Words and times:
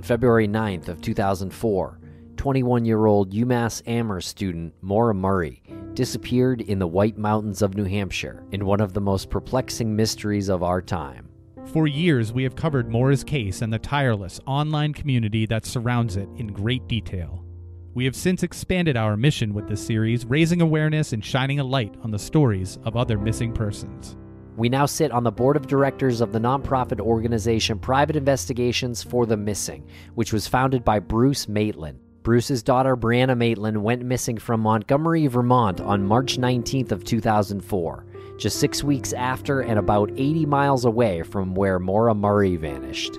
On 0.00 0.04
February 0.04 0.48
9th 0.48 0.88
of 0.88 1.02
2004, 1.02 2.00
21-year-old 2.36 3.34
UMass 3.34 3.82
Amherst 3.86 4.30
student 4.30 4.72
Maura 4.80 5.14
Murray 5.14 5.62
disappeared 5.92 6.62
in 6.62 6.78
the 6.78 6.86
White 6.86 7.18
Mountains 7.18 7.60
of 7.60 7.76
New 7.76 7.84
Hampshire 7.84 8.42
in 8.50 8.64
one 8.64 8.80
of 8.80 8.94
the 8.94 9.00
most 9.02 9.28
perplexing 9.28 9.94
mysteries 9.94 10.48
of 10.48 10.62
our 10.62 10.80
time. 10.80 11.28
For 11.66 11.86
years, 11.86 12.32
we 12.32 12.44
have 12.44 12.56
covered 12.56 12.88
Maura's 12.88 13.22
case 13.22 13.60
and 13.60 13.70
the 13.70 13.78
tireless 13.78 14.40
online 14.46 14.94
community 14.94 15.44
that 15.44 15.66
surrounds 15.66 16.16
it 16.16 16.30
in 16.38 16.46
great 16.46 16.88
detail. 16.88 17.44
We 17.92 18.06
have 18.06 18.16
since 18.16 18.42
expanded 18.42 18.96
our 18.96 19.18
mission 19.18 19.52
with 19.52 19.68
this 19.68 19.86
series, 19.86 20.24
raising 20.24 20.62
awareness 20.62 21.12
and 21.12 21.22
shining 21.22 21.60
a 21.60 21.64
light 21.64 21.94
on 22.02 22.10
the 22.10 22.18
stories 22.18 22.78
of 22.84 22.96
other 22.96 23.18
missing 23.18 23.52
persons. 23.52 24.16
We 24.56 24.68
now 24.68 24.86
sit 24.86 25.12
on 25.12 25.24
the 25.24 25.30
board 25.30 25.56
of 25.56 25.66
directors 25.66 26.20
of 26.20 26.32
the 26.32 26.38
nonprofit 26.38 27.00
organization 27.00 27.78
Private 27.78 28.16
Investigations 28.16 29.02
for 29.02 29.24
the 29.24 29.36
Missing, 29.36 29.86
which 30.14 30.32
was 30.32 30.48
founded 30.48 30.84
by 30.84 30.98
Bruce 30.98 31.48
Maitland. 31.48 31.98
Bruce's 32.22 32.62
daughter 32.62 32.96
Brianna 32.96 33.36
Maitland 33.36 33.82
went 33.82 34.04
missing 34.04 34.36
from 34.36 34.60
Montgomery, 34.60 35.26
Vermont 35.26 35.80
on 35.80 36.04
March 36.04 36.36
19th 36.36 36.92
of 36.92 37.04
2004, 37.04 38.04
just 38.38 38.60
6 38.60 38.84
weeks 38.84 39.14
after 39.14 39.60
and 39.60 39.78
about 39.78 40.10
80 40.10 40.44
miles 40.44 40.84
away 40.84 41.22
from 41.22 41.54
where 41.54 41.78
Maura 41.78 42.14
Murray 42.14 42.56
vanished. 42.56 43.18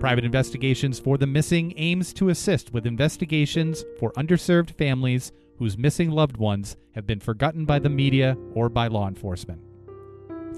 Private 0.00 0.24
Investigations 0.24 0.98
for 0.98 1.16
the 1.16 1.26
Missing 1.26 1.74
aims 1.76 2.12
to 2.14 2.30
assist 2.30 2.72
with 2.72 2.86
investigations 2.86 3.84
for 4.00 4.10
underserved 4.12 4.72
families 4.72 5.30
whose 5.58 5.78
missing 5.78 6.10
loved 6.10 6.36
ones 6.36 6.76
have 6.96 7.06
been 7.06 7.20
forgotten 7.20 7.64
by 7.64 7.78
the 7.78 7.88
media 7.88 8.36
or 8.54 8.68
by 8.68 8.88
law 8.88 9.06
enforcement. 9.06 9.60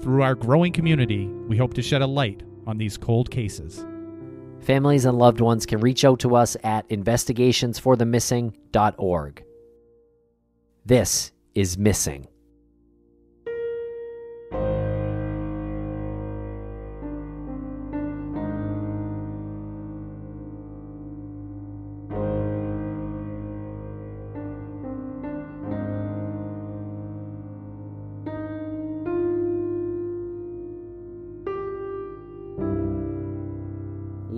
Through 0.01 0.23
our 0.23 0.35
growing 0.35 0.71
community, 0.71 1.27
we 1.27 1.57
hope 1.57 1.73
to 1.73 1.81
shed 1.81 2.01
a 2.01 2.07
light 2.07 2.43
on 2.65 2.77
these 2.77 2.97
cold 2.97 3.29
cases. 3.31 3.85
Families 4.61 5.03
and 5.05 5.17
loved 5.17 5.41
ones 5.41 5.65
can 5.65 5.79
reach 5.79 6.05
out 6.05 6.19
to 6.19 6.35
us 6.35 6.55
at 6.63 6.87
investigationsforthemissing.org. 6.89 9.43
This 10.85 11.31
is 11.55 11.77
Missing. 11.77 12.27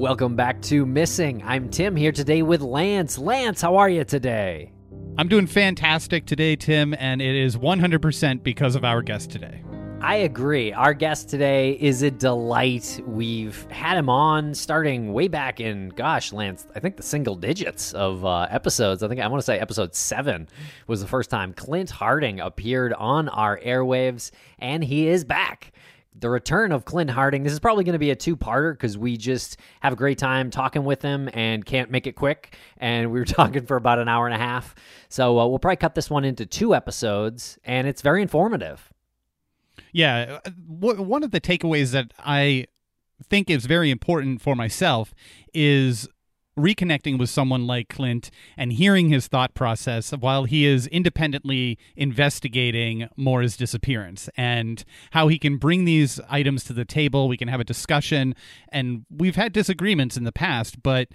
Welcome 0.09 0.35
back 0.35 0.59
to 0.63 0.87
Missing. 0.87 1.43
I'm 1.45 1.69
Tim 1.69 1.95
here 1.95 2.11
today 2.11 2.41
with 2.41 2.61
Lance. 2.61 3.19
Lance, 3.19 3.61
how 3.61 3.75
are 3.75 3.87
you 3.87 4.03
today? 4.03 4.71
I'm 5.19 5.27
doing 5.27 5.45
fantastic 5.45 6.25
today, 6.25 6.55
Tim, 6.55 6.95
and 6.97 7.21
it 7.21 7.35
is 7.35 7.55
100% 7.55 8.41
because 8.41 8.75
of 8.75 8.83
our 8.83 9.03
guest 9.03 9.29
today. 9.29 9.61
I 10.01 10.15
agree. 10.15 10.73
Our 10.73 10.95
guest 10.95 11.29
today 11.29 11.73
is 11.73 12.01
a 12.01 12.09
delight. 12.09 12.99
We've 13.05 13.69
had 13.69 13.99
him 13.99 14.09
on 14.09 14.55
starting 14.55 15.13
way 15.13 15.27
back 15.27 15.59
in, 15.59 15.89
gosh, 15.89 16.33
Lance, 16.33 16.65
I 16.73 16.79
think 16.79 16.97
the 16.97 17.03
single 17.03 17.35
digits 17.35 17.93
of 17.93 18.25
uh, 18.25 18.47
episodes. 18.49 19.03
I 19.03 19.09
think 19.09 19.21
I 19.21 19.27
want 19.27 19.41
to 19.41 19.45
say 19.45 19.59
episode 19.59 19.93
seven 19.93 20.49
was 20.87 21.01
the 21.01 21.07
first 21.07 21.29
time 21.29 21.53
Clint 21.53 21.91
Harding 21.91 22.39
appeared 22.39 22.93
on 22.93 23.29
our 23.29 23.59
airwaves, 23.59 24.31
and 24.57 24.83
he 24.83 25.07
is 25.07 25.23
back 25.23 25.71
the 26.17 26.29
return 26.29 26.71
of 26.71 26.85
Clint 26.85 27.09
Harding. 27.09 27.43
This 27.43 27.53
is 27.53 27.59
probably 27.59 27.83
going 27.83 27.93
to 27.93 27.99
be 27.99 28.11
a 28.11 28.15
two 28.15 28.35
parter 28.35 28.73
because 28.73 28.97
we 28.97 29.15
just 29.17 29.57
have 29.81 29.93
a 29.93 29.95
great 29.95 30.17
time 30.17 30.49
talking 30.49 30.83
with 30.83 31.01
him 31.01 31.29
and 31.33 31.65
can't 31.65 31.91
make 31.91 32.07
it 32.07 32.13
quick. 32.13 32.57
And 32.77 33.11
we 33.11 33.19
were 33.19 33.25
talking 33.25 33.65
for 33.65 33.77
about 33.77 33.99
an 33.99 34.07
hour 34.07 34.25
and 34.25 34.35
a 34.35 34.39
half. 34.39 34.75
So 35.07 35.39
uh, 35.39 35.47
we'll 35.47 35.59
probably 35.59 35.77
cut 35.77 35.95
this 35.95 36.09
one 36.09 36.25
into 36.25 36.45
two 36.45 36.75
episodes, 36.75 37.57
and 37.63 37.87
it's 37.87 38.01
very 38.01 38.21
informative. 38.21 38.91
Yeah. 39.91 40.39
uh, 40.45 40.49
w- 40.79 41.01
one 41.01 41.23
of 41.23 41.31
the 41.31 41.41
takeaways 41.41 41.91
that 41.91 42.13
I 42.19 42.65
think 43.27 43.49
is 43.49 43.65
very 43.65 43.91
important 43.91 44.41
for 44.41 44.55
myself 44.55 45.13
is 45.53 46.07
reconnecting 46.59 47.17
with 47.17 47.29
someone 47.29 47.65
like 47.65 47.89
Clint 47.89 48.29
and 48.57 48.73
hearing 48.73 49.09
his 49.09 49.27
thought 49.27 49.53
process 49.53 50.11
while 50.11 50.43
he 50.43 50.65
is 50.65 50.87
independently 50.87 51.77
investigating 51.95 53.07
Maura's 53.15 53.57
disappearance 53.57 54.29
and 54.37 54.83
how 55.11 55.27
he 55.27 55.39
can 55.39 55.57
bring 55.57 55.85
these 55.85 56.19
items 56.29 56.63
to 56.65 56.73
the 56.73 56.85
table. 56.85 57.27
We 57.27 57.37
can 57.37 57.47
have 57.47 57.59
a 57.59 57.65
discussion, 57.65 58.35
and 58.69 59.05
we've 59.09 59.35
had 59.35 59.53
disagreements 59.53 60.17
in 60.17 60.23
the 60.23 60.31
past, 60.31 60.83
but 60.83 61.09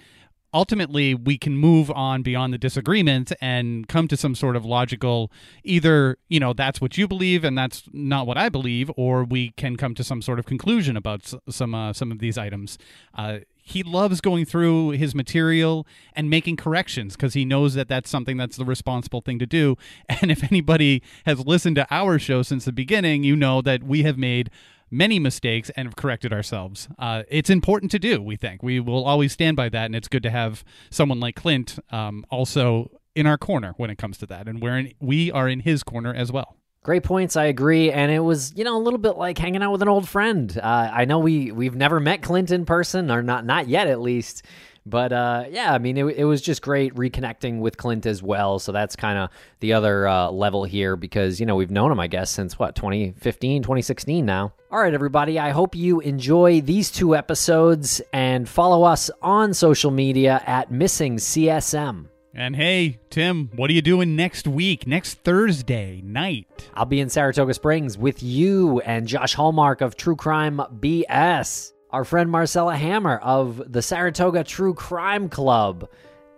ultimately 0.55 1.15
we 1.15 1.37
can 1.37 1.57
move 1.57 1.91
on 1.91 2.23
beyond 2.23 2.55
the 2.55 2.59
disagreement 2.59 3.33
and 3.41 3.89
come 3.89 4.07
to 4.07 4.17
some 4.17 4.35
sort 4.35 4.55
of 4.55 4.65
logical 4.65 5.31
either 5.65 6.17
you 6.29 6.39
know 6.39 6.53
that's 6.53 6.81
what 6.81 6.97
you 6.97 7.09
believe 7.09 7.43
and 7.45 7.59
that's 7.59 7.83
not 7.93 8.27
what 8.27 8.39
i 8.39 8.49
believe 8.49 8.91
or 8.97 9.25
we 9.25 9.51
can 9.57 9.77
come 9.77 9.95
to 9.95 10.05
some 10.05 10.23
sort 10.23 10.39
of 10.39 10.47
conclusion 10.47 10.97
about 10.97 11.35
some 11.51 11.75
uh, 11.75 11.93
some 11.93 12.13
of 12.13 12.21
these 12.21 12.39
items 12.39 12.79
uh, 13.17 13.39
he 13.67 13.83
loves 13.83 14.21
going 14.21 14.45
through 14.45 14.91
his 14.91 15.15
material 15.15 15.87
and 16.15 16.29
making 16.29 16.55
corrections 16.57 17.17
because 17.17 17.33
he 17.33 17.45
knows 17.45 17.75
that 17.75 17.89
that's 17.89 18.11
something 18.11 18.37
that's 18.37 18.57
the 18.57 18.65
responsible 18.65 19.23
thing 19.23 19.39
to 19.39 19.47
do 19.47 19.77
and 20.09 20.31
if 20.31 20.45
anybody 20.45 21.03
has 21.25 21.45
listened 21.47 21.77
to 21.77 21.87
our 21.91 22.19
show 22.19 22.43
since 22.43 22.67
the 22.67 22.73
beginning 22.73 23.25
you 23.25 23.35
know 23.35 23.63
that 23.63 23.83
we 23.83 24.03
have 24.03 24.19
made 24.19 24.51
many 24.91 25.19
mistakes 25.19 25.71
and 25.77 25.89
have 25.89 25.97
corrected 25.97 26.33
ourselves. 26.33 26.89
Uh, 26.99 27.25
it's 27.29 27.51
important 27.51 27.91
to 27.91 27.99
do, 27.99 28.23
we 28.23 28.37
think. 28.37 28.63
We 28.63 28.79
will 28.79 29.05
always 29.05 29.33
stand 29.33 29.57
by 29.57 29.69
that, 29.71 29.87
and 29.87 29.97
it's 29.97 30.07
good 30.07 30.23
to 30.23 30.31
have 30.31 30.63
someone 30.91 31.19
like 31.19 31.35
Clint 31.35 31.79
um, 31.91 32.25
also 32.31 32.91
in 33.15 33.27
our 33.27 33.39
corner 33.39 33.75
when 33.77 33.91
it 33.91 33.99
comes 33.99 34.19
to 34.19 34.27
that. 34.27 34.47
And 34.47 34.63
we're 34.63 34.79
in, 34.79 34.93
we 35.01 35.33
are 35.33 35.49
in 35.49 35.61
his 35.61 35.83
corner 35.83 36.15
as 36.15 36.31
well. 36.31 36.57
Great 36.85 37.03
points. 37.03 37.35
I 37.35 37.47
agree, 37.47 37.91
and 37.91 38.13
it 38.13 38.21
was 38.21 38.53
you 38.55 38.63
know 38.63 38.77
a 38.77 38.83
little 38.83 38.99
bit 38.99 39.17
like 39.17 39.39
hanging 39.39 39.63
out 39.63 39.73
with 39.73 39.81
an 39.81 39.89
old 39.89 40.07
friend. 40.07 40.57
Uh, 40.63 40.91
I 40.93 41.07
know 41.07 41.19
we 41.19 41.51
we've 41.51 41.75
never 41.75 41.99
met 41.99 42.21
Clint 42.21 42.51
in 42.51 42.67
person, 42.67 43.11
or 43.11 43.23
not 43.23 43.47
not 43.47 43.69
yet 43.69 43.89
at 43.89 44.01
least. 44.01 44.45
But 44.87 45.15
uh, 45.15 45.45
yeah, 45.49 45.73
I 45.73 45.79
mean, 45.79 45.97
it, 45.97 46.05
it 46.05 46.25
was 46.25 46.43
just 46.43 46.61
great 46.61 46.95
reconnecting 46.95 47.61
with 47.61 47.79
Clint 47.79 48.05
as 48.05 48.23
well. 48.23 48.59
So 48.59 48.71
that's 48.71 48.97
kind 48.97 49.19
of 49.19 49.31
the 49.61 49.73
other 49.73 50.07
uh, 50.07 50.31
level 50.31 50.65
here 50.65 50.95
because, 50.95 51.41
you 51.41 51.47
know, 51.47 51.57
we've 51.57 51.71
known 51.71 51.91
him, 51.91 51.99
I 51.99 52.07
guess, 52.07 52.31
since 52.31 52.59
what, 52.59 52.75
2015, 52.75 53.63
2016 53.63 54.27
now. 54.27 54.53
All 54.71 54.79
right, 54.79 54.93
everybody, 54.93 55.39
I 55.39 55.51
hope 55.53 55.75
you 55.75 56.01
enjoy 56.01 56.61
these 56.61 56.91
two 56.91 57.17
episodes 57.17 58.03
and 58.13 58.47
follow 58.47 58.83
us 58.85 59.11
on 59.23 59.55
social 59.55 59.91
media 59.91 60.43
at 60.45 60.71
Missing 60.71 61.17
CSM. 61.17 62.09
And 62.37 62.57
hey, 62.57 62.99
Tim, 63.11 63.49
what 63.55 63.71
are 63.71 63.75
you 63.75 63.81
doing 63.81 64.17
next 64.17 64.49
week, 64.49 64.89
next 64.89 65.21
Thursday 65.21 66.01
night? 66.03 66.69
I'll 66.75 66.85
be 66.85 66.99
in 66.99 67.09
Saratoga 67.09 67.55
Springs 67.55 67.97
with 67.97 68.25
you 68.25 68.81
and 68.81 69.07
Josh 69.07 69.35
Hallmark 69.35 69.81
of 69.81 69.97
True 69.97 70.17
Crime 70.17 70.61
BS, 70.81 71.73
our 71.91 72.05
friend 72.05 72.29
Marcella 72.29 72.75
Hammer 72.75 73.19
of 73.19 73.63
the 73.73 73.83
Saratoga 73.83 74.43
True 74.43 74.75
Crime 74.75 75.29
Club. 75.29 75.89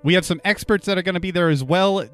We 0.02 0.12
have 0.12 0.26
some 0.26 0.38
experts 0.44 0.84
that 0.84 0.98
are 0.98 1.02
going 1.02 1.14
to 1.14 1.20
be 1.20 1.30
there 1.30 1.48
as 1.48 1.64
well. 1.64 2.04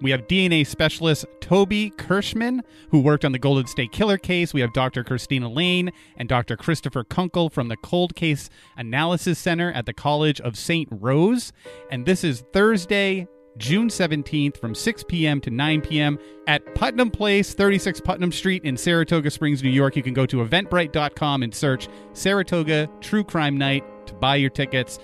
We 0.00 0.12
have 0.12 0.26
DNA 0.26 0.66
specialist 0.66 1.26
Toby 1.40 1.90
Kirschman, 1.96 2.60
who 2.90 3.00
worked 3.00 3.24
on 3.24 3.30
the 3.30 3.38
Golden 3.38 3.66
State 3.66 3.92
Killer 3.92 4.18
case. 4.18 4.52
We 4.52 4.60
have 4.60 4.72
Dr. 4.72 5.04
Christina 5.04 5.48
Lane 5.48 5.92
and 6.16 6.28
Dr. 6.28 6.56
Christopher 6.56 7.04
Kunkel 7.04 7.50
from 7.50 7.68
the 7.68 7.76
Cold 7.76 8.16
Case 8.16 8.50
Analysis 8.76 9.38
Center 9.38 9.70
at 9.72 9.86
the 9.86 9.92
College 9.92 10.40
of 10.40 10.56
St. 10.56 10.88
Rose. 10.90 11.52
And 11.88 12.04
this 12.04 12.24
is 12.24 12.42
Thursday, 12.52 13.28
June 13.58 13.88
17th 13.88 14.56
from 14.56 14.74
6 14.74 15.04
p.m. 15.08 15.40
to 15.40 15.50
9 15.50 15.80
p.m. 15.82 16.18
at 16.46 16.74
Putnam 16.74 17.10
Place, 17.10 17.54
36 17.54 18.00
Putnam 18.00 18.32
Street 18.32 18.64
in 18.64 18.76
Saratoga 18.76 19.30
Springs, 19.30 19.62
New 19.62 19.70
York. 19.70 19.96
You 19.96 20.02
can 20.02 20.14
go 20.14 20.26
to 20.26 20.38
eventbrite.com 20.38 21.42
and 21.42 21.54
search 21.54 21.88
Saratoga 22.12 22.88
True 23.00 23.24
Crime 23.24 23.56
Night 23.56 23.84
to 24.06 24.14
buy 24.14 24.36
your 24.36 24.50
tickets. 24.50 24.98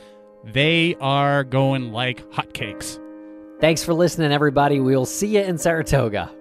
They 0.45 0.97
are 1.01 1.45
going 1.45 1.93
like 1.93 2.29
hotcakes. 2.31 3.01
Thanks 3.61 3.83
for 3.83 3.93
listening, 3.93 4.33
everybody. 4.33 4.81
We'll 4.81 5.07
see 5.07 5.37
you 5.37 5.43
in 5.43 5.59
Saratoga. 5.59 6.33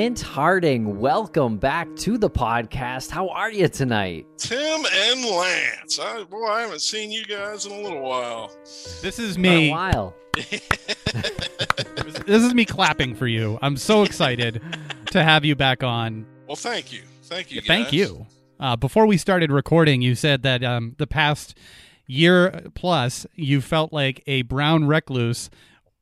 Clint 0.00 0.20
Harding, 0.22 0.98
welcome 0.98 1.58
back 1.58 1.94
to 1.96 2.16
the 2.16 2.30
podcast. 2.30 3.10
How 3.10 3.28
are 3.28 3.52
you 3.52 3.68
tonight? 3.68 4.26
Tim 4.38 4.82
and 4.90 5.26
Lance. 5.26 5.98
I, 5.98 6.24
boy, 6.24 6.46
I 6.46 6.62
haven't 6.62 6.80
seen 6.80 7.12
you 7.12 7.26
guys 7.26 7.66
in 7.66 7.72
a 7.72 7.80
little 7.82 8.00
while. 8.00 8.50
This 9.02 9.18
is 9.18 9.36
Been 9.36 9.44
a 9.44 9.56
me. 9.58 9.70
while. 9.70 10.16
This 12.24 12.42
is 12.42 12.54
me 12.54 12.64
clapping 12.64 13.14
for 13.14 13.26
you. 13.26 13.58
I'm 13.60 13.76
so 13.76 14.02
excited 14.04 14.62
to 15.10 15.22
have 15.22 15.44
you 15.44 15.54
back 15.54 15.82
on. 15.82 16.24
Well, 16.46 16.56
thank 16.56 16.94
you. 16.94 17.02
Thank 17.24 17.52
you. 17.52 17.60
Thank 17.60 17.92
you. 17.92 18.26
Uh, 18.58 18.76
before 18.76 19.04
we 19.04 19.18
started 19.18 19.52
recording, 19.52 20.00
you 20.00 20.14
said 20.14 20.42
that 20.44 20.64
um, 20.64 20.94
the 20.96 21.06
past 21.06 21.58
year 22.06 22.62
plus 22.74 23.26
you 23.34 23.60
felt 23.60 23.92
like 23.92 24.22
a 24.26 24.40
brown 24.42 24.86
recluse 24.86 25.50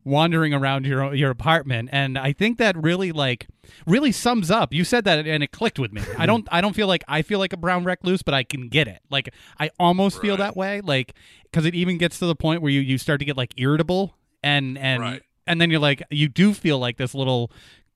wandering 0.09 0.55
around 0.55 0.87
your 0.87 1.15
your 1.15 1.31
apartment, 1.31 1.91
and 1.93 2.19
I 2.19 2.33
think 2.33 2.59
that 2.59 2.77
really 2.77 3.13
like 3.13 3.47
really 3.87 4.11
sums 4.13 4.51
up. 4.51 4.73
You 4.73 4.85
said 4.85 5.05
that, 5.05 5.27
and 5.27 5.43
it 5.43 5.53
clicked 5.53 5.79
with 5.79 5.93
me. 5.93 6.01
I 6.01 6.05
mm-hmm. 6.05 6.27
don't 6.27 6.49
I 6.51 6.61
don't 6.61 6.75
feel 6.75 6.89
like 6.89 7.05
I 7.07 7.23
feel 7.23 7.39
like 7.39 7.53
a 7.53 7.57
brown 7.57 7.85
recluse, 7.85 8.23
but 8.23 8.35
I 8.35 8.43
can 8.43 8.69
get 8.69 8.89
it. 8.89 9.01
Like 9.11 9.33
I 9.59 9.71
almost 9.79 10.21
feel 10.21 10.37
that 10.39 10.57
way, 10.57 10.81
like 10.81 11.15
because 11.45 11.67
it 11.67 11.75
even 11.75 11.99
gets 11.99 12.19
to 12.19 12.27
the 12.27 12.35
point 12.35 12.63
where 12.63 12.71
you 12.73 12.81
you 12.81 12.99
start 12.99 13.21
to 13.21 13.25
get 13.25 13.37
like 13.37 13.53
irritable, 13.57 14.17
and 14.43 14.79
and 14.79 15.03
Right. 15.03 15.23
and 15.47 15.61
then 15.61 15.71
you're 15.71 15.81
like 15.81 16.03
you 16.11 16.29
do 16.29 16.55
feel 16.55 16.79
like 16.79 16.97
this 16.97 17.15
little 17.15 17.53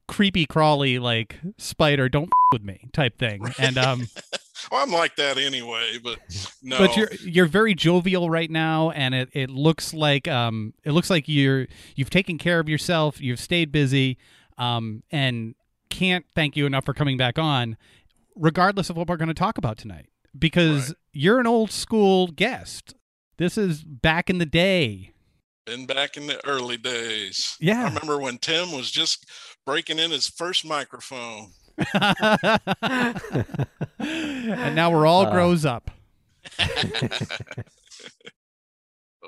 creepy 0.08 0.44
crawly 0.46 0.98
like 0.98 1.38
spider 1.58 2.08
don't 2.08 2.24
f- 2.24 2.30
with 2.52 2.62
me 2.62 2.88
type 2.92 3.18
thing 3.18 3.42
and 3.58 3.78
um 3.78 4.06
Well, 4.70 4.80
I'm 4.80 4.92
like 4.92 5.16
that 5.16 5.38
anyway, 5.38 5.98
but 6.04 6.18
no. 6.62 6.78
but 6.78 6.96
you're 6.96 7.10
you're 7.24 7.46
very 7.46 7.74
jovial 7.74 8.30
right 8.30 8.48
now 8.50 8.90
and 8.90 9.12
it, 9.12 9.28
it 9.32 9.50
looks 9.50 9.92
like 9.92 10.28
um 10.28 10.72
it 10.84 10.92
looks 10.92 11.10
like 11.10 11.24
you're 11.28 11.66
you've 11.96 12.10
taken 12.10 12.38
care 12.38 12.60
of 12.60 12.68
yourself 12.68 13.20
you've 13.20 13.40
stayed 13.40 13.72
busy 13.72 14.18
um 14.58 15.02
and 15.10 15.56
can't 15.90 16.24
thank 16.36 16.56
you 16.56 16.64
enough 16.66 16.84
for 16.84 16.94
coming 16.94 17.16
back 17.16 17.38
on 17.40 17.76
regardless 18.36 18.88
of 18.88 18.96
what 18.96 19.08
we're 19.08 19.16
going 19.16 19.26
to 19.28 19.34
talk 19.34 19.58
about 19.58 19.76
tonight 19.78 20.06
because 20.38 20.88
Right. 20.88 20.96
you're 21.12 21.40
an 21.40 21.46
old 21.48 21.72
school 21.72 22.28
guest 22.28 22.94
this 23.38 23.58
is 23.58 23.82
back 23.82 24.30
in 24.30 24.38
the 24.38 24.46
day 24.46 25.12
been 25.64 25.86
back 25.86 26.16
in 26.16 26.26
the 26.26 26.44
early 26.46 26.76
days. 26.76 27.56
Yeah. 27.60 27.82
I 27.82 27.88
remember 27.88 28.18
when 28.18 28.38
Tim 28.38 28.72
was 28.72 28.90
just 28.90 29.26
breaking 29.64 29.98
in 29.98 30.10
his 30.10 30.28
first 30.28 30.64
microphone. 30.64 31.52
and 33.98 34.74
now 34.74 34.90
we're 34.90 35.06
all 35.06 35.26
Uh. 35.26 35.30
grows 35.30 35.64
up 35.64 35.90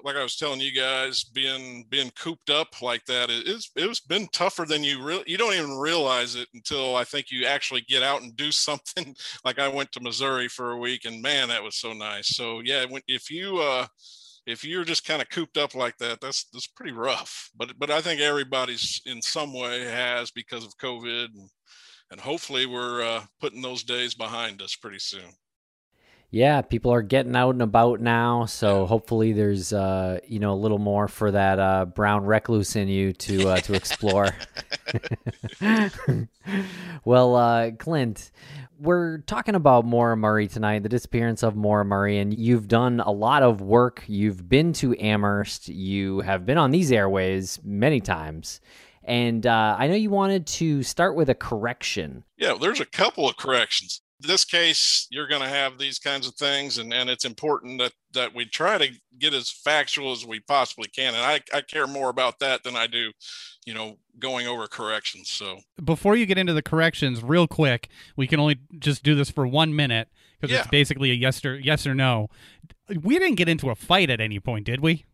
Like 0.02 0.16
I 0.16 0.22
was 0.22 0.36
telling 0.36 0.60
you 0.60 0.72
guys, 0.72 1.24
being 1.24 1.86
being 1.88 2.10
cooped 2.10 2.50
up 2.50 2.82
like 2.82 3.06
that, 3.06 3.30
it, 3.30 3.44
it's 3.48 3.70
it's 3.74 4.00
been 4.00 4.26
tougher 4.34 4.66
than 4.66 4.84
you 4.84 5.02
really. 5.02 5.24
You 5.26 5.38
don't 5.38 5.54
even 5.54 5.78
realize 5.78 6.34
it 6.34 6.46
until 6.52 6.94
I 6.96 7.04
think 7.04 7.30
you 7.30 7.46
actually 7.46 7.80
get 7.88 8.02
out 8.02 8.20
and 8.20 8.36
do 8.36 8.52
something. 8.68 9.16
Like 9.46 9.58
I 9.58 9.68
went 9.68 9.92
to 9.92 10.00
Missouri 10.02 10.48
for 10.48 10.72
a 10.72 10.78
week, 10.78 11.06
and 11.06 11.22
man, 11.22 11.48
that 11.48 11.62
was 11.62 11.76
so 11.76 11.94
nice. 11.94 12.36
So 12.36 12.60
yeah, 12.62 12.84
when, 12.84 13.00
if 13.08 13.30
you 13.30 13.58
uh, 13.60 13.86
if 14.46 14.64
you're 14.64 14.84
just 14.84 15.06
kind 15.06 15.22
of 15.22 15.30
cooped 15.30 15.56
up 15.56 15.74
like 15.74 15.96
that, 15.98 16.20
that's 16.20 16.44
that's 16.52 16.66
pretty 16.66 16.92
rough. 16.92 17.50
But 17.56 17.78
but 17.78 17.90
I 17.90 18.00
think 18.00 18.20
everybody's 18.20 19.00
in 19.06 19.22
some 19.22 19.52
way 19.52 19.84
has 19.84 20.30
because 20.30 20.64
of 20.64 20.76
COVID, 20.78 21.26
and, 21.34 21.48
and 22.10 22.20
hopefully 22.20 22.66
we're 22.66 23.02
uh, 23.02 23.24
putting 23.40 23.62
those 23.62 23.82
days 23.82 24.14
behind 24.14 24.60
us 24.62 24.76
pretty 24.76 24.98
soon. 24.98 25.32
Yeah, 26.34 26.62
people 26.62 26.92
are 26.92 27.00
getting 27.00 27.36
out 27.36 27.50
and 27.50 27.62
about 27.62 28.00
now, 28.00 28.46
so 28.46 28.86
hopefully 28.86 29.32
there's 29.32 29.72
uh, 29.72 30.18
you 30.26 30.40
know 30.40 30.52
a 30.52 30.58
little 30.58 30.80
more 30.80 31.06
for 31.06 31.30
that 31.30 31.60
uh, 31.60 31.84
brown 31.84 32.24
recluse 32.24 32.74
in 32.74 32.88
you 32.88 33.12
to 33.12 33.50
uh, 33.50 33.56
to 33.58 33.74
explore. 33.74 34.34
well, 37.04 37.36
uh, 37.36 37.70
Clint, 37.78 38.32
we're 38.80 39.18
talking 39.18 39.54
about 39.54 39.84
Maura 39.84 40.16
Murray 40.16 40.48
tonight, 40.48 40.82
the 40.82 40.88
disappearance 40.88 41.44
of 41.44 41.54
Maura 41.54 41.84
Murray, 41.84 42.18
and 42.18 42.36
you've 42.36 42.66
done 42.66 42.98
a 42.98 43.12
lot 43.12 43.44
of 43.44 43.60
work. 43.60 44.02
You've 44.08 44.48
been 44.48 44.72
to 44.72 45.00
Amherst. 45.00 45.68
You 45.68 46.18
have 46.22 46.44
been 46.44 46.58
on 46.58 46.72
these 46.72 46.90
airways 46.90 47.60
many 47.62 48.00
times. 48.00 48.60
And 49.04 49.46
uh, 49.46 49.76
I 49.78 49.86
know 49.86 49.94
you 49.94 50.10
wanted 50.10 50.46
to 50.46 50.82
start 50.82 51.14
with 51.14 51.28
a 51.28 51.34
correction. 51.34 52.24
Yeah, 52.38 52.54
there's 52.60 52.80
a 52.80 52.86
couple 52.86 53.28
of 53.28 53.36
corrections. 53.36 54.00
This 54.20 54.44
case, 54.44 55.06
you're 55.10 55.26
going 55.26 55.42
to 55.42 55.48
have 55.48 55.76
these 55.78 55.98
kinds 55.98 56.26
of 56.26 56.34
things, 56.36 56.78
and, 56.78 56.94
and 56.94 57.10
it's 57.10 57.24
important 57.24 57.78
that, 57.80 57.92
that 58.12 58.34
we 58.34 58.44
try 58.46 58.78
to 58.78 58.88
get 59.18 59.34
as 59.34 59.50
factual 59.50 60.12
as 60.12 60.24
we 60.24 60.40
possibly 60.40 60.88
can. 60.88 61.14
And 61.14 61.22
I, 61.22 61.40
I 61.52 61.60
care 61.60 61.86
more 61.86 62.08
about 62.10 62.38
that 62.38 62.62
than 62.62 62.76
I 62.76 62.86
do, 62.86 63.10
you 63.66 63.74
know, 63.74 63.98
going 64.18 64.46
over 64.46 64.66
corrections. 64.68 65.30
So, 65.30 65.60
before 65.82 66.14
you 66.16 66.26
get 66.26 66.38
into 66.38 66.52
the 66.54 66.62
corrections, 66.62 67.22
real 67.22 67.48
quick, 67.48 67.88
we 68.16 68.26
can 68.26 68.38
only 68.38 68.60
just 68.78 69.02
do 69.02 69.14
this 69.16 69.30
for 69.30 69.46
one 69.46 69.74
minute 69.74 70.08
because 70.40 70.52
Yeah. 70.52 70.60
it's 70.60 70.68
basically 70.68 71.10
a 71.10 71.14
yes 71.14 71.44
or 71.44 71.58
yes 71.58 71.86
or 71.86 71.94
no. 71.94 72.28
We 73.02 73.18
didn't 73.18 73.34
get 73.36 73.48
into 73.48 73.68
a 73.70 73.74
fight 73.74 74.10
at 74.10 74.20
any 74.20 74.38
point, 74.40 74.66
did 74.66 74.80
we? 74.80 75.04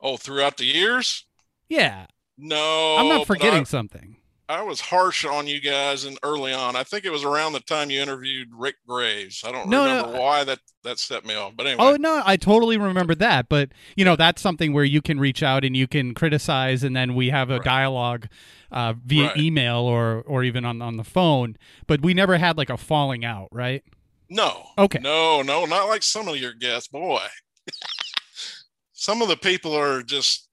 oh, 0.00 0.16
throughout 0.18 0.58
the 0.58 0.66
years? 0.66 1.24
Yeah, 1.68 2.06
No. 2.36 2.96
I'm 2.98 3.08
not 3.08 3.26
forgetting 3.26 3.62
I, 3.62 3.64
something. 3.64 4.18
I 4.48 4.62
was 4.62 4.80
harsh 4.80 5.24
on 5.24 5.48
you 5.48 5.60
guys 5.60 6.04
and 6.04 6.18
early 6.22 6.52
on. 6.52 6.76
I 6.76 6.84
think 6.84 7.04
it 7.04 7.10
was 7.10 7.24
around 7.24 7.52
the 7.52 7.60
time 7.60 7.90
you 7.90 8.00
interviewed 8.00 8.48
Rick 8.52 8.76
Graves. 8.86 9.42
I 9.44 9.50
don't 9.50 9.68
No, 9.68 9.84
no, 9.84 9.96
remember 9.96 10.20
why 10.20 10.44
that, 10.44 10.60
that 10.84 10.98
set 11.00 11.24
me 11.26 11.34
off. 11.34 11.54
But 11.56 11.66
anyway. 11.66 11.84
Oh 11.84 11.96
no, 11.96 12.22
I 12.24 12.36
totally 12.36 12.78
remember 12.78 13.14
that. 13.16 13.48
But 13.48 13.70
you 13.96 14.04
know, 14.04 14.14
that's 14.14 14.40
something 14.40 14.72
where 14.72 14.84
you 14.84 15.02
can 15.02 15.18
reach 15.18 15.42
out 15.42 15.64
and 15.64 15.76
you 15.76 15.88
can 15.88 16.14
criticize, 16.14 16.84
and 16.84 16.94
then 16.94 17.14
we 17.16 17.30
have 17.30 17.50
a 17.50 17.54
Right. 17.54 17.64
dialogue 17.64 18.28
uh, 18.70 18.94
via 19.04 19.28
Right. 19.28 19.36
email 19.36 19.78
or 19.78 20.22
or 20.26 20.44
even 20.44 20.64
on 20.64 20.80
on 20.80 20.96
the 20.96 21.04
phone. 21.04 21.56
But 21.88 22.02
we 22.02 22.14
never 22.14 22.38
had 22.38 22.56
like 22.56 22.70
a 22.70 22.76
falling 22.76 23.24
out, 23.24 23.48
right? 23.50 23.82
No. 24.30 24.66
Okay. 24.78 25.00
No, 25.00 25.42
no, 25.42 25.64
not 25.64 25.88
like 25.88 26.02
some 26.04 26.28
of 26.28 26.36
your 26.36 26.52
guests, 26.52 26.88
boy. 26.88 27.24
some 28.92 29.22
of 29.22 29.28
the 29.28 29.36
people 29.36 29.74
are 29.74 30.02
just 30.02 30.48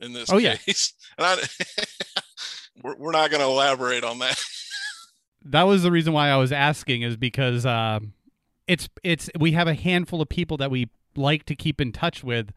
in 0.00 0.12
this 0.12 0.30
Oh, 0.30 0.38
yeah. 0.38 0.56
and 0.66 0.76
I, 1.18 1.36
we're, 2.82 2.96
we're 2.96 3.12
not 3.12 3.30
going 3.30 3.40
to 3.40 3.46
elaborate 3.48 4.04
on 4.04 4.18
that. 4.20 4.38
that 5.44 5.62
was 5.64 5.82
the 5.82 5.90
reason 5.90 6.12
why 6.12 6.28
I 6.30 6.36
was 6.36 6.52
asking 6.52 7.02
is 7.02 7.16
because 7.16 7.64
um, 7.66 8.12
it's 8.66 8.88
it's 9.02 9.30
we 9.38 9.52
have 9.52 9.68
a 9.68 9.74
handful 9.74 10.20
of 10.22 10.28
people 10.28 10.56
that 10.58 10.70
we 10.70 10.88
like 11.16 11.44
to 11.46 11.54
keep 11.54 11.80
in 11.80 11.92
touch 11.92 12.22
with 12.24 12.50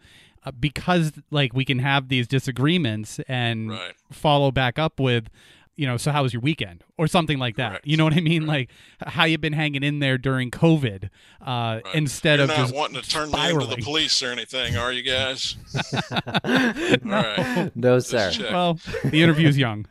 uh, 0.44 0.52
because 0.52 1.14
like 1.32 1.54
we 1.54 1.64
can 1.66 1.80
have 1.80 2.10
these 2.10 2.28
disagreements 2.28 3.20
and 3.28 3.70
Right. 3.70 3.94
follow 4.12 4.52
back 4.52 4.78
up 4.80 5.00
with 5.00 5.30
you 5.78 5.88
know 5.88 5.96
so 5.96 6.12
how 6.12 6.24
was 6.24 6.34
your 6.34 6.42
weekend 6.42 6.84
or 6.98 7.08
something 7.08 7.38
like 7.40 7.56
that 7.56 7.70
Correct. 7.70 7.88
you 7.88 7.96
know 7.96 8.04
what 8.04 8.14
i 8.14 8.20
mean 8.20 8.42
Right. 8.46 8.68
like 9.02 9.14
how 9.14 9.24
you 9.24 9.38
been 9.38 9.54
hanging 9.54 9.82
in 9.82 10.00
there 10.00 10.18
during 10.18 10.52
covid 10.52 11.06
uh 11.40 11.80
Right. 11.86 11.96
instead 11.96 12.40
You're 12.40 12.44
of 12.44 12.50
not 12.50 12.58
just 12.58 12.76
wanting 12.76 13.02
to 13.02 13.08
turn 13.10 13.32
me 13.32 13.50
into 13.50 13.66
the 13.66 13.78
police 13.78 14.22
or 14.22 14.28
anything, 14.32 14.76
are 14.76 14.92
you 14.92 15.04
guys? 15.04 15.56
no. 16.04 17.16
All 17.16 17.24
right. 17.24 17.72
No, 17.78 18.00
sir. 18.00 18.32
well 18.52 18.78
the 19.06 19.24
interview's 19.24 19.58
young 19.58 19.86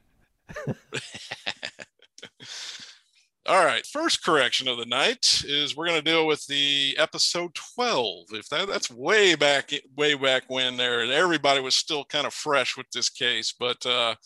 All 3.46 3.64
right, 3.64 3.86
first 3.86 4.22
correction 4.22 4.68
of 4.68 4.76
the 4.76 4.84
night 4.84 5.42
is 5.46 5.74
we're 5.74 5.86
going 5.86 5.98
to 5.98 6.10
deal 6.10 6.26
with 6.26 6.46
the 6.48 6.94
episode 6.98 7.54
12. 7.76 8.26
If 8.32 8.48
that 8.50 8.68
that's 8.68 8.90
way 8.90 9.36
back 9.36 9.72
way 9.96 10.12
back 10.14 10.42
when 10.48 10.76
there 10.76 11.00
everybody 11.10 11.60
was 11.60 11.74
still 11.74 12.04
kind 12.04 12.26
of 12.26 12.34
fresh 12.34 12.76
with 12.76 12.90
this 12.90 13.08
case, 13.08 13.54
but 13.58 13.84
uh, 13.86 14.16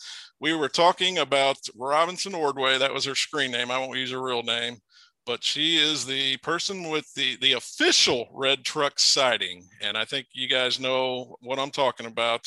we 0.41 0.53
were 0.53 0.67
talking 0.67 1.19
about 1.19 1.55
Robinson 1.73 2.35
Ordway, 2.35 2.77
that 2.77 2.93
was 2.93 3.05
her 3.05 3.15
screen 3.15 3.51
name. 3.51 3.71
I 3.71 3.77
won't 3.79 3.97
use 3.97 4.11
her 4.11 4.21
real 4.21 4.43
name, 4.43 4.79
but 5.25 5.41
she 5.41 5.77
is 5.77 6.05
the 6.05 6.35
person 6.37 6.89
with 6.89 7.11
the 7.13 7.37
the 7.37 7.53
official 7.53 8.27
red 8.33 8.65
truck 8.65 8.99
sighting 8.99 9.69
and 9.81 9.97
I 9.97 10.03
think 10.03 10.27
you 10.33 10.49
guys 10.49 10.81
know 10.81 11.37
what 11.41 11.59
I'm 11.59 11.71
talking 11.71 12.07
about 12.07 12.45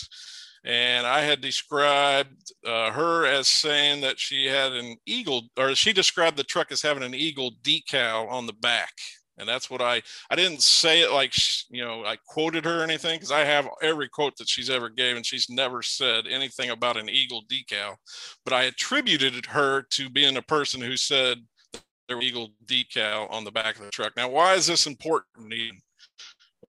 and 0.66 1.06
I 1.06 1.20
had 1.20 1.40
described 1.40 2.52
uh, 2.66 2.90
her 2.90 3.24
as 3.24 3.46
saying 3.46 4.00
that 4.00 4.18
she 4.18 4.46
had 4.46 4.72
an 4.72 4.96
eagle, 5.06 5.44
or 5.56 5.74
she 5.76 5.92
described 5.92 6.36
the 6.36 6.42
truck 6.42 6.72
as 6.72 6.82
having 6.82 7.04
an 7.04 7.14
eagle 7.14 7.52
decal 7.62 8.28
on 8.28 8.46
the 8.46 8.52
back. 8.52 8.92
And 9.38 9.48
that's 9.48 9.70
what 9.70 9.80
I 9.80 10.02
I 10.30 10.34
didn't 10.34 10.62
say 10.62 11.02
it 11.02 11.12
like 11.12 11.32
you 11.70 11.84
know 11.84 12.04
I 12.04 12.16
quoted 12.26 12.64
her 12.64 12.82
anything 12.82 13.16
because 13.16 13.30
I 13.30 13.40
have 13.40 13.68
every 13.82 14.08
quote 14.08 14.36
that 14.38 14.48
she's 14.48 14.70
ever 14.70 14.88
gave 14.88 15.14
and 15.14 15.26
she's 15.26 15.48
never 15.48 15.82
said 15.82 16.24
anything 16.26 16.70
about 16.70 16.96
an 16.96 17.08
eagle 17.10 17.44
decal, 17.50 17.96
but 18.44 18.54
I 18.54 18.64
attributed 18.64 19.46
her 19.46 19.82
to 19.90 20.10
being 20.10 20.36
a 20.36 20.42
person 20.42 20.80
who 20.80 20.96
said 20.96 21.38
there 22.08 22.20
eagle 22.20 22.50
decal 22.64 23.30
on 23.30 23.44
the 23.44 23.52
back 23.52 23.76
of 23.76 23.84
the 23.84 23.90
truck. 23.90 24.12
Now, 24.16 24.30
why 24.30 24.54
is 24.54 24.66
this 24.66 24.86
important? 24.86 25.52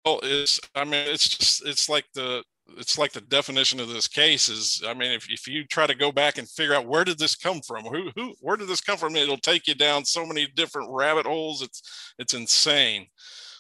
Well, 0.06 0.20
it's 0.24 0.60
I 0.76 0.84
mean 0.84 1.08
it's 1.08 1.30
just 1.30 1.66
it's 1.66 1.90
like 1.90 2.06
the 2.14 2.44
it's 2.78 2.98
like 2.98 3.12
the 3.12 3.22
definition 3.22 3.80
of 3.80 3.90
this 3.90 4.08
case 4.08 4.50
is 4.50 4.84
i 4.88 4.94
mean 4.94 5.12
if, 5.12 5.30
if 5.30 5.48
you 5.48 5.66
try 5.66 5.88
to 5.88 5.96
go 5.96 6.12
back 6.12 6.38
and 6.38 6.50
figure 6.50 6.74
out 6.74 6.88
where 6.88 7.04
did 7.04 7.18
this 7.18 7.36
come 7.36 7.62
from 7.62 7.84
who 7.86 8.10
who 8.16 8.34
where 8.42 8.58
did 8.58 8.68
this 8.68 8.82
come 8.82 8.98
from 8.98 9.16
it'll 9.16 9.38
take 9.38 9.68
you 9.68 9.76
down 9.76 10.04
so 10.04 10.26
many 10.26 10.48
different 10.56 10.90
rabbit 10.92 11.26
holes 11.26 11.62
it's 11.62 12.14
it's 12.20 12.34
insane 12.34 13.06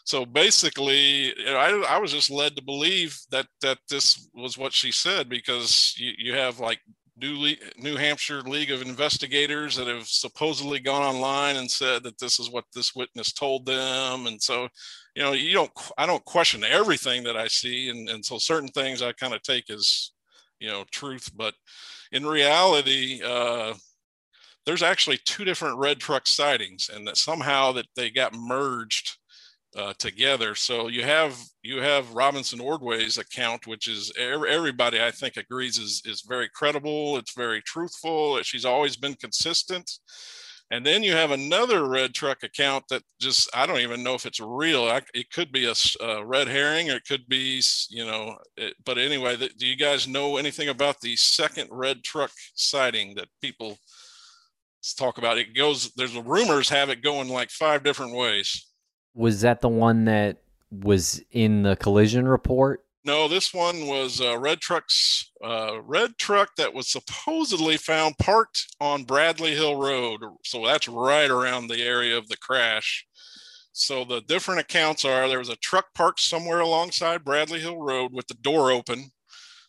so 0.04 0.26
basically 0.26 1.34
I, 1.48 1.86
I 1.90 1.98
was 2.00 2.12
just 2.12 2.30
led 2.30 2.56
to 2.56 2.64
believe 2.64 3.18
that 3.32 3.48
that 3.62 3.80
this 3.90 4.30
was 4.34 4.58
what 4.58 4.74
she 4.74 4.92
said 4.92 5.30
because 5.30 5.94
you, 5.98 6.14
you 6.18 6.34
have 6.34 6.60
like 6.60 6.80
New, 7.20 7.56
New 7.78 7.96
Hampshire 7.96 8.42
League 8.42 8.72
of 8.72 8.82
Investigators 8.82 9.76
that 9.76 9.88
have 9.88 10.08
supposedly 10.08 10.80
gone 10.80 11.02
online 11.02 11.56
and 11.56 11.70
said 11.70 12.04
that 12.04 12.20
this 12.20 12.40
is 12.40 12.52
what 12.52 12.66
this 12.74 12.94
witness 12.96 13.34
told 13.34 13.66
them. 13.66 14.28
And 14.28 14.42
so, 14.42 14.68
you 15.18 15.24
know, 15.24 15.32
you 15.32 15.52
don't, 15.52 15.72
I 15.98 16.06
don't 16.06 16.24
question 16.26 16.64
everything 16.64 17.24
that 17.24 17.36
I 17.36 17.48
see. 17.48 17.90
And, 17.90 18.08
and 18.08 18.24
so 18.24 18.38
certain 18.38 18.70
things 18.70 19.02
I 19.02 19.14
kind 19.14 19.34
of 19.34 19.42
take 19.42 19.68
as, 19.72 20.12
you 20.60 20.70
know, 20.70 20.84
truth. 20.92 21.32
But 21.36 21.56
in 22.12 22.24
reality, 22.24 23.20
uh, 23.26 23.74
there's 24.68 24.84
actually 24.84 25.18
two 25.26 25.44
different 25.44 25.80
red 25.80 26.00
truck 26.00 26.28
sightings 26.28 26.92
and 26.94 27.08
that 27.08 27.18
somehow 27.18 27.72
that 27.72 27.88
they 27.96 28.12
got 28.12 28.36
merged 28.36 29.18
uh, 29.76 29.94
together. 29.98 30.54
So 30.54 30.88
you 30.88 31.04
have 31.04 31.36
you 31.64 31.82
have 31.82 32.14
Robinson 32.14 32.60
Ordway's 32.60 33.18
account, 33.18 33.66
which 33.66 33.88
is 33.88 34.14
everybody 34.20 35.02
I 35.02 35.10
think 35.10 35.36
agrees 35.36 35.80
is 35.80 36.04
is 36.06 36.26
very 36.28 36.48
credible. 36.54 37.18
It's 37.18 37.34
very 37.34 37.64
truthful. 37.64 38.40
She's 38.44 38.66
always 38.66 38.96
been 38.96 39.16
consistent. 39.16 39.90
And 40.70 40.86
then 40.86 41.02
you 41.02 41.14
have 41.14 41.32
another 41.32 41.88
red 41.88 42.14
truck 42.14 42.44
account 42.44 42.86
that 42.90 43.04
just 43.22 43.50
I 43.56 43.66
don't 43.66 43.80
even 43.80 44.04
know 44.04 44.16
if 44.16 44.26
it's 44.26 44.42
real. 44.42 44.84
I, 44.84 45.02
it 45.14 45.32
could 45.32 45.52
be 45.52 45.66
a, 45.66 45.74
a, 46.04 46.26
red 46.26 46.48
herring, 46.48 46.92
or 46.92 46.96
it 46.96 47.06
could 47.08 47.28
be 47.30 47.62
you 47.90 48.06
know. 48.06 48.38
It, 48.58 48.74
but 48.86 48.98
anyway, 48.98 49.38
do 49.38 49.66
you 49.66 49.78
guys 49.78 50.08
know 50.08 50.36
anything 50.36 50.68
about 50.68 51.00
the 51.00 51.16
second 51.16 51.70
red 51.72 52.04
truck 52.04 52.32
sighting 52.56 53.16
that 53.16 53.30
people 53.42 53.78
talk 54.98 55.18
about? 55.18 55.38
It 55.38 55.56
goes. 55.56 55.94
There's 55.96 56.18
rumors 56.18 56.68
have 56.68 56.90
it 56.90 57.02
going 57.02 57.30
like 57.30 57.50
five 57.50 57.84
different 57.84 58.14
ways. 58.14 58.68
Was 59.14 59.42
that 59.42 59.62
the 59.62 59.70
one 59.70 60.06
that 60.06 60.42
was 60.70 61.24
in 61.32 61.64
the 61.64 61.78
collision 61.78 62.28
report? 62.28 62.84
No, 63.08 63.30
this 63.30 63.54
one 63.54 63.88
was 63.88 64.20
a 64.20 64.38
red 64.38 64.60
truck's 64.60 65.32
uh, 65.42 65.82
red 65.82 66.18
truck 66.18 66.50
that 66.58 66.74
was 66.74 66.90
supposedly 66.90 67.78
found 67.78 68.18
parked 68.18 68.68
on 68.82 69.06
Bradley 69.06 69.56
Hill 69.56 69.78
Road. 69.78 70.20
So 70.44 70.66
that's 70.66 70.90
right 70.90 71.30
around 71.30 71.68
the 71.68 71.82
area 71.82 72.18
of 72.18 72.28
the 72.28 72.36
crash. 72.36 73.08
So 73.72 74.04
the 74.04 74.20
different 74.20 74.60
accounts 74.60 75.06
are 75.06 75.30
there 75.30 75.40
was 75.40 75.48
a 75.48 75.56
truck 75.56 75.86
parked 75.96 76.20
somewhere 76.20 76.60
alongside 76.60 77.24
Bradley 77.24 77.62
Hill 77.62 77.82
Road 77.82 78.12
with 78.12 78.28
the 78.28 78.34
door 78.34 78.72
open. 78.72 79.06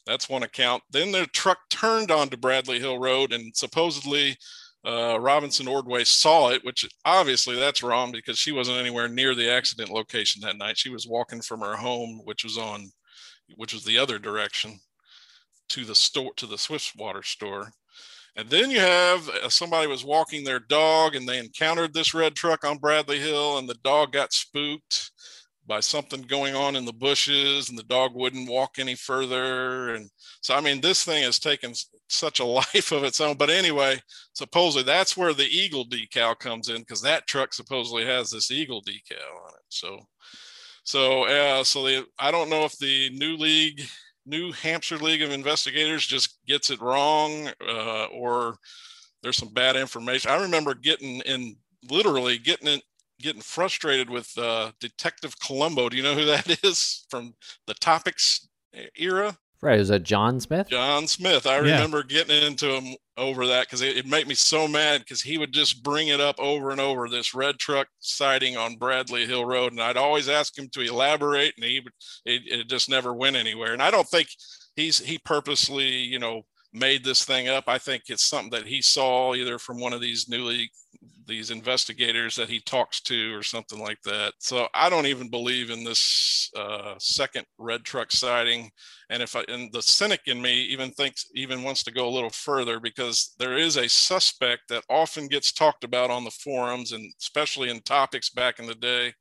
That's 0.04 0.28
one 0.28 0.42
account. 0.42 0.82
Then 0.90 1.12
the 1.12 1.26
truck 1.26 1.58
turned 1.70 2.10
onto 2.10 2.36
Bradley 2.36 2.80
Hill 2.80 2.98
Road 2.98 3.32
and 3.32 3.56
supposedly 3.56 4.36
uh, 4.84 5.16
Robinson 5.20 5.68
Ordway 5.68 6.02
saw 6.02 6.50
it, 6.50 6.64
which 6.64 6.88
obviously 7.04 7.54
that's 7.54 7.84
wrong 7.84 8.10
because 8.10 8.36
she 8.36 8.50
wasn't 8.50 8.78
anywhere 8.78 9.06
near 9.06 9.36
the 9.36 9.48
accident 9.48 9.90
location 9.90 10.40
that 10.42 10.56
night. 10.56 10.78
She 10.78 10.90
was 10.90 11.06
walking 11.06 11.40
from 11.40 11.60
her 11.60 11.76
home, 11.76 12.20
which 12.24 12.42
was 12.42 12.58
on, 12.58 12.90
which 13.56 13.72
was 13.72 13.84
the 13.84 13.98
other 13.98 14.18
direction, 14.18 14.78
to 15.70 15.84
the 15.84 15.94
store 15.94 16.32
to 16.36 16.46
the 16.46 16.58
Swiftwater 16.58 17.22
store. 17.22 17.70
And 18.36 18.48
then 18.48 18.70
you 18.70 18.80
have 18.80 19.28
uh, 19.28 19.48
somebody 19.48 19.86
was 19.88 20.04
walking 20.04 20.44
their 20.44 20.60
dog 20.60 21.16
and 21.16 21.28
they 21.28 21.38
encountered 21.38 21.92
this 21.92 22.14
red 22.14 22.34
truck 22.36 22.64
on 22.64 22.78
Bradley 22.78 23.18
Hill, 23.18 23.58
and 23.58 23.68
the 23.68 23.78
dog 23.82 24.12
got 24.12 24.32
spooked 24.32 25.10
by 25.68 25.80
something 25.80 26.22
going 26.22 26.54
on 26.54 26.76
in 26.76 26.86
the 26.86 26.92
bushes 26.92 27.68
and 27.68 27.78
the 27.78 27.82
dog 27.84 28.12
wouldn't 28.14 28.48
walk 28.48 28.78
any 28.78 28.94
further. 28.94 29.94
And 29.94 30.08
so 30.40 30.54
i 30.54 30.60
mean 30.60 30.80
this 30.80 31.04
thing 31.04 31.22
has 31.24 31.38
taken 31.38 31.74
such 32.08 32.40
a 32.40 32.44
life 32.60 32.90
of 32.90 33.04
its 33.04 33.20
own. 33.20 33.36
But 33.36 33.50
anyway 33.50 34.00
supposedly 34.32 34.84
that's 34.84 35.16
where 35.16 35.34
the 35.34 35.44
eagle 35.44 35.84
decal 35.84 36.36
comes 36.38 36.70
in 36.70 36.78
because 36.78 37.02
that 37.02 37.26
truck 37.26 37.52
supposedly 37.52 38.06
has 38.06 38.30
this 38.30 38.50
eagle 38.50 38.82
decal 38.82 39.46
on 39.46 39.50
it. 39.54 39.66
So 39.68 40.00
so 40.88 41.24
uh, 41.24 41.62
so 41.62 41.84
the 41.84 42.06
i 42.18 42.30
don't 42.30 42.48
know 42.48 42.64
if 42.64 42.78
the 42.78 43.10
new 43.10 43.36
league 43.36 43.82
new 44.24 44.52
hampshire 44.52 44.98
league 44.98 45.22
of 45.22 45.30
investigators 45.30 46.06
just 46.06 46.38
gets 46.46 46.70
it 46.70 46.80
wrong 46.80 47.48
uh, 47.68 48.06
or 48.06 48.56
there's 49.22 49.36
some 49.36 49.52
bad 49.52 49.76
information 49.76 50.30
i 50.30 50.40
remember 50.40 50.74
getting 50.74 51.20
in 51.20 51.56
literally 51.90 52.38
getting 52.38 52.68
in, 52.68 52.80
getting 53.20 53.42
frustrated 53.42 54.08
with 54.08 54.30
uh, 54.38 54.70
Detective 54.80 55.34
Columbo. 55.40 55.88
Do 55.88 55.96
you 55.96 56.02
know 56.02 56.14
who 56.14 56.24
that 56.26 56.46
is 56.64 57.04
from 57.10 57.34
the 57.66 57.74
Topix 57.74 58.46
era? 58.96 59.36
Right, 59.60 59.80
is 59.80 59.88
that 59.88 60.04
John 60.04 60.38
Smith? 60.38 60.68
John 60.68 61.08
Smith. 61.08 61.44
I 61.46 61.56
yeah. 61.56 61.72
remember 61.72 62.04
getting 62.04 62.44
into 62.44 62.70
him 62.70 62.94
over 63.16 63.44
that 63.48 63.66
because 63.66 63.82
it, 63.82 63.96
it 63.96 64.06
made 64.06 64.28
me 64.28 64.34
so 64.34 64.68
mad 64.68 65.00
because 65.00 65.20
he 65.20 65.36
would 65.36 65.52
just 65.52 65.82
bring 65.82 66.08
it 66.08 66.20
up 66.20 66.38
over 66.38 66.70
and 66.70 66.80
over 66.80 67.08
this 67.08 67.34
red 67.34 67.58
truck 67.58 67.88
sighting 67.98 68.56
on 68.56 68.76
Bradley 68.76 69.26
Hill 69.26 69.44
Road, 69.44 69.72
and 69.72 69.80
I'd 69.80 69.96
always 69.96 70.28
ask 70.28 70.56
him 70.56 70.68
to 70.74 70.80
elaborate, 70.80 71.54
and 71.56 71.64
he 71.64 71.80
would 71.80 71.92
it, 72.24 72.42
it 72.46 72.68
just 72.68 72.88
never 72.88 73.12
went 73.12 73.34
anywhere. 73.34 73.72
And 73.72 73.82
I 73.82 73.90
don't 73.90 74.08
think 74.08 74.28
he's 74.76 74.98
he 74.98 75.18
purposely, 75.18 75.88
you 75.88 76.20
know, 76.20 76.42
made 76.72 77.04
this 77.04 77.24
thing 77.24 77.48
up. 77.48 77.64
I 77.66 77.78
think 77.78 78.04
it's 78.08 78.24
something 78.24 78.50
that 78.50 78.66
he 78.66 78.80
saw 78.80 79.34
either 79.34 79.58
from 79.58 79.80
one 79.80 79.92
of 79.92 80.00
these 80.00 80.28
newly 80.28 80.70
these 81.28 81.50
investigators 81.50 82.34
that 82.34 82.48
he 82.48 82.60
talks 82.60 83.00
to 83.02 83.34
or 83.36 83.42
something 83.42 83.78
like 83.78 84.00
that. 84.02 84.32
So 84.38 84.66
I 84.74 84.90
don't 84.90 85.06
even 85.06 85.28
believe 85.28 85.70
in 85.70 85.84
this 85.84 86.50
uh, 86.56 86.94
second 86.98 87.44
red 87.58 87.84
truck 87.84 88.10
sighting. 88.10 88.70
And 89.10 89.22
if 89.22 89.36
I, 89.36 89.44
and 89.48 89.72
the 89.72 89.82
cynic 89.82 90.22
in 90.26 90.42
me 90.42 90.62
even 90.64 90.90
thinks, 90.90 91.26
even 91.34 91.62
wants 91.62 91.84
to 91.84 91.92
go 91.92 92.08
a 92.08 92.10
little 92.10 92.30
further 92.30 92.80
because 92.80 93.34
there 93.38 93.56
is 93.56 93.76
a 93.76 93.88
suspect 93.88 94.62
that 94.70 94.84
often 94.88 95.28
gets 95.28 95.52
talked 95.52 95.84
about 95.84 96.10
on 96.10 96.24
the 96.24 96.30
forums 96.30 96.92
and 96.92 97.12
especially 97.20 97.70
in 97.70 97.80
Topix 97.80 98.34
back 98.34 98.58
in 98.58 98.66
the 98.66 98.74
day. 98.74 99.12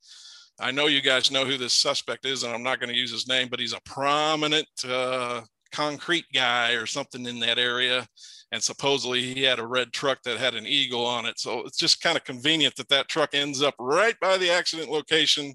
I 0.59 0.71
know 0.71 0.87
you 0.87 1.01
guys 1.01 1.29
know 1.29 1.45
who 1.45 1.57
this 1.57 1.73
suspect 1.73 2.25
is, 2.25 2.41
and 2.41 2.51
I'm 2.51 2.63
not 2.63 2.79
going 2.79 2.89
to 2.89 2.99
use 2.99 3.11
his 3.11 3.27
name, 3.27 3.47
but 3.47 3.59
he's 3.59 3.73
a 3.73 3.81
prominent 3.85 4.67
uh, 4.87 5.41
concrete 5.71 6.25
guy 6.33 6.71
or 6.71 6.87
something 6.87 7.25
in 7.27 7.39
that 7.41 7.59
area 7.59 8.07
and 8.51 8.63
supposedly 8.63 9.33
he 9.33 9.43
had 9.43 9.59
a 9.59 9.67
red 9.67 9.91
truck 9.91 10.23
that 10.23 10.37
had 10.37 10.55
an 10.55 10.65
eagle 10.65 11.05
on 11.05 11.25
it. 11.25 11.39
So 11.39 11.65
it's 11.65 11.77
just 11.77 12.01
kind 12.01 12.17
of 12.17 12.23
convenient 12.23 12.75
that 12.77 12.89
that 12.89 13.09
truck 13.09 13.33
ends 13.33 13.61
up 13.61 13.75
right 13.79 14.15
by 14.21 14.37
the 14.37 14.49
accident 14.49 14.89
location 14.89 15.53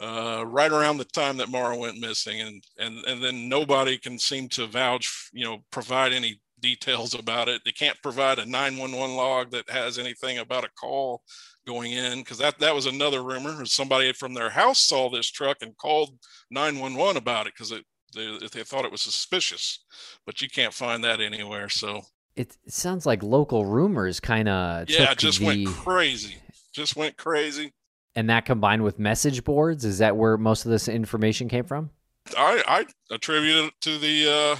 uh, 0.00 0.44
right 0.46 0.70
around 0.70 0.96
the 0.98 1.04
time 1.04 1.36
that 1.36 1.50
Maura 1.50 1.76
went 1.76 1.98
missing. 1.98 2.40
And 2.40 2.62
and 2.78 3.04
and 3.04 3.22
then 3.22 3.48
nobody 3.48 3.98
can 3.98 4.18
seem 4.18 4.48
to 4.50 4.66
vouch 4.66 5.30
you 5.32 5.44
know 5.44 5.58
provide 5.70 6.12
any 6.12 6.40
details 6.60 7.14
about 7.14 7.48
it. 7.48 7.62
They 7.64 7.72
can't 7.72 8.00
provide 8.02 8.38
a 8.38 8.46
911 8.46 9.16
log 9.16 9.50
that 9.52 9.68
has 9.70 9.98
anything 9.98 10.38
about 10.38 10.64
a 10.64 10.70
call 10.80 11.22
going 11.66 11.92
in 11.92 12.20
because 12.20 12.38
that 12.38 12.58
that 12.58 12.74
was 12.74 12.86
another 12.86 13.22
rumor. 13.22 13.64
Somebody 13.66 14.12
from 14.12 14.34
their 14.34 14.50
house 14.50 14.78
saw 14.80 15.10
this 15.10 15.30
truck 15.30 15.58
and 15.60 15.76
called 15.76 16.18
911 16.50 17.16
about 17.16 17.46
it 17.46 17.52
because 17.54 17.72
it 17.72 17.84
they, 18.14 18.38
they 18.52 18.62
thought 18.62 18.84
it 18.84 18.92
was 18.92 19.02
suspicious, 19.02 19.80
but 20.24 20.40
you 20.40 20.48
can't 20.48 20.74
find 20.74 21.04
that 21.04 21.20
anywhere. 21.20 21.68
So 21.68 22.02
it, 22.36 22.56
sounds 22.68 23.06
like 23.06 23.22
local 23.22 23.64
rumors 23.64 24.20
kind 24.20 24.48
of 24.48 24.88
yeah, 24.88 25.14
just 25.14 25.40
the... 25.40 25.46
went 25.46 25.66
crazy, 25.68 26.36
just 26.72 26.96
went 26.96 27.16
crazy. 27.16 27.72
And 28.14 28.30
that 28.30 28.46
combined 28.46 28.82
with 28.82 28.98
message 28.98 29.44
boards, 29.44 29.84
is 29.84 29.98
that 29.98 30.16
where 30.16 30.36
most 30.36 30.64
of 30.64 30.70
this 30.70 30.88
information 30.88 31.48
came 31.48 31.64
from? 31.64 31.90
I, 32.36 32.62
I 32.66 33.14
attribute 33.14 33.66
it 33.66 33.74
to 33.82 33.98
the 33.98 34.30
uh, 34.30 34.56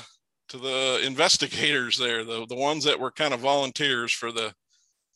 to 0.48 0.58
the 0.58 1.00
investigators 1.04 1.98
there, 1.98 2.24
the 2.24 2.46
the 2.46 2.54
ones 2.54 2.84
that 2.84 3.00
were 3.00 3.10
kind 3.10 3.34
of 3.34 3.40
volunteers 3.40 4.12
for 4.12 4.32
the 4.32 4.54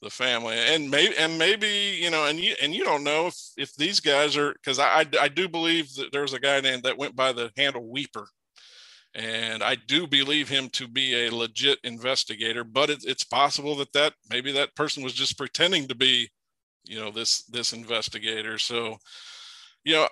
the 0.02 0.11
family 0.11 0.56
and 0.56 0.90
maybe 0.90 1.14
and 1.16 1.38
maybe 1.38 1.99
you 2.00 2.11
know 2.11 2.26
and 2.26 2.38
you 2.40 2.54
and 2.61 2.75
you 2.75 2.85
don't 2.85 3.04
know 3.04 3.28
if 3.28 3.37
if 3.56 3.75
these 3.76 4.00
guys 4.00 4.37
are 4.37 4.52
because 4.52 4.78
I, 4.78 5.06
I 5.21 5.28
do 5.28 5.49
believe 5.49 5.94
that 5.94 6.11
there 6.12 6.23
was 6.23 6.32
a 6.32 6.40
guy 6.40 6.61
named 6.61 6.82
that 6.82 6.99
went 6.99 7.14
by 7.16 7.32
the 7.32 7.50
handle 7.56 7.88
weeper. 7.88 8.26
And 9.14 9.62
i 9.62 9.75
do 9.75 10.06
believe 10.06 10.49
him 10.49 10.71
to 10.71 10.88
be 10.88 11.26
a 11.26 11.35
legit 11.35 11.78
investigator 11.85 12.64
but 12.64 12.88
it, 12.88 13.04
it's 13.04 13.25
possible 13.25 13.76
that 13.76 13.92
that 13.92 14.14
maybe 14.30 14.52
that 14.52 14.75
person 14.75 15.04
was 15.04 15.12
just 15.12 15.37
pretending 15.37 15.87
to 15.88 15.94
be 15.94 16.30
you 16.85 16.99
know 16.99 17.11
this 17.11 17.44
this 17.44 17.73
investigator. 17.73 18.59
So 18.59 18.97
you 19.85 19.94
know 19.94 20.09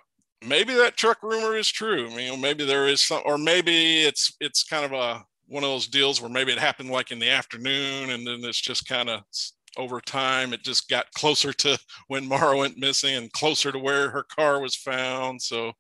maybe 0.47 0.75
that 0.75 0.97
truck 0.97 1.23
rumor 1.23 1.57
is 1.57 1.69
true. 1.69 2.09
I 2.11 2.17
mean, 2.17 2.41
maybe 2.41 2.65
there 2.65 2.87
is 2.87 3.01
some 3.01 3.23
or 3.25 3.39
maybe 3.39 4.03
it's 4.03 4.35
it's 4.41 4.65
kind 4.65 4.85
of 4.85 4.93
a 4.93 5.25
one 5.47 5.65
of 5.65 5.71
those 5.71 5.89
deals 5.89 6.21
where 6.21 6.31
maybe 6.31 6.53
it 6.53 6.59
happened 6.59 6.91
like 6.91 7.11
in 7.11 7.19
the 7.19 7.29
afternoon 7.29 8.11
and 8.11 8.27
then 8.27 8.41
it's 8.45 8.61
just 8.61 8.89
kind 8.89 9.11
of 9.11 9.23
over 9.77 10.01
time 10.01 10.53
it 10.53 10.63
just 10.63 10.89
got 10.89 11.13
closer 11.13 11.53
to 11.53 11.79
when 12.09 12.27
maura 12.27 12.57
went 12.57 12.79
missing 12.79 13.15
and 13.15 13.33
closer 13.33 13.71
to 13.71 13.79
where 13.79 14.11
her 14.11 14.25
car 14.25 14.61
was 14.61 14.75
found 14.75 15.41
so 15.41 15.73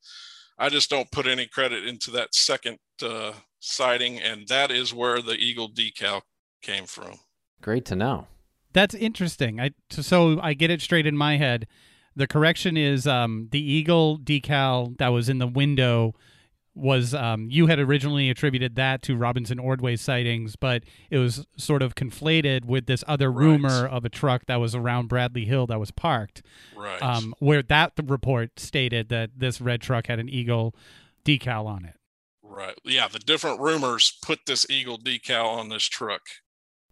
i 0.59 0.69
just 0.69 0.91
don't 0.91 1.11
put 1.11 1.27
any 1.27 1.47
credit 1.47 1.85
into 1.87 2.11
that 2.11 2.35
second 2.35 2.79
uh, 3.03 3.33
sighting 3.59 4.21
and 4.21 4.47
that 4.49 4.71
is 4.71 4.95
where 4.95 5.21
the 5.21 5.35
eagle 5.35 5.69
decal 5.69 6.21
came 6.63 6.87
from 6.87 7.19
Great 7.63 7.85
to 7.87 7.97
know. 7.97 8.27
That's 8.73 8.95
interesting. 8.95 9.61
I 9.61 9.73
so 9.91 10.41
I 10.41 10.55
get 10.55 10.71
it 10.71 10.81
straight 10.81 11.07
in 11.07 11.17
my 11.17 11.37
head. 11.37 11.67
The 12.17 12.27
correction 12.27 12.77
is 12.77 13.07
um, 13.07 13.49
the 13.51 13.61
eagle 13.61 14.19
decal 14.19 14.97
that 14.99 15.09
was 15.09 15.29
in 15.29 15.39
the 15.39 15.47
window 15.47 16.15
was 16.81 17.15
um, 17.15 17.49
you 17.51 17.67
had 17.67 17.79
originally 17.79 18.31
attributed 18.31 18.75
that 18.77 19.03
to 19.03 19.17
Robinson 19.17 19.59
Ordway 19.59 19.97
sightings, 19.97 20.57
but 20.57 20.83
it 21.11 21.19
was 21.19 21.47
sort 21.57 21.83
of 21.83 21.95
conflated 21.95 22.65
with 22.65 22.87
this 22.87 23.05
other 23.07 23.31
Right. 23.31 23.45
rumor 23.45 23.87
of 23.87 24.05
a 24.05 24.09
truck 24.09 24.47
that 24.47 24.57
was 24.57 24.75
around 24.75 25.09
Bradley 25.09 25.45
Hill 25.45 25.67
that 25.69 25.79
was 25.79 25.91
parked, 25.91 26.43
right 26.77 27.01
um, 27.03 27.35
where 27.39 27.63
that 27.63 27.93
report 28.05 28.59
stated 28.59 29.09
that 29.11 29.31
this 29.37 29.61
red 29.61 29.81
truck 29.81 30.07
had 30.07 30.19
an 30.19 30.29
eagle 30.29 30.75
decal 31.25 31.67
on 31.67 31.85
it. 31.85 31.95
right 32.43 32.75
yeah 32.85 33.07
the 33.07 33.19
different 33.19 33.61
rumors 33.61 34.19
put 34.23 34.41
this 34.47 34.67
eagle 34.71 34.99
decal 34.99 35.47
on 35.59 35.69
this 35.69 35.85
truck 35.85 36.23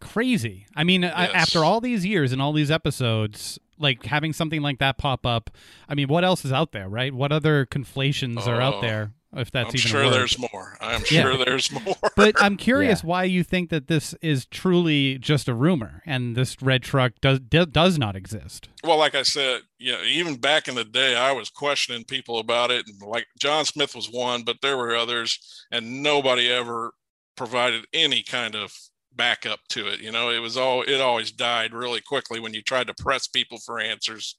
Crazy. 0.01 0.65
I 0.77 0.85
mean, 0.85 1.03
I, 1.03 1.25
after 1.27 1.65
all 1.65 1.81
these 1.81 2.05
years 2.05 2.31
and 2.31 2.41
all 2.41 2.53
these 2.53 2.71
episodes, 2.71 3.59
like 3.77 4.05
having 4.05 4.31
something 4.31 4.61
like 4.61 4.79
that 4.79 4.97
pop 4.97 5.25
up. 5.25 5.49
I 5.89 5.93
mean, 5.95 6.07
what 6.07 6.23
else 6.23 6.45
is 6.45 6.53
out 6.53 6.71
there, 6.71 6.87
right? 6.87 7.13
What 7.13 7.33
other 7.33 7.65
conflations 7.65 8.47
are 8.47 8.61
out 8.61 8.75
Oh, 8.75 8.81
there? 8.81 9.11
If 9.35 9.51
that's 9.51 9.69
i'm 9.69 9.75
even 9.75 9.85
a 9.87 9.89
sure 9.91 10.03
word? 10.05 10.13
there's 10.13 10.39
more 10.39 10.77
i'm 10.81 11.01
Yeah. 11.11 11.21
sure 11.21 11.37
there's 11.37 11.71
more 11.85 11.95
But 12.15 12.35
I'm 12.41 12.57
curious 12.57 13.03
Yeah. 13.03 13.07
why 13.09 13.23
you 13.25 13.43
think 13.43 13.69
that 13.69 13.87
this 13.87 14.15
is 14.21 14.45
truly 14.47 15.17
just 15.19 15.47
a 15.47 15.53
rumor 15.53 16.01
and 16.05 16.35
this 16.35 16.59
red 16.61 16.81
truck 16.83 17.13
does 17.21 17.39
does, 17.39 17.67
does 17.67 17.97
not 17.99 18.15
exist. 18.15 18.69
well 18.83 18.97
like 18.97 19.13
i 19.15 19.21
said 19.23 19.61
you 19.77 19.91
know 19.91 20.01
even 20.03 20.35
back 20.37 20.67
in 20.67 20.75
the 20.75 20.83
day 20.83 21.15
i 21.15 21.31
was 21.31 21.49
questioning 21.49 22.03
people 22.05 22.39
about 22.39 22.71
it 22.71 22.87
and 22.87 22.99
like 23.01 23.27
john 23.39 23.65
smith 23.65 23.93
was 23.95 24.09
one 24.09 24.43
but 24.43 24.57
there 24.61 24.77
were 24.77 24.95
others 24.95 25.37
and 25.71 26.01
nobody 26.01 26.49
ever 26.51 26.93
provided 27.37 27.85
any 27.93 28.23
kind 28.23 28.55
of 28.55 28.73
backup 29.15 29.59
to 29.69 29.87
it 29.87 29.99
you 29.99 30.11
know 30.11 30.29
it 30.29 30.39
was 30.39 30.55
all 30.57 30.81
it 30.83 31.01
always 31.01 31.31
died 31.31 31.73
really 31.73 32.01
quickly 32.01 32.39
when 32.39 32.53
you 32.53 32.61
tried 32.61 32.87
to 32.87 32.93
press 32.99 33.27
people 33.27 33.57
for 33.65 33.79
answers 33.79 34.37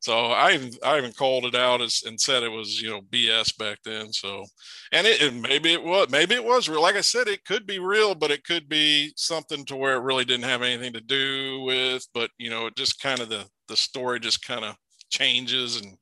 so 0.00 0.26
i 0.26 0.52
even 0.52 0.70
i 0.84 0.98
even 0.98 1.12
called 1.12 1.44
it 1.44 1.54
out 1.54 1.80
as, 1.80 2.02
and 2.06 2.20
said 2.20 2.42
it 2.42 2.50
was 2.50 2.80
you 2.80 2.88
know 2.88 3.00
bs 3.10 3.56
back 3.58 3.78
then 3.84 4.12
so. 4.12 4.44
And 4.92 5.06
it 5.06 5.20
and 5.20 5.42
maybe 5.42 5.72
it 5.72 5.82
was 5.82 6.08
maybe 6.10 6.34
it 6.34 6.44
was 6.44 6.68
real 6.68 6.80
like 6.80 6.96
i 6.96 7.02
said 7.02 7.28
it 7.28 7.44
could 7.44 7.66
be 7.66 7.78
real 7.78 8.14
but 8.14 8.30
it 8.30 8.44
could 8.44 8.68
be 8.68 9.12
something 9.16 9.64
to 9.66 9.76
where 9.76 9.96
it 9.96 10.02
really 10.02 10.24
didn't 10.24 10.48
have 10.48 10.62
anything 10.62 10.94
to 10.94 11.00
do 11.00 11.62
with 11.62 12.06
but 12.14 12.30
you 12.38 12.48
know 12.48 12.66
it 12.66 12.76
just 12.76 13.02
kind 13.02 13.20
of 13.20 13.28
the 13.28 13.44
the 13.68 13.76
story 13.76 14.18
just 14.18 14.46
kind 14.46 14.64
of 14.64 14.76
changes 15.10 15.76
and 15.80 15.96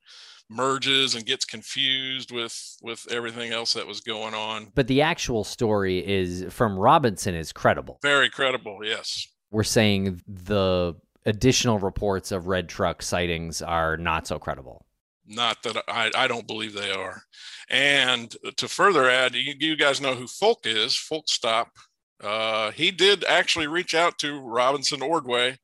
merges 0.48 1.14
and 1.14 1.26
gets 1.26 1.44
confused 1.44 2.30
with 2.30 2.76
with 2.82 3.06
everything 3.10 3.52
else 3.52 3.74
that 3.74 3.86
was 3.86 4.00
going 4.00 4.34
on. 4.34 4.70
But 4.74 4.86
the 4.86 5.02
actual 5.02 5.44
story 5.44 6.06
is 6.06 6.44
from 6.50 6.78
Robinson 6.78 7.34
is 7.34 7.52
credible. 7.52 7.98
very 8.02 8.30
credible 8.30 8.80
yes. 8.82 9.26
We're 9.50 9.64
saying 9.64 10.22
the 10.26 10.94
additional 11.26 11.78
reports 11.78 12.32
of 12.32 12.46
red 12.46 12.68
truck 12.68 13.02
sightings 13.02 13.60
are 13.60 13.96
not 13.96 14.26
so 14.26 14.38
credible. 14.38 14.86
not 15.26 15.62
that 15.64 15.76
I, 15.88 16.10
I 16.14 16.28
don't 16.28 16.46
believe 16.46 16.72
they 16.72 16.92
are. 16.92 17.20
And 17.68 18.34
to 18.56 18.68
further 18.68 19.10
add, 19.10 19.34
you, 19.34 19.54
you 19.58 19.76
guys 19.76 20.00
know 20.00 20.14
who 20.14 20.26
Folk 20.26 20.60
is, 20.66 20.96
Folk 20.96 21.28
Stop. 21.28 21.68
Uh, 22.22 22.70
he 22.70 22.90
did 22.90 23.24
actually 23.24 23.66
reach 23.66 23.94
out 23.94 24.18
to 24.18 24.40
Robinson 24.40 25.02
Ordway. 25.02 25.58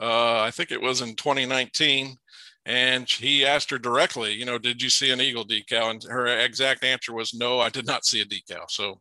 Uh, 0.00 0.40
I 0.40 0.50
think 0.50 0.70
it 0.70 0.80
was 0.80 1.00
in 1.00 1.16
2019. 1.16 2.16
And 2.64 3.10
he 3.10 3.44
asked 3.44 3.70
her 3.70 3.78
directly, 3.78 4.32
you 4.34 4.44
know, 4.44 4.56
did 4.56 4.80
you 4.80 4.88
see 4.88 5.10
an 5.10 5.20
eagle 5.20 5.44
decal? 5.44 5.90
And 5.90 6.02
her 6.04 6.26
exact 6.26 6.84
answer 6.84 7.12
was, 7.12 7.34
no, 7.34 7.58
I 7.58 7.70
did 7.70 7.86
not 7.86 8.04
see 8.04 8.20
a 8.20 8.24
decal. 8.24 8.70
So, 8.70 9.00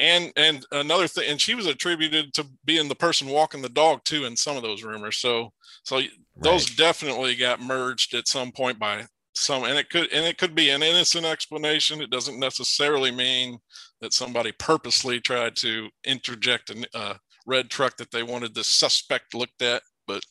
and 0.00 0.32
and 0.36 0.66
another 0.72 1.06
thing, 1.06 1.30
and 1.30 1.40
she 1.40 1.54
was 1.54 1.66
attributed 1.66 2.34
to 2.34 2.46
being 2.64 2.88
the 2.88 2.94
person 2.94 3.28
walking 3.28 3.62
the 3.62 3.68
dog 3.68 4.04
too 4.04 4.24
in 4.24 4.36
some 4.36 4.56
of 4.56 4.62
those 4.62 4.82
rumors. 4.82 5.18
So, 5.18 5.52
so 5.84 6.00
those 6.36 6.66
definitely 6.66 7.36
got 7.36 7.60
merged 7.60 8.14
at 8.14 8.28
some 8.28 8.52
point 8.52 8.78
by 8.78 9.06
some 9.34 9.64
and 9.64 9.78
it 9.78 9.88
could 9.90 10.12
and 10.12 10.26
it 10.26 10.38
could 10.38 10.54
be 10.54 10.70
an 10.70 10.82
innocent 10.82 11.24
explanation. 11.24 12.00
It 12.00 12.10
doesn't 12.10 12.38
necessarily 12.38 13.10
mean 13.10 13.58
that 14.00 14.12
somebody 14.12 14.52
purposely 14.52 15.20
tried 15.20 15.56
to 15.56 15.88
interject 16.04 16.70
a 16.70 16.86
uh, 16.94 17.14
red 17.46 17.70
truck 17.70 17.96
that 17.98 18.10
they 18.10 18.22
wanted 18.22 18.54
the 18.54 18.64
suspect 18.64 19.34
looked 19.34 19.62
at 19.62 19.82
but 20.10 20.24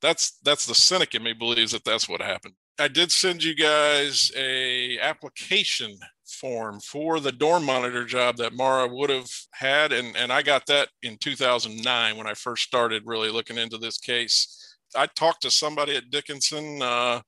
that's 0.00 0.38
that's 0.44 0.66
the 0.66 0.74
cynic 0.74 1.14
in 1.14 1.22
me 1.22 1.32
believes 1.32 1.72
that 1.72 1.84
that's 1.84 2.08
what 2.08 2.20
happened. 2.20 2.54
I 2.78 2.88
did 2.88 3.10
send 3.10 3.42
you 3.42 3.54
guys 3.54 4.30
a 4.36 4.98
application 5.00 5.96
form 6.26 6.80
for 6.80 7.20
the 7.20 7.32
dorm 7.32 7.64
monitor 7.64 8.04
job 8.04 8.36
that 8.36 8.52
maura 8.52 8.86
would 8.88 9.10
have 9.10 9.30
had 9.52 9.92
and 9.92 10.16
and 10.16 10.32
i 10.32 10.42
got 10.42 10.66
that 10.66 10.88
in 11.02 11.16
2009 11.18 12.16
when 12.16 12.26
i 12.26 12.34
first 12.34 12.64
started 12.64 13.02
really 13.06 13.30
looking 13.30 13.58
into 13.58 13.78
this 13.78 13.98
case 13.98 14.76
i 14.96 15.06
talked 15.06 15.42
to 15.42 15.50
somebody 15.50 15.96
at 15.96 16.10
dickinson 16.10 16.80
uh, 16.82 17.20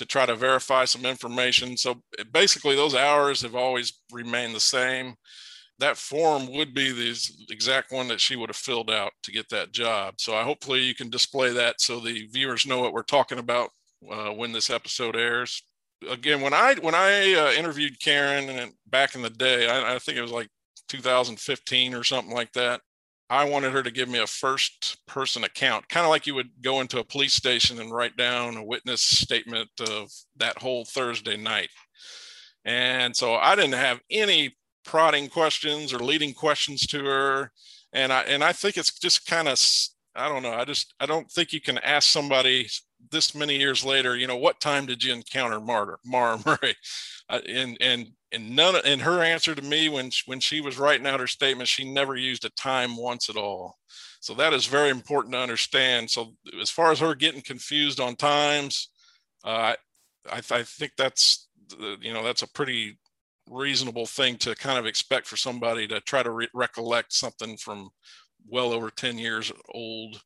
to 0.00 0.06
try 0.06 0.24
to 0.24 0.34
verify 0.34 0.86
some 0.86 1.04
information. 1.04 1.76
So 1.76 2.02
basically, 2.32 2.74
those 2.74 2.94
hours 2.94 3.42
have 3.42 3.54
always 3.54 3.92
remained 4.10 4.54
the 4.54 4.60
same. 4.60 5.14
That 5.78 5.98
form 5.98 6.50
would 6.52 6.72
be 6.72 6.90
the 6.90 7.14
exact 7.50 7.92
one 7.92 8.08
that 8.08 8.20
she 8.20 8.34
would 8.34 8.48
have 8.48 8.56
filled 8.56 8.90
out 8.90 9.12
to 9.24 9.30
get 9.30 9.50
that 9.50 9.72
job. 9.72 10.14
So 10.18 10.34
I 10.34 10.42
hopefully 10.42 10.80
you 10.80 10.94
can 10.94 11.10
display 11.10 11.52
that 11.52 11.82
so 11.82 12.00
the 12.00 12.26
viewers 12.32 12.64
know 12.64 12.80
what 12.80 12.94
we're 12.94 13.02
talking 13.02 13.38
about 13.38 13.70
uh, 14.10 14.30
when 14.30 14.52
this 14.52 14.70
episode 14.70 15.16
airs. 15.16 15.62
Again, 16.08 16.40
when 16.40 16.54
I 16.54 16.74
when 16.80 16.94
I 16.94 17.34
uh, 17.34 17.52
interviewed 17.52 18.00
Karen 18.00 18.48
and 18.48 18.72
back 18.86 19.14
in 19.14 19.22
the 19.22 19.30
day, 19.30 19.68
I, 19.68 19.96
I 19.96 19.98
think 19.98 20.16
it 20.16 20.22
was 20.22 20.30
like 20.30 20.48
2015 20.88 21.94
or 21.94 22.04
something 22.04 22.34
like 22.34 22.52
that. 22.52 22.80
I 23.28 23.44
wanted 23.44 23.72
her 23.72 23.82
to 23.82 23.92
give 23.92 24.08
me 24.08 24.18
a 24.18 24.26
first 24.26 25.06
person 25.06 25.44
account, 25.44 25.88
kind 25.88 26.04
of 26.04 26.10
like 26.10 26.26
you 26.26 26.34
would 26.34 26.50
go 26.62 26.80
into 26.80 26.98
a 26.98 27.04
police 27.04 27.34
station 27.34 27.78
and 27.78 27.92
write 27.92 28.16
down 28.16 28.56
a 28.56 28.64
witness 28.64 29.02
statement 29.02 29.68
of 29.88 30.10
that 30.36 30.58
whole 30.58 30.84
Thursday 30.84 31.36
night. 31.36 31.68
And 32.64 33.14
so 33.14 33.34
I 33.34 33.54
didn't 33.54 33.74
have 33.74 34.00
any 34.10 34.56
prodding 34.84 35.28
questions 35.28 35.92
or 35.92 35.98
leading 35.98 36.34
questions 36.34 36.86
to 36.88 37.04
her. 37.04 37.52
And 37.92 38.12
I 38.12 38.22
and 38.22 38.42
I 38.42 38.52
think 38.52 38.76
it's 38.76 38.98
just 38.98 39.26
kind 39.26 39.48
of 39.48 39.58
I 40.14 40.28
don't 40.28 40.42
know. 40.42 40.52
I 40.52 40.64
just 40.64 40.94
I 40.98 41.06
don't 41.06 41.30
think 41.30 41.52
you 41.52 41.60
can 41.60 41.78
ask 41.78 42.08
somebody 42.08 42.68
this 43.10 43.34
many 43.34 43.56
years 43.56 43.84
later, 43.84 44.16
you 44.16 44.26
know, 44.26 44.36
what 44.36 44.60
time 44.60 44.86
did 44.86 45.02
you 45.02 45.12
encounter 45.12 45.60
Maura 45.60 45.96
Maura 46.04 46.38
Murray? 46.46 46.74
Uh, 47.28 47.40
and 47.48 47.76
and 47.80 48.08
and 48.32 48.54
none 48.54 48.74
and 48.84 49.02
her 49.02 49.22
answer 49.22 49.54
to 49.54 49.62
me 49.62 49.88
when 49.88 50.10
when 50.26 50.40
she 50.40 50.60
was 50.60 50.78
writing 50.78 51.06
out 51.06 51.20
her 51.20 51.26
statement, 51.26 51.68
she 51.68 51.90
never 51.90 52.16
used 52.16 52.44
a 52.44 52.50
time 52.50 52.96
once 52.96 53.28
at 53.28 53.36
all. 53.36 53.76
So 54.20 54.34
that 54.34 54.52
is 54.52 54.66
very 54.66 54.90
important 54.90 55.32
to 55.34 55.40
understand. 55.40 56.10
So 56.10 56.34
as 56.60 56.70
far 56.70 56.92
as 56.92 57.00
her 57.00 57.14
getting 57.14 57.40
confused 57.40 58.00
on 58.00 58.16
times, 58.16 58.90
uh, 59.44 59.74
I, 60.30 60.36
I 60.50 60.62
think 60.62 60.92
that's 60.96 61.48
you 62.00 62.12
know 62.12 62.24
that's 62.24 62.42
a 62.42 62.48
pretty 62.48 62.98
reasonable 63.48 64.06
thing 64.06 64.36
to 64.38 64.54
kind 64.54 64.78
of 64.78 64.86
expect 64.86 65.26
for 65.26 65.36
somebody 65.36 65.86
to 65.88 66.00
try 66.00 66.22
to 66.22 66.30
re- 66.30 66.48
recollect 66.54 67.12
something 67.12 67.56
from 67.56 67.90
well 68.48 68.72
over 68.72 68.90
10 68.90 69.18
years 69.18 69.52
old. 69.70 70.20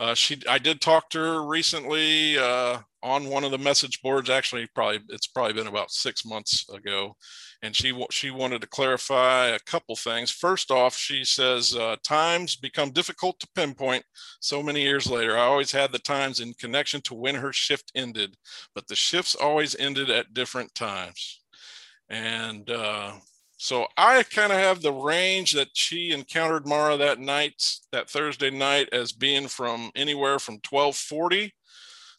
Uh, 0.00 0.14
she, 0.14 0.40
I 0.48 0.58
did 0.58 0.80
talk 0.80 1.10
to 1.10 1.18
her 1.18 1.44
recently 1.44 2.38
uh, 2.38 2.78
on 3.02 3.28
one 3.28 3.42
of 3.42 3.50
the 3.50 3.58
message 3.58 4.00
boards. 4.00 4.30
Actually, 4.30 4.68
probably 4.72 5.00
it's 5.08 5.26
probably 5.26 5.54
been 5.54 5.66
about 5.66 5.90
six 5.90 6.24
months 6.24 6.68
ago, 6.68 7.16
and 7.62 7.74
she 7.74 7.92
she 8.12 8.30
wanted 8.30 8.60
to 8.60 8.68
clarify 8.68 9.46
a 9.46 9.58
couple 9.58 9.96
things. 9.96 10.30
First 10.30 10.70
off, 10.70 10.96
she 10.96 11.24
says 11.24 11.74
uh, 11.74 11.96
times 12.04 12.54
become 12.54 12.92
difficult 12.92 13.40
to 13.40 13.48
pinpoint 13.56 14.04
so 14.40 14.62
many 14.62 14.82
years 14.82 15.08
later. 15.08 15.36
I 15.36 15.42
always 15.42 15.72
had 15.72 15.90
the 15.90 15.98
times 15.98 16.38
in 16.38 16.54
connection 16.54 17.00
to 17.02 17.14
when 17.14 17.34
her 17.34 17.52
shift 17.52 17.90
ended, 17.96 18.36
but 18.76 18.86
the 18.86 18.96
shifts 18.96 19.34
always 19.34 19.74
ended 19.80 20.10
at 20.10 20.32
different 20.32 20.72
times. 20.76 21.42
And 22.08 22.70
uh, 22.70 23.14
So 23.58 23.88
I 23.96 24.22
kind 24.22 24.52
of 24.52 24.58
have 24.58 24.82
the 24.82 24.92
range 24.92 25.52
that 25.54 25.68
she 25.72 26.12
encountered 26.12 26.66
Maura 26.66 26.96
that 26.96 27.18
night, 27.18 27.60
that 27.90 28.08
Thursday 28.08 28.50
night, 28.50 28.88
as 28.92 29.10
being 29.12 29.48
from 29.48 29.90
anywhere 29.96 30.38
from 30.38 30.54
1240 30.54 31.52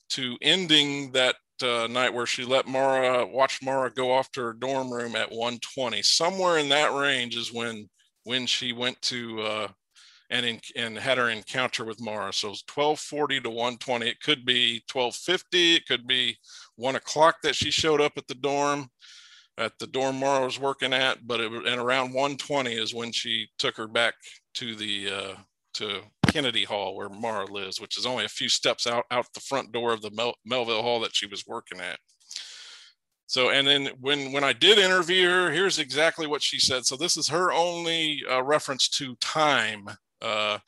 to 0.10 0.38
ending 0.42 1.14
that 1.14 1.36
uh, 1.64 1.88
night 1.90 2.14
where 2.14 2.26
she 2.26 2.44
let 2.44 2.68
Maura 2.68 3.26
watch 3.26 3.62
Maura 3.62 3.90
go 3.90 4.12
off 4.12 4.30
to 4.34 4.42
her 4.42 4.54
dorm 4.54 4.92
room 4.92 5.16
at 5.16 5.32
120. 5.32 6.02
Somewhere 6.02 6.58
in 6.58 6.68
that 6.70 6.94
range 6.94 7.38
is 7.38 7.54
when 7.54 7.90
when 8.26 8.46
she 8.46 8.74
went 8.74 9.02
to 9.04 9.42
uh, 9.42 9.68
and 10.30 10.46
in, 10.46 10.60
and 10.76 10.98
had 10.98 11.18
her 11.18 11.30
encounter 11.30 11.86
with 11.86 12.02
Maura. 12.02 12.34
So 12.34 12.50
it's 12.50 12.64
1240 12.74 13.42
to 13.42 13.50
120. 13.50 14.10
It 14.10 14.22
could 14.22 14.46
be 14.46 14.84
1250. 14.92 15.76
It 15.76 15.88
could 15.88 16.06
be 16.06 16.38
one 16.76 16.98
o'clock 16.98 17.38
that 17.44 17.56
she 17.56 17.72
showed 17.72 18.02
up 18.02 18.14
at 18.18 18.28
the 18.28 18.36
dorm 18.36 18.90
at 19.60 19.78
the 19.78 19.88
dorm 19.88 20.16
Maura 20.16 20.46
was 20.46 20.60
working 20.60 20.94
at, 20.94 21.28
but 21.28 21.40
it, 21.40 21.52
and 21.52 21.80
around 21.80 22.14
120 22.14 22.74
is 22.74 22.94
when 22.94 23.12
she 23.12 23.48
took 23.60 23.76
her 23.78 23.88
back 23.88 24.16
to 24.56 24.74
the 24.74 25.12
uh, 25.12 25.36
to 25.74 26.02
Kennedy 26.28 26.64
Hall 26.64 26.96
where 26.96 27.10
Maura 27.10 27.46
lives, 27.46 27.80
which 27.80 27.98
is 27.98 28.06
only 28.06 28.26
a 28.26 28.30
few 28.30 28.50
steps 28.50 28.88
out 28.88 29.06
out 29.12 29.28
the 29.34 29.42
front 29.42 29.72
door 29.72 29.92
of 29.94 30.02
the 30.02 30.12
Mel- 30.12 30.38
Melville 30.46 30.82
Hall 30.82 31.00
that 31.02 31.16
she 31.16 31.28
was 31.28 31.46
working 31.46 31.80
at. 31.80 32.00
So, 33.28 33.52
and 33.52 33.68
then 33.68 33.90
when 34.00 34.32
when 34.32 34.44
I 34.44 34.54
did 34.54 34.80
interview 34.80 35.30
her, 35.30 35.52
here's 35.52 35.78
exactly 35.78 36.26
what 36.26 36.42
she 36.42 36.60
said. 36.60 36.86
So 36.86 36.96
this 36.96 37.18
is 37.18 37.28
her 37.28 37.52
only 37.52 38.24
uh, 38.30 38.42
reference 38.42 38.88
to 38.90 39.16
time. 39.18 39.88
Uh, 40.22 40.60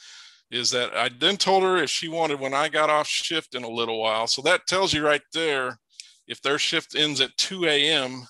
is 0.52 0.70
that 0.72 0.96
I 0.96 1.10
then 1.18 1.38
told 1.38 1.64
her 1.64 1.78
if 1.78 1.90
she 1.90 2.10
wanted 2.10 2.40
when 2.40 2.54
I 2.54 2.68
got 2.68 2.90
off 2.90 3.08
shift 3.08 3.56
in 3.56 3.64
a 3.64 3.70
little 3.70 4.02
while. 4.02 4.28
So 4.28 4.42
that 4.42 4.68
tells 4.68 4.94
you 4.94 5.06
right 5.06 5.22
there, 5.34 5.80
if 6.28 6.42
their 6.42 6.60
shift 6.60 6.94
ends 6.94 7.22
at 7.22 7.36
2 7.38 7.66
a.m., 7.66 8.28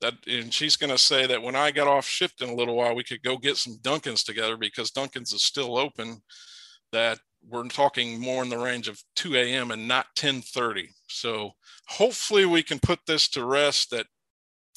that 0.00 0.14
and 0.26 0.52
she's 0.52 0.76
going 0.76 0.90
to 0.90 0.98
say 0.98 1.26
that 1.26 1.42
when 1.42 1.56
I 1.56 1.70
got 1.70 1.88
off 1.88 2.06
shift 2.06 2.42
in 2.42 2.48
a 2.48 2.54
little 2.54 2.76
while, 2.76 2.94
we 2.94 3.04
could 3.04 3.22
go 3.22 3.36
get 3.36 3.56
some 3.56 3.78
Dunkins 3.82 4.24
together 4.24 4.56
because 4.56 4.90
Dunkins 4.90 5.34
is 5.34 5.42
still 5.42 5.76
open. 5.76 6.22
That 6.92 7.18
we're 7.46 7.68
talking 7.68 8.20
more 8.20 8.42
in 8.42 8.48
the 8.48 8.58
range 8.58 8.88
of 8.88 9.02
2 9.16 9.36
a.m. 9.36 9.70
and 9.70 9.86
not 9.86 10.06
10:30. 10.16 10.88
So 11.08 11.52
hopefully 11.86 12.46
we 12.46 12.62
can 12.62 12.78
put 12.78 13.00
this 13.06 13.28
to 13.30 13.44
rest 13.44 13.90
that 13.90 14.06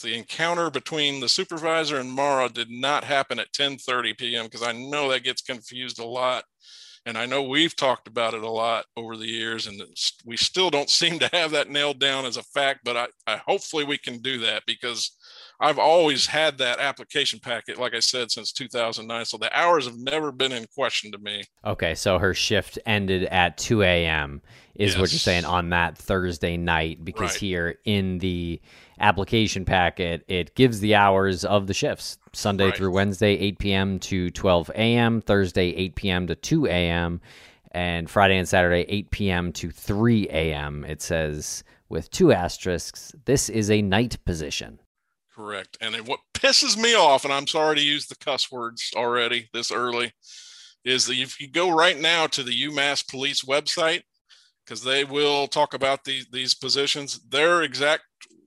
the 0.02 0.16
encounter 0.16 0.70
between 0.70 1.20
the 1.20 1.30
supervisor 1.30 2.00
and 2.00 2.12
Maura 2.12 2.50
did 2.50 2.70
not 2.70 3.04
happen 3.04 3.40
at 3.40 3.54
10:30 3.54 4.18
p.m. 4.18 4.46
because 4.46 4.64
I 4.64 4.72
know 4.72 5.10
that 5.10 5.24
gets 5.24 5.42
confused 5.42 6.00
a 6.00 6.06
lot. 6.06 6.44
And 7.06 7.18
I 7.18 7.26
know 7.26 7.42
we've 7.42 7.76
talked 7.76 8.08
about 8.08 8.34
it 8.34 8.44
a 8.44 8.50
lot 8.50 8.86
over 8.96 9.18
the 9.18 9.28
years, 9.28 9.66
and 9.68 9.82
we 10.26 10.38
still 10.38 10.70
don't 10.70 10.90
seem 11.02 11.20
to 11.20 11.30
have 11.34 11.52
that 11.52 11.70
nailed 11.70 12.00
down 12.00 12.26
as 12.26 12.38
a 12.38 12.44
fact. 12.44 12.82
But 12.84 12.98
I, 12.98 13.08
I 13.28 13.38
hopefully 13.38 13.84
we 13.84 13.98
can 13.98 14.20
do 14.20 14.40
that 14.40 14.64
because 14.66 15.12
I've 15.62 15.78
always 15.78 16.26
had 16.26 16.58
that 16.58 16.80
application 16.80 17.40
packet, 17.40 17.78
like 17.78 17.94
I 17.94 18.00
said, 18.00 18.32
since 18.32 18.52
2009. 18.52 19.26
So 19.26 19.38
the 19.38 19.58
hours 19.58 19.86
have 19.86 19.98
never 19.98 20.32
been 20.32 20.52
in 20.52 20.66
question 20.76 21.12
to 21.12 21.20
me. 21.20 21.44
Okay, 21.64 21.94
so 21.94 22.18
her 22.18 22.34
shift 22.34 22.80
ended 22.88 23.26
at 23.26 23.60
2 23.60 23.84
a.m. 23.84 24.42
is 24.74 24.94
yes. 24.94 25.00
what 25.00 25.12
you're 25.12 25.20
saying 25.20 25.46
on 25.46 25.70
that 25.70 26.00
Thursday 26.00 26.58
night 26.58 27.06
because 27.06 27.32
right. 27.32 27.40
here 27.40 27.80
in 27.86 28.18
the 28.18 28.60
application 29.02 29.66
packet, 29.66 30.24
it 30.28 30.56
gives 30.56 30.80
the 30.80 30.96
hours 30.96 31.44
of 31.44 31.68
the 31.68 31.74
shifts 31.74 32.18
Sunday 32.34 32.66
right. 32.66 32.78
through 32.78 32.92
Wednesday, 32.92 33.34
8 33.34 33.60
p.m. 33.60 34.00
to 34.00 34.30
12 34.30 34.72
a.m., 34.76 35.22
Thursday, 35.22 35.70
8 35.76 35.96
p.m. 35.96 36.28
to 36.28 36.36
2 36.36 36.68
a.m., 36.68 37.22
and 37.74 38.10
Friday 38.10 38.38
and 38.38 38.48
Saturday, 38.48 38.86
8 38.90 39.12
p.m. 39.12 39.52
to 39.54 39.72
3 39.72 40.28
a.m. 40.30 40.84
It 40.84 41.02
says 41.02 41.64
with 41.90 42.10
two 42.12 42.32
asterisks, 42.32 43.14
this 43.26 43.50
is 43.50 43.70
a 43.70 43.82
night 43.82 44.18
position. 44.26 44.80
Correct. 45.34 45.78
And 45.80 45.96
what 46.08 46.20
pisses 46.34 46.78
me 46.78 46.96
off, 46.96 47.24
and 47.24 47.34
I'm 47.34 47.48
sorry 47.48 47.78
to 47.78 47.82
use 47.82 48.08
the 48.08 48.16
cuss 48.16 48.52
words 48.52 48.92
already 48.96 49.50
this 49.54 49.72
early, 49.72 50.14
is 50.84 51.06
that 51.06 51.18
if 51.18 51.40
you 51.40 51.50
go 51.50 51.70
right 51.70 52.00
now 52.00 52.28
to 52.28 52.44
the 52.44 52.64
UMass 52.64 53.08
police 53.08 53.44
website, 53.44 54.04
because 54.66 54.84
they 54.84 55.04
will 55.04 55.48
talk 55.48 55.74
about 55.74 56.04
these 56.04 56.28
these 56.32 56.54
positions, 56.54 57.20
their 57.30 57.62
exact 57.62 58.04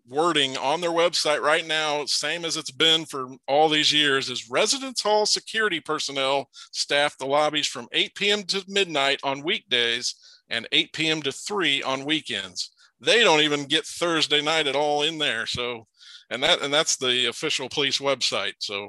wording 0.09 0.57
on 0.57 0.81
their 0.81 0.91
website 0.91 1.41
right 1.41 1.67
now, 1.67 2.05
same 2.05 2.45
as 2.45 2.57
it's 2.57 2.71
been 2.71 3.05
for 3.05 3.29
all 3.49 3.69
these 3.69 3.93
years, 3.93 4.31
is 4.31 4.51
residence 4.51 5.01
hall 5.01 5.27
security 5.27 5.81
personnel 5.81 6.49
staff 6.73 7.17
the 7.19 7.27
lobbies 7.27 7.67
from 7.67 7.89
8 7.93 8.15
p.m. 8.15 8.43
to 8.45 8.65
midnight 8.69 9.21
on 9.23 9.43
weekdays 9.43 10.15
and 10.51 10.69
8 10.73 10.93
p.m. 10.93 11.23
to 11.23 11.33
3 11.33 11.83
on 11.83 12.05
weekends. 12.05 12.71
They 13.01 13.23
don't 13.23 13.41
even 13.41 13.65
get 13.65 13.85
Thursday 13.85 14.43
night 14.43 14.67
at 14.67 14.77
all 14.77 15.03
in 15.03 15.19
there. 15.19 15.47
So 15.47 15.87
and 16.31 16.43
that 16.43 16.63
and 16.63 16.73
that's 16.73 16.97
the 16.97 17.27
official 17.27 17.69
police 17.69 17.99
website. 17.99 18.55
So, 18.59 18.89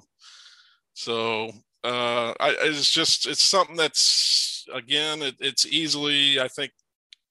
so 0.93 1.51
uh, 1.83 2.33
I, 2.39 2.55
it's 2.61 2.89
just 2.89 3.27
it's 3.27 3.43
something 3.43 3.75
that's 3.75 4.65
again 4.73 5.21
it, 5.21 5.35
it's 5.39 5.65
easily 5.65 6.39
I 6.39 6.47
think 6.47 6.71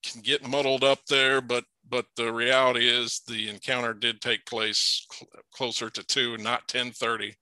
can 0.03 0.21
get 0.21 0.47
muddled 0.47 0.85
up 0.85 1.01
there, 1.09 1.41
but 1.41 1.65
but 1.89 2.07
the 2.17 2.33
reality 2.33 2.89
is 2.89 3.23
the 3.27 3.49
encounter 3.49 3.95
did 3.95 4.21
take 4.21 4.47
place 4.47 5.07
cl- 5.13 5.29
closer 5.53 5.91
to 5.91 6.05
two, 6.05 6.37
not 6.39 6.69
ten 6.69 6.91
thirty, 6.93 7.35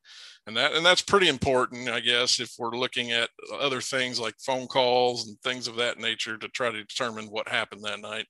and 0.46 0.56
that 0.56 0.72
and 0.72 0.84
that's 0.84 1.02
pretty 1.02 1.28
important, 1.28 1.88
I 1.88 2.00
guess, 2.00 2.40
if 2.40 2.54
we're 2.58 2.76
looking 2.76 3.12
at 3.12 3.30
other 3.60 3.80
things 3.80 4.18
like 4.18 4.34
phone 4.38 4.66
calls 4.66 5.26
and 5.28 5.38
things 5.40 5.68
of 5.68 5.76
that 5.76 5.98
nature 5.98 6.36
to 6.36 6.48
try 6.48 6.70
to 6.70 6.84
determine 6.84 7.26
what 7.26 7.48
happened 7.48 7.82
that 7.84 8.00
night. 8.00 8.26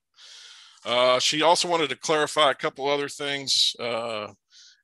Uh, 0.85 1.19
she 1.19 1.41
also 1.41 1.67
wanted 1.67 1.89
to 1.89 1.95
clarify 1.95 2.51
a 2.51 2.55
couple 2.55 2.87
other 2.87 3.07
things. 3.07 3.75
Uh, 3.79 4.27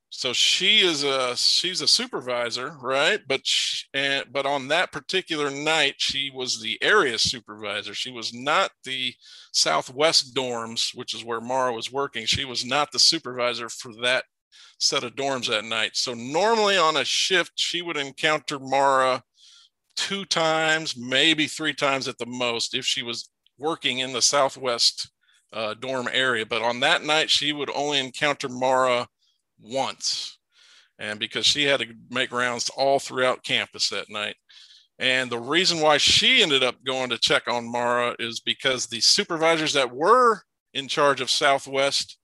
so 0.10 0.34
she 0.34 0.80
is 0.80 1.04
a 1.04 1.38
she's 1.38 1.82
a 1.82 1.88
supervisor, 1.88 2.76
right? 2.82 3.22
But 3.28 3.42
she, 3.46 3.86
and, 3.94 4.26
but 4.32 4.46
on 4.46 4.68
that 4.70 4.92
particular 4.92 5.52
night, 5.52 5.96
she 5.98 6.32
was 6.34 6.62
the 6.62 6.80
area 6.82 7.18
supervisor. 7.20 7.94
She 7.94 8.12
was 8.12 8.34
not 8.34 8.72
the 8.84 9.14
Southwest 9.54 10.34
dorms, 10.34 10.96
which 10.96 11.14
is 11.14 11.24
where 11.24 11.42
Maura 11.42 11.74
was 11.74 11.92
working. 11.92 12.26
She 12.26 12.44
was 12.44 12.66
not 12.66 12.92
the 12.92 13.00
supervisor 13.00 13.70
for 13.70 13.94
that 14.02 14.26
set 14.80 15.04
of 15.04 15.16
dorms 15.16 15.48
that 15.50 15.66
night. 15.66 15.92
So 15.94 16.14
normally 16.14 16.78
on 16.78 16.98
a 16.98 17.06
shift, 17.06 17.52
she 17.56 17.82
would 17.82 17.98
encounter 17.98 18.58
Maura 18.58 19.22
two 19.96 20.26
times, 20.26 20.98
maybe 20.98 21.46
three 21.46 21.74
times 21.74 22.08
at 22.08 22.18
the 22.18 22.26
most, 22.26 22.74
if 22.74 22.86
she 22.86 23.04
was 23.04 23.30
working 23.60 24.00
in 24.00 24.14
the 24.14 24.22
Southwest 24.22 25.12
uh, 25.54 25.76
dorm 25.76 26.08
area. 26.12 26.46
But 26.46 26.62
on 26.62 26.80
that 26.80 27.04
night, 27.04 27.30
she 27.30 27.54
would 27.54 27.70
only 27.76 28.00
encounter 28.00 28.50
Maura 28.50 29.08
once. 29.62 30.38
And 30.98 31.20
because 31.20 31.46
she 31.46 31.64
had 31.64 31.80
to 31.80 31.88
make 32.10 32.32
rounds 32.32 32.70
all 32.70 33.00
throughout 33.00 33.44
campus 33.44 33.90
that 33.90 34.10
night. 34.10 34.36
And 35.00 35.30
the 35.30 35.40
reason 35.40 35.80
why 35.80 35.98
she 35.98 36.44
ended 36.44 36.62
up 36.62 36.76
going 36.86 37.10
to 37.10 37.18
check 37.18 37.48
on 37.48 37.72
Maura 37.72 38.16
is 38.20 38.42
because 38.42 38.86
the 38.88 39.00
supervisors 39.00 39.74
that 39.74 39.96
were 39.96 40.42
in 40.74 40.90
charge 40.90 41.22
of 41.22 41.30
Southwest, 41.30 42.18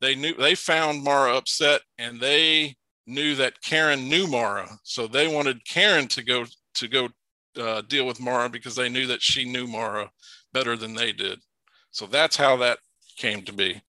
they 0.00 0.16
knew 0.16 0.34
they 0.34 0.56
found 0.56 1.04
Maura 1.04 1.36
upset 1.36 1.82
and 1.98 2.20
they 2.20 2.74
knew 3.06 3.36
that 3.36 3.62
Karen 3.62 4.08
knew 4.08 4.26
Maura. 4.26 4.68
So 4.82 5.06
they 5.06 5.32
wanted 5.32 5.64
Karen 5.64 6.08
to 6.08 6.24
go 6.24 6.46
to 6.74 6.88
go 6.88 7.08
uh, 7.58 7.82
deal 7.82 8.06
with 8.06 8.20
Maura 8.20 8.48
because 8.48 8.74
they 8.74 8.88
knew 8.88 9.06
that 9.06 9.22
she 9.22 9.44
knew 9.44 9.66
Maura 9.66 10.10
better 10.52 10.76
than 10.76 10.94
they 10.94 11.12
did. 11.12 11.38
So 11.90 12.06
that's 12.06 12.36
how 12.36 12.56
that 12.56 12.78
came 13.16 13.42
to 13.42 13.52
be. 13.52 13.80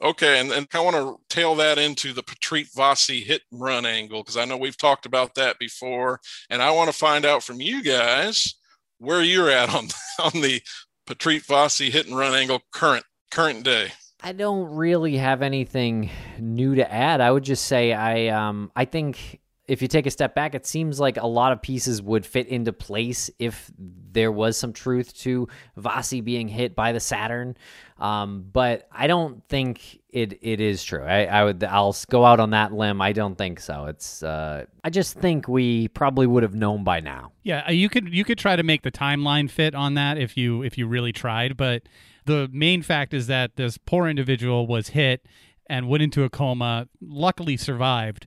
Okay, 0.00 0.38
and, 0.38 0.52
and 0.52 0.68
I 0.72 0.80
want 0.80 0.94
to 0.96 1.18
tail 1.28 1.56
that 1.56 1.76
into 1.76 2.12
the 2.12 2.22
Patrick 2.22 2.68
Vasi 2.70 3.24
hit 3.24 3.42
and 3.50 3.60
run 3.60 3.84
angle 3.84 4.22
because 4.22 4.36
I 4.36 4.44
know 4.44 4.56
we've 4.56 4.76
talked 4.76 5.06
about 5.06 5.34
that 5.34 5.58
before, 5.58 6.20
and 6.50 6.62
I 6.62 6.70
want 6.70 6.88
to 6.90 6.96
find 6.96 7.24
out 7.24 7.42
from 7.42 7.60
you 7.60 7.82
guys 7.82 8.54
where 8.98 9.22
you're 9.22 9.50
at 9.50 9.74
on 9.74 9.88
on 10.22 10.40
the 10.40 10.62
Patrick 11.06 11.44
Vasi 11.44 11.90
hit 11.90 12.06
and 12.06 12.16
run 12.16 12.34
angle 12.34 12.60
current 12.72 13.04
current 13.30 13.64
day. 13.64 13.88
I 14.20 14.32
don't 14.32 14.74
really 14.74 15.16
have 15.16 15.42
anything 15.42 16.10
new 16.38 16.74
to 16.74 16.92
add. 16.92 17.20
I 17.20 17.30
would 17.30 17.44
just 17.44 17.66
say 17.66 17.92
I 17.92 18.28
um 18.28 18.70
I 18.76 18.84
think 18.84 19.40
if 19.68 19.82
you 19.82 19.88
take 19.88 20.06
a 20.06 20.10
step 20.10 20.34
back, 20.34 20.54
it 20.54 20.66
seems 20.66 20.98
like 20.98 21.18
a 21.18 21.26
lot 21.26 21.52
of 21.52 21.60
pieces 21.60 22.00
would 22.00 22.24
fit 22.24 22.48
into 22.48 22.72
place 22.72 23.30
if 23.38 23.70
there 23.76 24.32
was 24.32 24.56
some 24.56 24.72
truth 24.72 25.16
to 25.18 25.46
Vasi 25.78 26.24
being 26.24 26.48
hit 26.48 26.74
by 26.74 26.92
the 26.92 27.00
Saturn. 27.00 27.54
Um, 27.98 28.46
but 28.50 28.88
I 28.90 29.06
don't 29.06 29.46
think 29.48 30.00
it 30.08 30.38
it 30.40 30.60
is 30.60 30.82
true. 30.82 31.02
I, 31.02 31.24
I, 31.24 31.44
would 31.44 31.62
I'll 31.64 31.94
go 32.08 32.24
out 32.24 32.40
on 32.40 32.50
that 32.50 32.72
limb. 32.72 33.02
I 33.02 33.12
don't 33.12 33.36
think 33.36 33.60
so. 33.60 33.86
It's 33.86 34.22
uh, 34.22 34.64
I 34.82 34.90
just 34.90 35.18
think 35.18 35.48
we 35.48 35.88
probably 35.88 36.26
would 36.26 36.44
have 36.44 36.54
known 36.54 36.82
by 36.82 37.00
now. 37.00 37.32
Yeah, 37.42 37.64
uh, 37.68 37.72
you 37.72 37.90
could 37.90 38.12
you 38.12 38.24
could 38.24 38.38
try 38.38 38.56
to 38.56 38.62
make 38.62 38.82
the 38.82 38.92
timeline 38.92 39.50
fit 39.50 39.74
on 39.74 39.94
that 39.94 40.16
if 40.16 40.36
you 40.36 40.62
if 40.62 40.78
you 40.78 40.86
really 40.86 41.12
tried, 41.12 41.56
but 41.58 41.82
the 42.24 42.48
main 42.52 42.82
fact 42.82 43.12
is 43.12 43.26
that 43.26 43.56
this 43.56 43.76
poor 43.78 44.08
individual 44.08 44.66
was 44.66 44.88
hit 44.88 45.26
and 45.68 45.88
went 45.88 46.02
into 46.02 46.24
a 46.24 46.30
coma, 46.30 46.88
luckily 47.00 47.56
survived. 47.56 48.26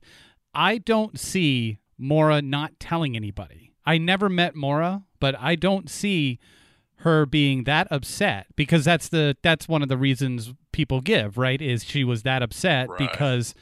I 0.54 0.78
don't 0.78 1.18
see 1.18 1.78
Maura 1.98 2.42
not 2.42 2.78
telling 2.78 3.16
anybody. 3.16 3.72
I 3.84 3.98
never 3.98 4.28
met 4.28 4.54
Maura, 4.54 5.04
but 5.20 5.34
I 5.38 5.56
don't 5.56 5.90
see 5.90 6.38
her 6.96 7.26
being 7.26 7.64
that 7.64 7.88
upset 7.90 8.46
because 8.54 8.84
that's 8.84 9.08
the 9.08 9.36
that's 9.42 9.68
one 9.68 9.82
of 9.82 9.88
the 9.88 9.96
reasons 9.96 10.52
people 10.70 11.00
give, 11.00 11.36
right? 11.36 11.60
Is 11.60 11.84
she 11.84 12.04
was 12.04 12.22
that 12.22 12.42
upset 12.42 12.88
right. 12.88 12.98
because 12.98 13.54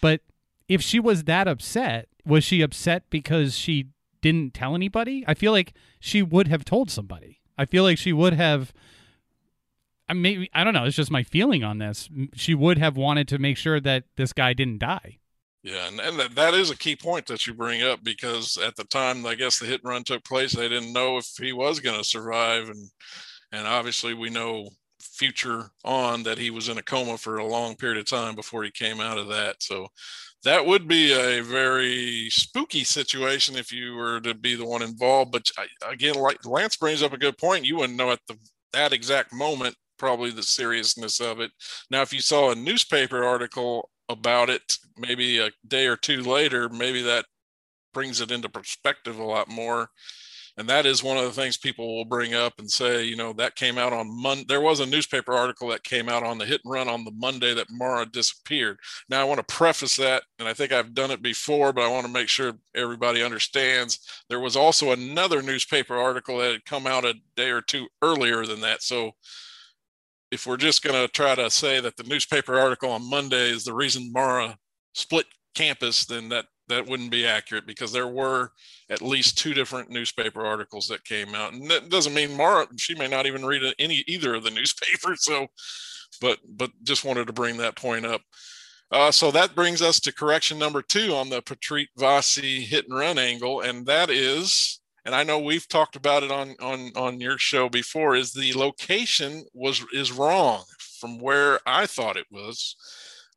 but 0.00 0.20
if 0.68 0.82
she 0.82 1.00
was 1.00 1.24
that 1.24 1.48
upset, 1.48 2.08
was 2.26 2.44
she 2.44 2.60
upset 2.60 3.04
because 3.10 3.56
she 3.56 3.86
didn't 4.20 4.54
tell 4.54 4.74
anybody? 4.74 5.24
I 5.26 5.34
feel 5.34 5.52
like 5.52 5.74
she 6.00 6.22
would 6.22 6.48
have 6.48 6.64
told 6.64 6.90
somebody. 6.90 7.40
I 7.56 7.64
feel 7.64 7.82
like 7.82 7.98
she 7.98 8.12
would 8.12 8.34
have. 8.34 8.72
I 10.08 10.14
maybe 10.14 10.50
I 10.52 10.64
don't 10.64 10.74
know. 10.74 10.84
It's 10.84 10.96
just 10.96 11.10
my 11.10 11.22
feeling 11.22 11.62
on 11.62 11.78
this. 11.78 12.08
She 12.34 12.54
would 12.54 12.78
have 12.78 12.96
wanted 12.96 13.28
to 13.28 13.38
make 13.38 13.56
sure 13.56 13.80
that 13.80 14.04
this 14.16 14.32
guy 14.32 14.52
didn't 14.52 14.78
die. 14.78 15.18
Yeah, 15.62 15.88
and, 15.88 16.00
and 16.00 16.18
that, 16.20 16.34
that 16.36 16.54
is 16.54 16.70
a 16.70 16.76
key 16.76 16.94
point 16.94 17.26
that 17.26 17.46
you 17.46 17.52
bring 17.52 17.82
up 17.82 18.04
because 18.04 18.56
at 18.58 18.76
the 18.76 18.84
time, 18.84 19.26
I 19.26 19.34
guess 19.34 19.58
the 19.58 19.66
hit 19.66 19.80
run 19.82 20.04
took 20.04 20.24
place, 20.24 20.52
they 20.52 20.68
didn't 20.68 20.92
know 20.92 21.18
if 21.18 21.26
he 21.40 21.52
was 21.52 21.80
going 21.80 21.98
to 21.98 22.04
survive, 22.04 22.68
and 22.68 22.90
and 23.52 23.66
obviously 23.66 24.14
we 24.14 24.30
know 24.30 24.68
future 25.00 25.70
on 25.84 26.22
that 26.22 26.38
he 26.38 26.50
was 26.50 26.68
in 26.68 26.78
a 26.78 26.82
coma 26.82 27.18
for 27.18 27.38
a 27.38 27.46
long 27.46 27.74
period 27.76 27.98
of 27.98 28.06
time 28.06 28.34
before 28.34 28.62
he 28.62 28.70
came 28.70 29.00
out 29.00 29.18
of 29.18 29.28
that. 29.28 29.56
So 29.62 29.88
that 30.44 30.64
would 30.64 30.86
be 30.86 31.12
a 31.12 31.40
very 31.42 32.28
spooky 32.30 32.84
situation 32.84 33.56
if 33.56 33.72
you 33.72 33.94
were 33.94 34.20
to 34.20 34.34
be 34.34 34.54
the 34.54 34.66
one 34.66 34.82
involved. 34.82 35.32
But 35.32 35.50
again, 35.86 36.14
like 36.14 36.44
Lance 36.46 36.76
brings 36.76 37.02
up 37.02 37.12
a 37.12 37.18
good 37.18 37.38
point, 37.38 37.64
you 37.64 37.76
wouldn't 37.76 37.98
know 37.98 38.12
at 38.12 38.20
the 38.28 38.36
that 38.72 38.92
exact 38.92 39.32
moment 39.32 39.74
probably 39.98 40.30
the 40.30 40.42
seriousness 40.42 41.20
of 41.20 41.40
it. 41.40 41.50
Now, 41.90 42.02
if 42.02 42.12
you 42.12 42.20
saw 42.20 42.50
a 42.50 42.54
newspaper 42.54 43.24
article 43.24 43.90
about 44.08 44.50
it, 44.50 44.76
maybe 44.96 45.38
a 45.38 45.50
day 45.66 45.86
or 45.86 45.96
two 45.96 46.22
later, 46.22 46.68
maybe 46.68 47.02
that 47.02 47.26
brings 47.92 48.20
it 48.20 48.30
into 48.30 48.48
perspective 48.48 49.18
a 49.18 49.24
lot 49.24 49.48
more. 49.48 49.90
And 50.56 50.68
that 50.68 50.86
is 50.86 51.04
one 51.04 51.16
of 51.16 51.22
the 51.22 51.32
things 51.32 51.56
people 51.56 51.94
will 51.94 52.04
bring 52.04 52.34
up 52.34 52.54
and 52.58 52.68
say 52.68 53.04
you 53.04 53.14
know 53.14 53.32
that 53.34 53.54
came 53.54 53.78
out 53.78 53.92
on 53.92 54.08
monday 54.10 54.44
there 54.48 54.60
was 54.60 54.80
a 54.80 54.86
newspaper 54.86 55.32
article 55.32 55.68
that 55.68 55.84
came 55.84 56.08
out 56.08 56.24
on 56.24 56.36
the 56.36 56.44
hit 56.44 56.60
and 56.64 56.72
run 56.72 56.88
on 56.88 57.04
the 57.04 57.12
monday 57.12 57.54
that 57.54 57.70
maura 57.70 58.04
disappeared. 58.04 58.76
Now 59.08 59.20
i 59.20 59.24
want 59.24 59.38
to 59.38 59.54
preface 59.54 59.96
that 59.98 60.24
and 60.40 60.48
i 60.48 60.52
think 60.52 60.72
i've 60.72 60.94
done 60.94 61.12
it 61.12 61.22
before 61.22 61.72
but 61.72 61.84
i 61.84 61.88
want 61.88 62.06
to 62.06 62.12
make 62.12 62.28
sure 62.28 62.54
everybody 62.74 63.22
understands. 63.22 64.00
There 64.28 64.40
was 64.40 64.56
also 64.56 64.90
another 64.90 65.42
newspaper 65.42 65.96
article 65.96 66.38
that 66.38 66.50
had 66.50 66.64
come 66.64 66.88
out 66.88 67.04
a 67.04 67.14
day 67.36 67.50
or 67.50 67.62
two 67.62 67.86
earlier 68.02 68.44
than 68.44 68.60
that. 68.62 68.82
So 68.82 69.12
if 70.30 70.46
we're 70.46 70.56
just 70.56 70.82
going 70.82 70.94
to 70.94 71.12
try 71.12 71.34
to 71.34 71.50
say 71.50 71.80
that 71.80 71.96
the 71.96 72.02
newspaper 72.04 72.58
article 72.58 72.90
on 72.90 73.08
monday 73.08 73.50
is 73.50 73.64
the 73.64 73.74
reason 73.74 74.12
maura 74.12 74.56
split 74.94 75.26
campus 75.54 76.04
then 76.06 76.28
that 76.28 76.46
that 76.68 76.86
wouldn't 76.86 77.10
be 77.10 77.26
accurate 77.26 77.66
because 77.66 77.92
there 77.92 78.08
were 78.08 78.52
at 78.90 79.00
least 79.00 79.38
two 79.38 79.54
different 79.54 79.88
newspaper 79.88 80.44
articles 80.44 80.86
that 80.86 81.02
came 81.02 81.34
out. 81.34 81.54
And 81.54 81.70
that 81.70 81.88
doesn't 81.88 82.12
mean 82.12 82.36
maura 82.36 82.66
she 82.76 82.94
may 82.94 83.08
not 83.08 83.26
even 83.26 83.44
read 83.44 83.62
any 83.78 84.04
either 84.06 84.34
of 84.34 84.44
the 84.44 84.50
newspapers 84.54 85.24
so 85.24 85.48
but 86.20 86.38
but 86.48 86.70
just 86.82 87.04
wanted 87.04 87.26
to 87.26 87.32
bring 87.32 87.56
that 87.58 87.76
point 87.76 88.06
up. 88.06 88.22
Uh, 88.90 89.10
so 89.10 89.30
that 89.30 89.54
brings 89.54 89.82
us 89.82 90.00
to 90.00 90.14
correction 90.14 90.58
number 90.58 90.80
two 90.80 91.14
on 91.14 91.28
the 91.28 91.42
Patrick 91.42 91.88
Vasi 91.98 92.60
hit 92.60 92.86
and 92.88 92.98
run 92.98 93.18
angle, 93.18 93.60
and 93.60 93.84
that 93.86 94.08
is, 94.08 94.80
and 95.08 95.14
I 95.14 95.24
know 95.24 95.38
we've 95.38 95.66
talked 95.66 95.96
about 95.96 96.22
it 96.22 96.30
on 96.30 96.54
on 96.60 96.92
on 96.94 97.18
your 97.18 97.38
show 97.38 97.70
before, 97.70 98.14
is 98.14 98.34
the 98.34 98.52
location 98.52 99.46
was 99.54 99.82
is 99.90 100.12
wrong 100.12 100.64
from 101.00 101.18
where 101.18 101.60
I 101.64 101.86
thought 101.86 102.18
it 102.18 102.26
was 102.30 102.76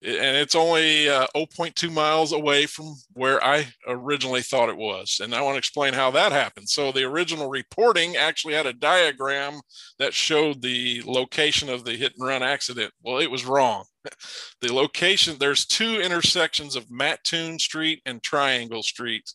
and 0.03 0.36
it's 0.36 0.55
only 0.55 1.07
uh, 1.07 1.27
0.2 1.36 1.91
miles 1.91 2.31
away 2.31 2.65
from 2.65 2.95
where 3.13 3.43
I 3.43 3.67
originally 3.88 4.41
thought 4.41 4.69
it 4.69 4.77
was. 4.77 5.19
And 5.21 5.36
I 5.36 5.41
want 5.41 5.55
to 5.55 5.60
explain 5.60 5.93
how 5.93 6.10
that 6.12 6.31
happened. 6.31 6.67
So 6.69 6.91
the 6.91 7.03
original 7.03 7.49
reporting 7.49 8.15
actually 8.15 8.55
had 8.55 8.65
a 8.65 8.73
diagram 8.73 9.62
that 9.99 10.15
showed 10.15 10.62
the 10.62 11.03
location 11.05 11.69
of 11.69 11.86
the 11.86 11.91
hit 11.91 12.13
and 12.17 12.27
run 12.27 12.41
accident. 12.41 12.91
Well, 13.03 13.19
it 13.19 13.29
was 13.29 13.45
wrong. 13.45 13.84
the 14.62 14.73
location, 14.73 15.38
there's 15.39 15.67
two 15.67 16.01
intersections 16.01 16.75
of 16.75 16.89
Mattoon 16.89 17.60
Street 17.60 18.01
and 18.07 18.23
Triangle 18.23 18.81
Street. 18.81 19.31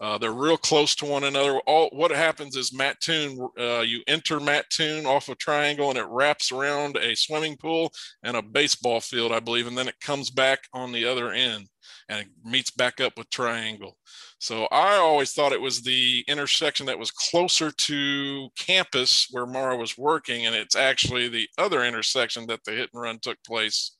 Uh, 0.00 0.16
they're 0.18 0.32
real 0.32 0.56
close 0.56 0.94
to 0.94 1.04
one 1.04 1.24
another. 1.24 1.58
All 1.66 1.88
what 1.92 2.10
happens 2.10 2.56
is 2.56 2.72
Mattoon, 2.72 3.48
uh, 3.58 3.80
you 3.80 4.02
enter 4.06 4.38
Mattoon 4.38 5.06
off 5.06 5.28
a 5.28 5.34
triangle 5.34 5.90
and 5.90 5.98
it 5.98 6.06
wraps 6.08 6.52
around 6.52 6.96
a 6.96 7.16
swimming 7.16 7.56
pool 7.56 7.90
and 8.22 8.36
a 8.36 8.42
baseball 8.42 9.00
field, 9.00 9.32
I 9.32 9.40
believe, 9.40 9.66
and 9.66 9.76
then 9.76 9.88
it 9.88 10.00
comes 10.00 10.30
back 10.30 10.60
on 10.72 10.92
the 10.92 11.04
other 11.04 11.32
end 11.32 11.68
and 12.08 12.20
it 12.20 12.28
meets 12.44 12.70
back 12.70 13.00
up 13.00 13.18
with 13.18 13.28
Triangle. 13.30 13.96
So 14.38 14.68
I 14.70 14.96
always 14.96 15.32
thought 15.32 15.52
it 15.52 15.60
was 15.60 15.82
the 15.82 16.24
intersection 16.28 16.86
that 16.86 16.98
was 16.98 17.10
closer 17.10 17.70
to 17.70 18.48
campus 18.56 19.26
where 19.30 19.46
Maura 19.46 19.76
was 19.76 19.98
working, 19.98 20.46
and 20.46 20.54
it's 20.54 20.76
actually 20.76 21.28
the 21.28 21.48
other 21.58 21.84
intersection 21.84 22.46
that 22.46 22.60
the 22.64 22.72
hit 22.72 22.90
and 22.92 23.02
run 23.02 23.18
took 23.20 23.38
place 23.44 23.96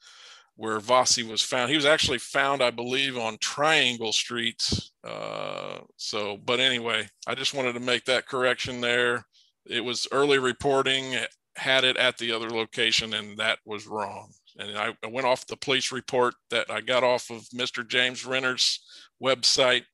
where 0.59 0.81
Vasi 0.81 1.23
was 1.23 1.41
found. 1.41 1.71
He 1.71 1.77
was 1.77 1.87
actually 1.87 2.19
found, 2.19 2.63
I 2.63 2.73
believe, 2.73 3.17
on 3.17 3.39
Triangle 3.39 4.13
Street. 4.13 4.91
Uh, 5.05 5.79
so, 5.97 6.37
but 6.45 6.59
anyway, 6.59 7.09
I 7.29 7.37
just 7.37 7.55
wanted 7.55 7.75
to 7.75 7.81
make 7.81 8.05
that 8.07 8.27
correction 8.27 8.81
there. 8.81 9.25
It 9.67 9.85
was 9.85 10.09
early 10.11 10.41
reporting, 10.41 11.15
had 11.55 11.85
it 11.85 11.97
at 11.97 12.19
the 12.19 12.33
other 12.33 12.51
location, 12.51 13.15
and 13.15 13.39
that 13.39 13.61
was 13.65 13.87
wrong. 13.87 14.33
And 14.59 14.77
I, 14.77 14.97
I 15.05 15.07
went 15.07 15.29
off 15.29 15.47
the 15.47 15.57
police 15.57 15.93
report 15.93 16.35
that 16.51 16.69
I 16.69 16.81
got 16.81 17.05
off 17.05 17.31
of 17.31 17.43
Mr. 17.55 17.87
James 17.87 18.27
Renner's 18.27 18.81
website. 19.23 19.85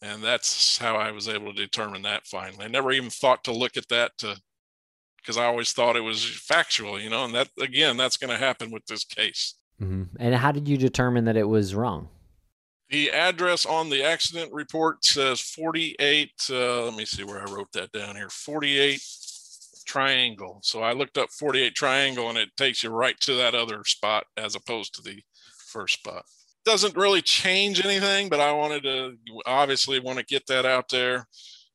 And 0.00 0.22
that's 0.22 0.78
how 0.78 0.94
I 0.94 1.10
was 1.10 1.28
able 1.28 1.52
to 1.52 1.60
determine 1.60 2.02
that 2.02 2.28
finally. 2.28 2.66
I 2.66 2.68
never 2.68 2.92
even 2.92 3.10
thought 3.10 3.42
to 3.44 3.52
look 3.52 3.76
at 3.76 3.88
that 3.88 4.12
to 4.18 4.36
because 5.16 5.38
I 5.38 5.46
always 5.46 5.72
thought 5.72 5.96
it 5.96 6.02
was 6.02 6.24
factual, 6.24 7.00
you 7.00 7.10
know, 7.10 7.24
and 7.24 7.34
that 7.34 7.48
again, 7.58 7.96
that's 7.96 8.18
going 8.18 8.30
to 8.30 8.36
happen 8.36 8.70
with 8.70 8.84
this 8.86 9.04
case. 9.04 9.54
Mm-hmm. 9.80 10.16
And 10.18 10.34
how 10.34 10.52
did 10.52 10.68
you 10.68 10.76
determine 10.76 11.24
that 11.24 11.36
it 11.36 11.48
was 11.48 11.74
wrong? 11.74 12.08
The 12.90 13.10
address 13.10 13.66
on 13.66 13.90
the 13.90 14.04
accident 14.04 14.52
report 14.52 15.04
says 15.04 15.40
48. 15.40 16.30
Uh, 16.50 16.84
let 16.84 16.94
me 16.94 17.04
see 17.04 17.24
where 17.24 17.40
I 17.40 17.50
wrote 17.50 17.72
that 17.72 17.92
down 17.92 18.14
here 18.14 18.28
48 18.28 19.00
triangle. 19.86 20.60
So 20.62 20.82
I 20.82 20.92
looked 20.92 21.18
up 21.18 21.30
48 21.30 21.74
triangle 21.74 22.28
and 22.28 22.38
it 22.38 22.50
takes 22.56 22.82
you 22.82 22.90
right 22.90 23.18
to 23.20 23.34
that 23.34 23.54
other 23.54 23.84
spot 23.84 24.26
as 24.36 24.54
opposed 24.54 24.94
to 24.94 25.02
the 25.02 25.20
first 25.66 25.94
spot. 25.94 26.24
Doesn't 26.64 26.96
really 26.96 27.20
change 27.20 27.84
anything, 27.84 28.28
but 28.28 28.40
I 28.40 28.52
wanted 28.52 28.84
to 28.84 29.16
obviously 29.44 30.00
want 30.00 30.18
to 30.18 30.24
get 30.24 30.46
that 30.46 30.64
out 30.64 30.88
there. 30.88 31.26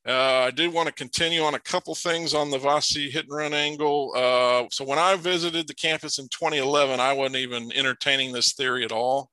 Uh, 0.08 0.46
I 0.48 0.52
did 0.52 0.74
want 0.74 0.88
to 0.88 0.94
continue 0.94 1.42
on 1.42 1.56
a 1.56 1.60
couple 1.60 1.94
things 1.94 2.34
on 2.34 2.50
the 2.50 2.58
Vasi 2.58 3.10
hit 3.10 3.26
and 3.26 3.36
run 3.36 3.54
angle. 3.54 4.14
Uh, 4.16 4.66
so 4.72 4.86
when 4.86 4.98
I 4.98 5.16
visited 5.18 5.68
the 5.68 5.76
campus 5.76 6.20
in 6.20 6.26
2011, 6.30 7.00
I 7.00 7.14
wasn't 7.14 7.36
even 7.38 7.72
entertaining 7.74 8.32
this 8.32 8.54
theory 8.54 8.86
at 8.86 8.92
all. 8.92 9.30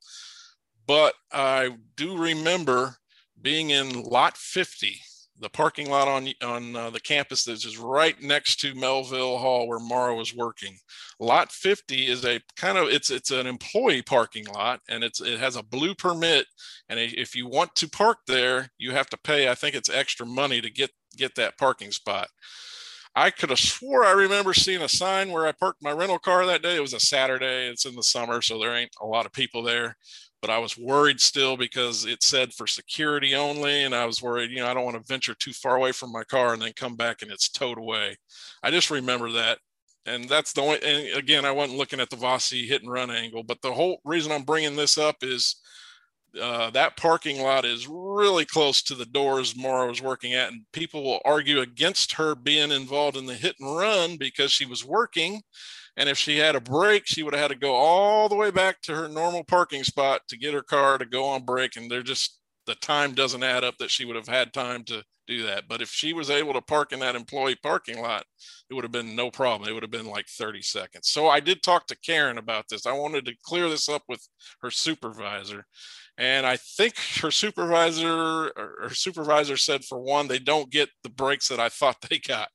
But 0.86 1.14
I 1.32 1.76
do 1.96 2.16
remember 2.16 2.96
being 3.40 3.70
in 3.70 4.02
lot 4.02 4.36
50 4.36 5.00
the 5.40 5.48
parking 5.50 5.90
lot 5.90 6.08
on 6.08 6.28
on 6.42 6.74
uh, 6.74 6.90
the 6.90 7.00
campus 7.00 7.44
that's 7.44 7.62
just 7.62 7.78
right 7.78 8.20
next 8.22 8.60
to 8.60 8.74
Melville 8.74 9.38
Hall 9.38 9.68
where 9.68 9.78
Maura 9.78 10.14
was 10.14 10.34
working. 10.34 10.78
Lot 11.20 11.52
50 11.52 12.06
is 12.06 12.24
a 12.24 12.40
kind 12.56 12.78
of 12.78 12.88
it's 12.88 13.10
it's 13.10 13.30
an 13.30 13.46
employee 13.46 14.02
parking 14.02 14.46
lot 14.46 14.80
and 14.88 15.04
it's 15.04 15.20
it 15.20 15.38
has 15.38 15.56
a 15.56 15.62
blue 15.62 15.94
permit 15.94 16.46
and 16.88 16.98
if 16.98 17.34
you 17.34 17.46
want 17.46 17.74
to 17.76 17.88
park 17.88 18.18
there, 18.26 18.70
you 18.78 18.92
have 18.92 19.08
to 19.10 19.18
pay 19.18 19.48
I 19.48 19.54
think 19.54 19.74
it's 19.74 19.90
extra 19.90 20.26
money 20.26 20.60
to 20.60 20.70
get 20.70 20.90
get 21.16 21.34
that 21.36 21.58
parking 21.58 21.90
spot. 21.90 22.28
I 23.14 23.30
could 23.30 23.50
have 23.50 23.58
swore 23.58 24.04
I 24.04 24.12
remember 24.12 24.54
seeing 24.54 24.82
a 24.82 24.88
sign 24.88 25.30
where 25.30 25.46
I 25.46 25.52
parked 25.52 25.82
my 25.82 25.92
rental 25.92 26.18
car 26.18 26.46
that 26.46 26.62
day. 26.62 26.76
It 26.76 26.82
was 26.82 26.94
a 26.94 27.00
Saturday. 27.00 27.68
It's 27.68 27.86
in 27.86 27.94
the 27.94 28.02
summer, 28.02 28.42
so 28.42 28.58
there 28.58 28.74
ain't 28.74 28.94
a 29.00 29.06
lot 29.06 29.26
of 29.26 29.32
people 29.32 29.62
there 29.62 29.96
but 30.46 30.52
I 30.52 30.58
was 30.58 30.78
worried 30.78 31.20
still 31.20 31.56
because 31.56 32.04
it 32.04 32.22
said 32.22 32.52
for 32.52 32.68
security 32.68 33.34
only. 33.34 33.82
And 33.82 33.92
I 33.92 34.04
was 34.04 34.22
worried, 34.22 34.52
you 34.52 34.58
know, 34.58 34.68
I 34.68 34.74
don't 34.74 34.84
want 34.84 34.96
to 34.96 35.02
venture 35.02 35.34
too 35.34 35.52
far 35.52 35.74
away 35.74 35.90
from 35.90 36.12
my 36.12 36.22
car 36.22 36.52
and 36.52 36.62
then 36.62 36.72
come 36.76 36.94
back 36.94 37.22
and 37.22 37.32
it's 37.32 37.48
towed 37.48 37.78
away. 37.78 38.16
I 38.62 38.70
just 38.70 38.88
remember 38.88 39.32
that. 39.32 39.58
And 40.06 40.28
that's 40.28 40.52
the 40.52 40.60
only, 40.60 40.78
and 40.84 41.18
again, 41.18 41.44
I 41.44 41.50
wasn't 41.50 41.78
looking 41.78 41.98
at 41.98 42.10
the 42.10 42.16
Vasi 42.16 42.64
hit 42.64 42.82
and 42.82 42.92
run 42.92 43.10
angle, 43.10 43.42
but 43.42 43.60
the 43.60 43.72
whole 43.72 43.98
reason 44.04 44.30
I'm 44.30 44.44
bringing 44.44 44.76
this 44.76 44.96
up 44.98 45.16
is 45.22 45.56
uh, 46.40 46.70
that 46.70 46.96
parking 46.96 47.42
lot 47.42 47.64
is 47.64 47.88
really 47.88 48.44
close 48.44 48.82
to 48.82 48.94
the 48.94 49.06
doors 49.06 49.56
Maura 49.56 49.88
was 49.88 50.00
working 50.00 50.34
at, 50.34 50.52
and 50.52 50.62
people 50.72 51.02
will 51.02 51.20
argue 51.24 51.58
against 51.58 52.12
her 52.12 52.36
being 52.36 52.70
involved 52.70 53.16
in 53.16 53.26
the 53.26 53.34
hit 53.34 53.56
and 53.58 53.76
run 53.76 54.16
because 54.16 54.52
she 54.52 54.64
was 54.66 54.84
working 54.84 55.42
and 55.96 56.08
if 56.08 56.18
she 56.18 56.38
had 56.38 56.56
a 56.56 56.60
break, 56.60 57.06
she 57.06 57.22
would 57.22 57.32
have 57.32 57.42
had 57.42 57.50
to 57.50 57.58
go 57.58 57.74
all 57.74 58.28
the 58.28 58.36
way 58.36 58.50
back 58.50 58.82
to 58.82 58.94
her 58.94 59.08
normal 59.08 59.44
parking 59.44 59.82
spot 59.82 60.22
to 60.28 60.36
get 60.36 60.54
her 60.54 60.62
car 60.62 60.98
to 60.98 61.06
go 61.06 61.24
on 61.24 61.44
break. 61.44 61.76
And 61.76 61.90
they're 61.90 62.02
just, 62.02 62.38
the 62.66 62.74
time 62.74 63.14
doesn't 63.14 63.42
add 63.42 63.64
up 63.64 63.78
that 63.78 63.90
she 63.90 64.04
would 64.04 64.16
have 64.16 64.28
had 64.28 64.52
time 64.52 64.84
to 64.84 65.02
do 65.26 65.44
that. 65.44 65.64
But 65.68 65.82
if 65.82 65.88
she 65.88 66.12
was 66.12 66.30
able 66.30 66.52
to 66.52 66.60
park 66.60 66.92
in 66.92 67.00
that 67.00 67.16
employee 67.16 67.56
parking 67.62 68.00
lot, 68.00 68.24
it 68.70 68.74
would 68.74 68.84
have 68.84 68.92
been 68.92 69.16
no 69.16 69.30
problem. 69.30 69.68
It 69.68 69.72
would 69.72 69.82
have 69.82 69.90
been 69.90 70.06
like 70.06 70.26
30 70.28 70.62
seconds. 70.62 71.08
So 71.08 71.28
I 71.28 71.40
did 71.40 71.62
talk 71.62 71.86
to 71.86 71.98
Karen 71.98 72.38
about 72.38 72.66
this. 72.68 72.86
I 72.86 72.92
wanted 72.92 73.24
to 73.26 73.34
clear 73.42 73.68
this 73.68 73.88
up 73.88 74.02
with 74.08 74.26
her 74.60 74.70
supervisor. 74.70 75.66
And 76.18 76.46
I 76.46 76.56
think 76.56 76.94
her 77.20 77.30
supervisor 77.30 78.52
her 78.56 78.90
supervisor 78.94 79.56
said 79.58 79.84
for 79.84 79.98
one, 79.98 80.28
they 80.28 80.38
don't 80.38 80.70
get 80.70 80.88
the 81.02 81.10
breaks 81.10 81.48
that 81.48 81.60
I 81.60 81.68
thought 81.68 82.06
they 82.08 82.18
got. 82.18 82.48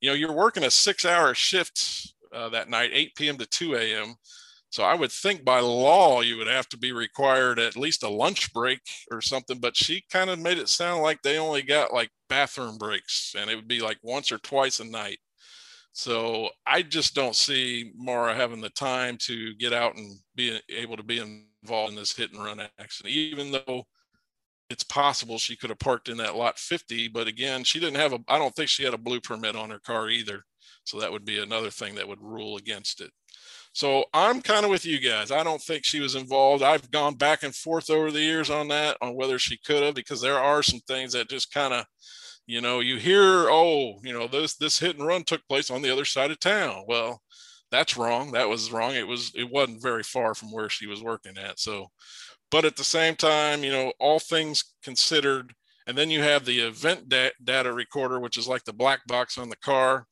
You 0.00 0.10
know, 0.10 0.14
you're 0.14 0.32
working 0.32 0.64
a 0.64 0.70
six 0.70 1.04
hour 1.04 1.32
shift 1.32 2.14
uh, 2.32 2.48
that 2.50 2.68
night, 2.68 2.90
8 2.92 3.14
p.m. 3.16 3.36
to 3.38 3.46
2 3.46 3.76
a.m. 3.76 4.14
So 4.70 4.82
I 4.82 4.94
would 4.94 5.12
think 5.12 5.44
by 5.44 5.60
law 5.60 6.20
you 6.20 6.36
would 6.36 6.48
have 6.48 6.68
to 6.70 6.78
be 6.78 6.92
required 6.92 7.58
at 7.58 7.76
least 7.76 8.02
a 8.02 8.08
lunch 8.08 8.52
break 8.52 8.80
or 9.10 9.20
something. 9.20 9.58
But 9.58 9.76
she 9.76 10.02
kind 10.10 10.28
of 10.28 10.38
made 10.38 10.58
it 10.58 10.68
sound 10.68 11.02
like 11.02 11.22
they 11.22 11.38
only 11.38 11.62
got 11.62 11.94
like 11.94 12.10
bathroom 12.28 12.76
breaks 12.76 13.34
and 13.38 13.48
it 13.48 13.56
would 13.56 13.68
be 13.68 13.80
like 13.80 13.98
once 14.02 14.32
or 14.32 14.38
twice 14.38 14.80
a 14.80 14.84
night. 14.84 15.18
So 15.92 16.50
I 16.66 16.82
just 16.82 17.14
don't 17.14 17.34
see 17.34 17.92
Maura 17.96 18.34
having 18.34 18.60
the 18.60 18.68
time 18.68 19.16
to 19.22 19.54
get 19.54 19.72
out 19.72 19.96
and 19.96 20.18
be 20.34 20.60
able 20.68 20.98
to 20.98 21.02
be 21.02 21.20
involved 21.62 21.92
in 21.92 21.96
this 21.96 22.14
hit 22.14 22.32
and 22.34 22.44
run 22.44 22.60
accident, 22.78 23.14
even 23.14 23.52
though 23.52 23.84
it's 24.68 24.84
possible 24.84 25.38
she 25.38 25.56
could 25.56 25.70
have 25.70 25.78
parked 25.78 26.10
in 26.10 26.18
that 26.18 26.36
lot 26.36 26.58
50. 26.58 27.08
But 27.08 27.28
again, 27.28 27.64
she 27.64 27.80
didn't 27.80 27.96
have 27.96 28.12
a, 28.12 28.18
I 28.28 28.38
don't 28.38 28.54
think 28.54 28.68
she 28.68 28.84
had 28.84 28.92
a 28.92 28.98
blue 28.98 29.20
permit 29.20 29.56
on 29.56 29.70
her 29.70 29.78
car 29.78 30.10
either. 30.10 30.44
So 30.88 31.00
that 31.00 31.12
would 31.12 31.24
be 31.24 31.38
another 31.38 31.70
thing 31.70 31.94
that 31.96 32.08
would 32.08 32.22
rule 32.22 32.56
against 32.56 33.00
it. 33.00 33.10
So 33.72 34.06
I'm 34.14 34.40
kind 34.40 34.64
of 34.64 34.70
with 34.70 34.86
you 34.86 34.98
guys. 34.98 35.30
I 35.30 35.42
don't 35.42 35.60
think 35.60 35.84
she 35.84 36.00
was 36.00 36.14
involved. 36.14 36.62
I've 36.62 36.90
gone 36.90 37.14
back 37.14 37.42
and 37.42 37.54
forth 37.54 37.90
over 37.90 38.10
the 38.10 38.20
years 38.20 38.48
on 38.48 38.68
that, 38.68 38.96
on 39.02 39.14
whether 39.14 39.38
she 39.38 39.58
could 39.58 39.82
have, 39.82 39.94
because 39.94 40.20
there 40.20 40.38
are 40.38 40.62
some 40.62 40.80
things 40.86 41.12
that 41.12 41.28
just 41.28 41.52
kind 41.52 41.74
of 41.74 41.84
you 42.46 42.60
know 42.60 42.80
you 42.80 42.96
hear 42.96 43.48
oh 43.50 43.98
you 44.02 44.12
know 44.12 44.26
this 44.26 44.56
this 44.56 44.78
hit 44.78 44.96
and 44.96 45.06
run 45.06 45.24
took 45.24 45.46
place 45.48 45.70
on 45.70 45.82
the 45.82 45.92
other 45.92 46.04
side 46.04 46.30
of 46.30 46.38
town 46.38 46.84
well 46.86 47.20
that's 47.70 47.96
wrong 47.96 48.32
that 48.32 48.48
was 48.48 48.70
wrong 48.72 48.94
it 48.94 49.06
was 49.06 49.32
it 49.34 49.50
wasn't 49.50 49.82
very 49.82 50.02
far 50.02 50.34
from 50.34 50.52
where 50.52 50.68
she 50.68 50.86
was 50.86 51.02
working 51.02 51.36
at 51.36 51.58
so 51.58 51.88
but 52.50 52.64
at 52.64 52.76
the 52.76 52.84
same 52.84 53.16
time 53.16 53.64
you 53.64 53.70
know 53.70 53.92
all 53.98 54.18
things 54.18 54.74
considered 54.82 55.52
and 55.88 55.98
then 55.98 56.10
you 56.10 56.22
have 56.22 56.44
the 56.44 56.60
event 56.60 57.08
da- 57.08 57.30
data 57.42 57.72
recorder 57.72 58.20
which 58.20 58.36
is 58.36 58.48
like 58.48 58.64
the 58.64 58.72
black 58.72 59.04
box 59.06 59.38
on 59.38 59.48
the 59.48 59.56
car 59.56 60.06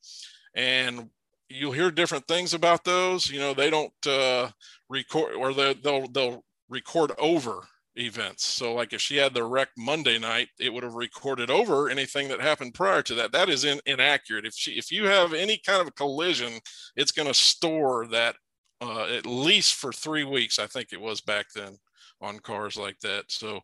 and 0.55 1.09
you'll 1.49 1.71
hear 1.71 1.91
different 1.91 2.27
things 2.27 2.55
about 2.55 2.83
those 2.83 3.29
you 3.29 3.39
know 3.39 3.53
they 3.53 3.69
don't 3.69 3.93
uh, 4.07 4.49
record 4.89 5.35
or 5.35 5.53
they'll 5.53 6.07
they'll 6.07 6.43
record 6.69 7.11
over 7.19 7.61
events. 7.95 8.45
So, 8.45 8.73
like 8.73 8.93
if 8.93 9.01
she 9.01 9.17
had 9.17 9.33
the 9.33 9.43
wreck 9.43 9.69
Monday 9.77 10.19
night, 10.19 10.49
it 10.59 10.73
would 10.73 10.83
have 10.83 10.93
recorded 10.93 11.49
over 11.49 11.89
anything 11.89 12.27
that 12.29 12.41
happened 12.41 12.73
prior 12.73 13.01
to 13.03 13.15
that. 13.15 13.31
That 13.31 13.49
is 13.49 13.63
in, 13.63 13.79
inaccurate. 13.85 14.45
If 14.45 14.53
she, 14.53 14.71
if 14.71 14.91
you 14.91 15.05
have 15.05 15.33
any 15.33 15.59
kind 15.65 15.81
of 15.81 15.95
collision, 15.95 16.53
it's 16.95 17.11
going 17.11 17.27
to 17.27 17.33
store 17.33 18.07
that 18.07 18.35
uh, 18.81 19.05
at 19.05 19.25
least 19.25 19.75
for 19.75 19.91
three 19.91 20.23
weeks. 20.23 20.59
I 20.59 20.67
think 20.67 20.89
it 20.91 21.01
was 21.01 21.21
back 21.21 21.47
then 21.55 21.77
on 22.21 22.39
cars 22.39 22.77
like 22.77 22.99
that. 22.99 23.25
So, 23.29 23.61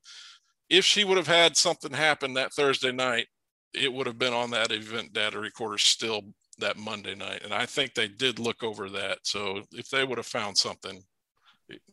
if 0.69 0.86
she 0.86 1.04
would 1.04 1.17
have 1.17 1.27
had 1.27 1.58
something 1.58 1.91
happen 1.91 2.34
that 2.34 2.54
Thursday 2.54 2.91
night, 2.91 3.27
it 3.73 3.91
would 3.91 4.08
have 4.08 4.19
been 4.19 4.34
on 4.34 4.51
that 4.51 4.71
event 4.71 5.13
data 5.13 5.39
recorder 5.39 5.77
still 5.77 6.21
that 6.62 6.78
Monday 6.78 7.15
night. 7.15 7.41
And 7.43 7.54
I 7.54 7.65
think 7.65 7.93
they 7.93 8.08
did 8.08 8.39
look 8.39 8.63
over 8.63 8.89
that. 8.89 9.19
So, 9.24 9.62
if 9.71 9.89
they 9.89 10.04
would 10.04 10.17
have 10.17 10.26
found 10.26 10.58
something, 10.58 11.04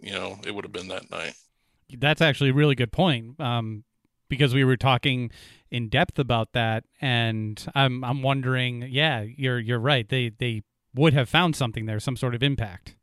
you 0.01 0.13
know, 0.13 0.39
it 0.47 0.55
would 0.55 0.65
have 0.65 0.73
been 0.73 0.89
that 0.89 1.11
night 1.11 1.35
that's 1.97 2.21
actually 2.21 2.51
a 2.51 2.55
really 2.55 2.75
good 2.75 2.93
point 2.93 3.41
um, 3.41 3.85
because 4.29 4.55
we 4.55 4.65
were 4.65 4.77
talking 4.77 5.31
in 5.71 5.89
depth 5.89 6.19
about 6.19 6.53
that, 6.53 6.85
and 7.01 7.65
I'm 7.75 8.05
I'm 8.05 8.23
wondering, 8.23 8.87
yeah, 8.91 9.23
you're 9.23 9.59
you're 9.59 9.79
right. 9.79 10.09
They 10.09 10.31
they 10.31 10.63
would 10.95 11.15
have 11.15 11.29
found 11.29 11.57
something 11.57 11.87
there, 11.87 12.01
some 12.01 12.17
sort 12.17 12.35
of 12.35 12.43
impact. 12.43 12.97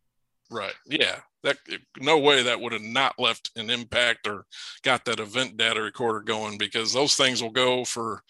Right. 0.52 0.74
Yeah. 0.86 1.22
That 1.44 1.58
no 2.00 2.18
way 2.18 2.42
that 2.44 2.60
would 2.60 2.74
have 2.74 2.82
not 2.82 3.20
left 3.20 3.52
an 3.56 3.70
impact 3.70 4.28
or 4.28 4.46
got 4.84 5.06
that 5.06 5.20
event 5.20 5.58
data 5.58 5.82
recorder 5.82 6.22
going 6.22 6.58
because 6.58 6.94
those 6.94 7.16
things 7.16 7.42
will 7.42 7.52
go 7.52 7.86
for 7.86 8.24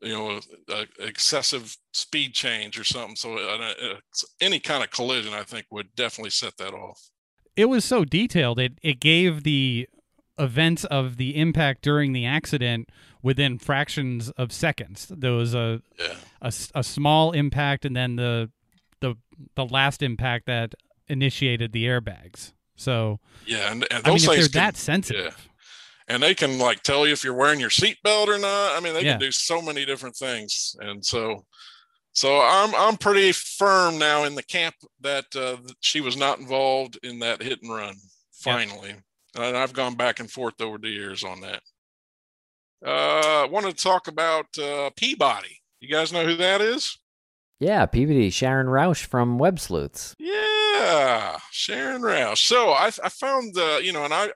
you 0.00 0.12
know 0.12 0.40
a, 0.68 0.72
a 0.72 0.86
excessive 1.06 1.76
speed 1.92 2.34
change 2.34 2.78
or 2.78 2.84
something. 2.84 3.16
So 3.16 3.36
uh, 3.36 3.72
uh 3.82 3.94
any 4.40 4.60
kind 4.60 4.82
of 4.82 4.90
collision, 4.90 5.34
I 5.34 5.42
think, 5.42 5.66
would 5.70 5.94
definitely 5.94 6.30
set 6.30 6.56
that 6.58 6.72
off. 6.72 7.10
It 7.56 7.66
was 7.66 7.84
so 7.84 8.04
detailed. 8.04 8.58
It 8.58 8.78
it 8.82 9.00
gave 9.00 9.42
the 9.42 9.88
events 10.38 10.84
of 10.84 11.16
the 11.18 11.36
impact 11.36 11.82
during 11.82 12.12
the 12.12 12.24
accident 12.24 12.88
within 13.22 13.58
fractions 13.58 14.30
of 14.30 14.52
seconds. 14.52 15.12
There 15.14 15.32
was 15.32 15.54
a, 15.54 15.82
yeah. 15.98 16.14
a, 16.40 16.52
a 16.74 16.82
small 16.82 17.32
impact 17.32 17.84
and 17.84 17.94
then 17.94 18.16
the 18.16 18.50
the 19.00 19.16
the 19.54 19.66
last 19.66 20.02
impact 20.02 20.46
that 20.46 20.74
initiated 21.08 21.72
the 21.72 21.84
airbags. 21.84 22.52
So 22.76 23.20
yeah, 23.46 23.70
and, 23.70 23.86
and 23.90 24.06
I 24.06 24.08
mean, 24.08 24.16
if 24.16 24.26
they're 24.26 24.42
can, 24.42 24.52
that 24.52 24.76
sensitive. 24.76 25.36
Yeah. 25.38 25.49
And 26.10 26.20
they 26.20 26.34
can 26.34 26.58
like 26.58 26.82
tell 26.82 27.06
you 27.06 27.12
if 27.12 27.22
you're 27.22 27.34
wearing 27.34 27.60
your 27.60 27.70
seatbelt 27.70 28.26
or 28.26 28.38
not. 28.38 28.76
I 28.76 28.80
mean, 28.80 28.94
they 28.94 29.04
yeah. 29.04 29.12
can 29.12 29.20
do 29.20 29.30
so 29.30 29.62
many 29.62 29.84
different 29.86 30.16
things. 30.16 30.74
And 30.80 31.04
so, 31.04 31.46
so 32.12 32.40
I'm 32.40 32.74
I'm 32.74 32.96
pretty 32.96 33.30
firm 33.30 33.96
now 33.96 34.24
in 34.24 34.34
the 34.34 34.42
camp 34.42 34.74
that 35.02 35.26
uh, 35.36 35.58
she 35.78 36.00
was 36.00 36.16
not 36.16 36.40
involved 36.40 36.98
in 37.04 37.20
that 37.20 37.40
hit 37.40 37.62
and 37.62 37.72
run. 37.72 37.94
Finally, 38.32 38.88
yep. 38.88 39.02
And 39.36 39.56
I've 39.56 39.72
gone 39.72 39.94
back 39.94 40.18
and 40.18 40.28
forth 40.28 40.60
over 40.60 40.78
the 40.78 40.88
years 40.88 41.22
on 41.22 41.42
that. 41.42 41.62
Uh, 42.84 43.44
I 43.44 43.48
wanted 43.48 43.76
to 43.76 43.82
talk 43.82 44.08
about 44.08 44.46
uh, 44.58 44.90
Peabody. 44.96 45.60
You 45.78 45.88
guys 45.88 46.12
know 46.12 46.24
who 46.26 46.34
that 46.36 46.60
is? 46.60 46.98
Yeah, 47.60 47.86
Peabody, 47.86 48.30
Sharon 48.30 48.68
Rausch 48.68 49.04
from 49.04 49.38
Web 49.38 49.60
Sleuths. 49.60 50.16
Yeah, 50.18 51.38
Sharon 51.52 52.02
Rausch. 52.02 52.42
So 52.42 52.70
I, 52.70 52.86
I 53.04 53.08
found, 53.10 53.56
uh, 53.56 53.78
you 53.82 53.92
know, 53.92 54.04
and 54.04 54.14
I, 54.14 54.30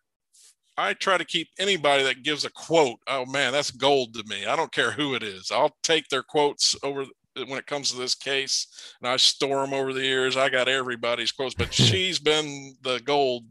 I 0.77 0.95
try 0.95 1.19
to 1.19 1.25
keep 1.25 1.49
anybody 1.59 2.03
that 2.05 2.23
gives 2.23 2.45
a 2.45 2.51
quote. 2.51 2.99
Oh 3.07 3.27
man, 3.27 3.53
that's 3.53 3.71
gold 3.71 4.15
to 4.15 4.25
me. 4.27 4.47
I 4.47 4.57
don't 4.57 4.73
care 4.73 4.91
who 4.91 5.15
it 5.15 5.23
is. 5.23 5.51
I'll 5.51 5.77
take 5.83 6.09
their 6.09 6.23
quotes 6.23 6.75
over 6.83 7.05
when 7.37 7.59
it 7.59 7.67
comes 7.67 7.91
to 7.91 7.97
this 7.97 8.15
case, 8.15 8.67
and 9.01 9.09
I 9.09 9.17
store 9.17 9.65
them 9.65 9.75
over 9.75 9.93
the 9.93 10.05
years. 10.05 10.37
I 10.37 10.49
got 10.49 10.69
everybody's 10.69 11.33
quotes, 11.33 11.55
but 11.55 11.73
she's 11.75 12.19
been 12.19 12.75
the 12.83 13.01
gold 13.05 13.45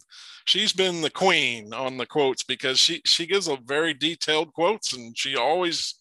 she's 0.46 0.74
been 0.74 1.02
the 1.02 1.10
queen 1.10 1.74
on 1.74 1.98
the 1.98 2.06
quotes 2.06 2.44
because 2.44 2.80
she 2.80 3.02
she 3.06 3.26
gives 3.26 3.48
a 3.48 3.58
very 3.66 3.94
detailed 3.94 4.54
quotes 4.54 4.94
and 4.94 5.18
she 5.18 5.36
always 5.36 5.96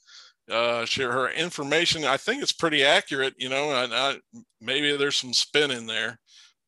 uh 0.50 0.84
share 0.84 1.12
her 1.12 1.30
information 1.30 2.04
i 2.04 2.16
think 2.16 2.42
it's 2.42 2.52
pretty 2.52 2.84
accurate 2.84 3.34
you 3.38 3.48
know 3.48 3.70
and 3.82 3.94
I, 3.94 4.16
maybe 4.60 4.96
there's 4.96 5.16
some 5.16 5.32
spin 5.32 5.70
in 5.70 5.86
there 5.86 6.18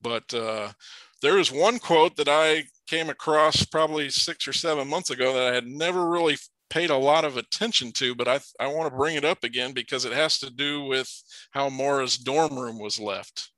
but 0.00 0.32
uh 0.32 0.72
there 1.22 1.38
is 1.38 1.50
one 1.50 1.78
quote 1.78 2.16
that 2.16 2.28
i 2.28 2.64
came 2.86 3.08
across 3.08 3.64
probably 3.64 4.10
six 4.10 4.46
or 4.46 4.52
seven 4.52 4.88
months 4.88 5.10
ago 5.10 5.32
that 5.32 5.52
i 5.52 5.54
had 5.54 5.66
never 5.66 6.08
really 6.08 6.36
paid 6.70 6.90
a 6.90 6.96
lot 6.96 7.24
of 7.24 7.36
attention 7.36 7.92
to 7.92 8.14
but 8.14 8.28
i 8.28 8.40
i 8.58 8.66
want 8.66 8.90
to 8.90 8.96
bring 8.96 9.16
it 9.16 9.24
up 9.24 9.44
again 9.44 9.72
because 9.72 10.04
it 10.04 10.12
has 10.12 10.38
to 10.38 10.50
do 10.50 10.84
with 10.84 11.22
how 11.50 11.68
Maura's 11.68 12.16
dorm 12.16 12.58
room 12.58 12.78
was 12.78 12.98
left 12.98 13.50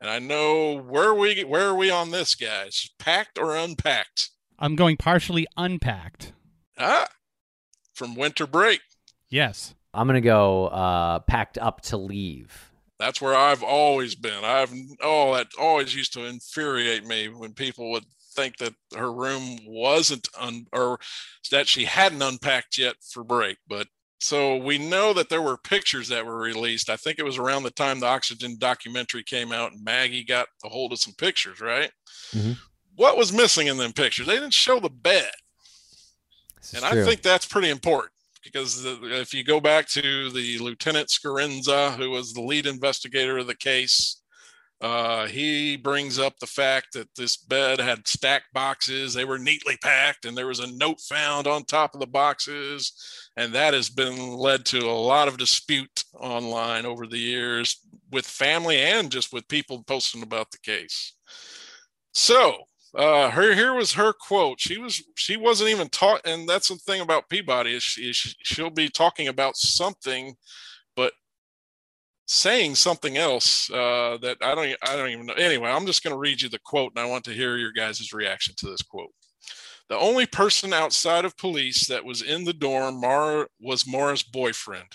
and 0.00 0.10
I 0.10 0.18
know 0.18 0.76
where 0.76 1.14
we 1.14 1.42
where 1.44 1.68
are 1.68 1.74
we 1.74 1.90
on 1.90 2.10
this, 2.10 2.34
guys? 2.34 2.90
Packed 2.98 3.38
or 3.38 3.56
unpacked? 3.56 4.30
I'm 4.58 4.76
going 4.76 4.96
partially 4.96 5.46
unpacked. 5.56 6.32
Ah, 6.78 7.06
from 7.94 8.14
winter 8.14 8.46
break. 8.46 8.80
Yes. 9.28 9.74
I'm 9.94 10.06
gonna 10.06 10.20
go 10.20 10.66
uh, 10.66 11.20
packed 11.20 11.56
up 11.56 11.80
to 11.82 11.96
leave. 11.96 12.70
That's 12.98 13.20
where 13.20 13.34
I've 13.34 13.62
always 13.62 14.14
been. 14.14 14.44
I've 14.44 14.72
oh 15.02 15.34
that 15.34 15.48
always 15.58 15.94
used 15.94 16.12
to 16.14 16.24
infuriate 16.24 17.06
me 17.06 17.28
when 17.28 17.52
people 17.52 17.90
would 17.92 18.04
think 18.36 18.58
that 18.58 18.74
her 18.96 19.12
room 19.12 19.58
wasn't 19.66 20.28
un, 20.38 20.66
or 20.72 20.98
that 21.50 21.66
she 21.66 21.84
hadn't 21.84 22.22
unpacked 22.22 22.78
yet 22.78 22.96
for 23.12 23.24
break. 23.24 23.56
But 23.66 23.88
so 24.18 24.56
we 24.56 24.78
know 24.78 25.12
that 25.12 25.28
there 25.28 25.42
were 25.42 25.56
pictures 25.56 26.08
that 26.08 26.24
were 26.24 26.38
released. 26.38 26.90
I 26.90 26.96
think 26.96 27.18
it 27.18 27.24
was 27.24 27.38
around 27.38 27.62
the 27.62 27.70
time 27.70 28.00
the 28.00 28.06
Oxygen 28.06 28.56
documentary 28.58 29.22
came 29.22 29.52
out 29.52 29.72
and 29.72 29.84
Maggie 29.84 30.24
got 30.24 30.48
a 30.64 30.68
hold 30.68 30.92
of 30.92 31.00
some 31.00 31.14
pictures, 31.14 31.60
right? 31.60 31.90
Mm-hmm. 32.32 32.52
What 32.94 33.16
was 33.16 33.32
missing 33.32 33.66
in 33.66 33.76
them 33.76 33.92
pictures? 33.92 34.26
They 34.26 34.34
didn't 34.34 34.54
show 34.54 34.80
the 34.80 34.88
bed. 34.90 35.30
And 36.74 36.82
true. 36.82 37.02
I 37.02 37.04
think 37.04 37.22
that's 37.22 37.46
pretty 37.46 37.68
important 37.68 38.12
because 38.42 38.82
the, 38.82 38.98
if 39.20 39.34
you 39.34 39.44
go 39.44 39.60
back 39.60 39.86
to 39.88 40.30
the 40.30 40.58
Lieutenant 40.58 41.08
Scarinza, 41.08 41.94
who 41.96 42.10
was 42.10 42.32
the 42.32 42.40
lead 42.40 42.66
investigator 42.66 43.38
of 43.38 43.46
the 43.46 43.54
case, 43.54 44.22
uh, 44.80 45.26
he 45.26 45.76
brings 45.76 46.18
up 46.18 46.38
the 46.38 46.46
fact 46.46 46.88
that 46.92 47.08
this 47.16 47.36
bed 47.36 47.80
had 47.80 48.06
stacked 48.06 48.52
boxes. 48.52 49.14
They 49.14 49.24
were 49.24 49.38
neatly 49.38 49.78
packed, 49.78 50.26
and 50.26 50.36
there 50.36 50.46
was 50.46 50.60
a 50.60 50.72
note 50.72 51.00
found 51.00 51.46
on 51.46 51.64
top 51.64 51.94
of 51.94 52.00
the 52.00 52.06
boxes. 52.06 52.92
And 53.36 53.54
that 53.54 53.72
has 53.72 53.88
been 53.88 54.36
led 54.36 54.66
to 54.66 54.80
a 54.80 54.92
lot 54.92 55.28
of 55.28 55.38
dispute 55.38 56.04
online 56.14 56.84
over 56.84 57.06
the 57.06 57.18
years 57.18 57.80
with 58.12 58.26
family 58.26 58.78
and 58.78 59.10
just 59.10 59.32
with 59.32 59.48
people 59.48 59.82
posting 59.84 60.22
about 60.22 60.50
the 60.50 60.58
case. 60.58 61.14
So 62.12 62.56
uh, 62.94 63.30
her 63.30 63.54
here 63.54 63.74
was 63.74 63.92
her 63.94 64.12
quote. 64.12 64.60
She 64.60 64.78
was 64.78 65.02
she 65.16 65.36
wasn't 65.36 65.70
even 65.70 65.88
taught 65.88 66.26
and 66.26 66.48
that's 66.48 66.68
the 66.68 66.76
thing 66.76 67.00
about 67.00 67.28
peabody 67.28 67.74
is, 67.74 67.82
she, 67.82 68.10
is 68.10 68.36
she'll 68.42 68.70
be 68.70 68.88
talking 68.88 69.28
about 69.28 69.56
something 69.56 70.34
saying 72.26 72.74
something 72.74 73.16
else 73.16 73.70
uh, 73.70 74.18
that 74.20 74.36
i 74.42 74.54
don't 74.54 74.76
i 74.82 74.96
don't 74.96 75.10
even 75.10 75.26
know 75.26 75.34
anyway 75.34 75.70
i'm 75.70 75.86
just 75.86 76.02
going 76.02 76.12
to 76.12 76.18
read 76.18 76.40
you 76.40 76.48
the 76.48 76.58
quote 76.64 76.92
and 76.94 77.04
i 77.04 77.08
want 77.08 77.24
to 77.24 77.32
hear 77.32 77.56
your 77.56 77.72
guys' 77.72 78.12
reaction 78.12 78.54
to 78.56 78.66
this 78.66 78.82
quote 78.82 79.10
the 79.88 79.98
only 79.98 80.26
person 80.26 80.72
outside 80.72 81.24
of 81.24 81.36
police 81.36 81.86
that 81.86 82.04
was 82.04 82.22
in 82.22 82.44
the 82.44 82.52
dorm 82.52 83.00
was 83.60 83.86
Maura's 83.86 84.24
boyfriend. 84.24 84.88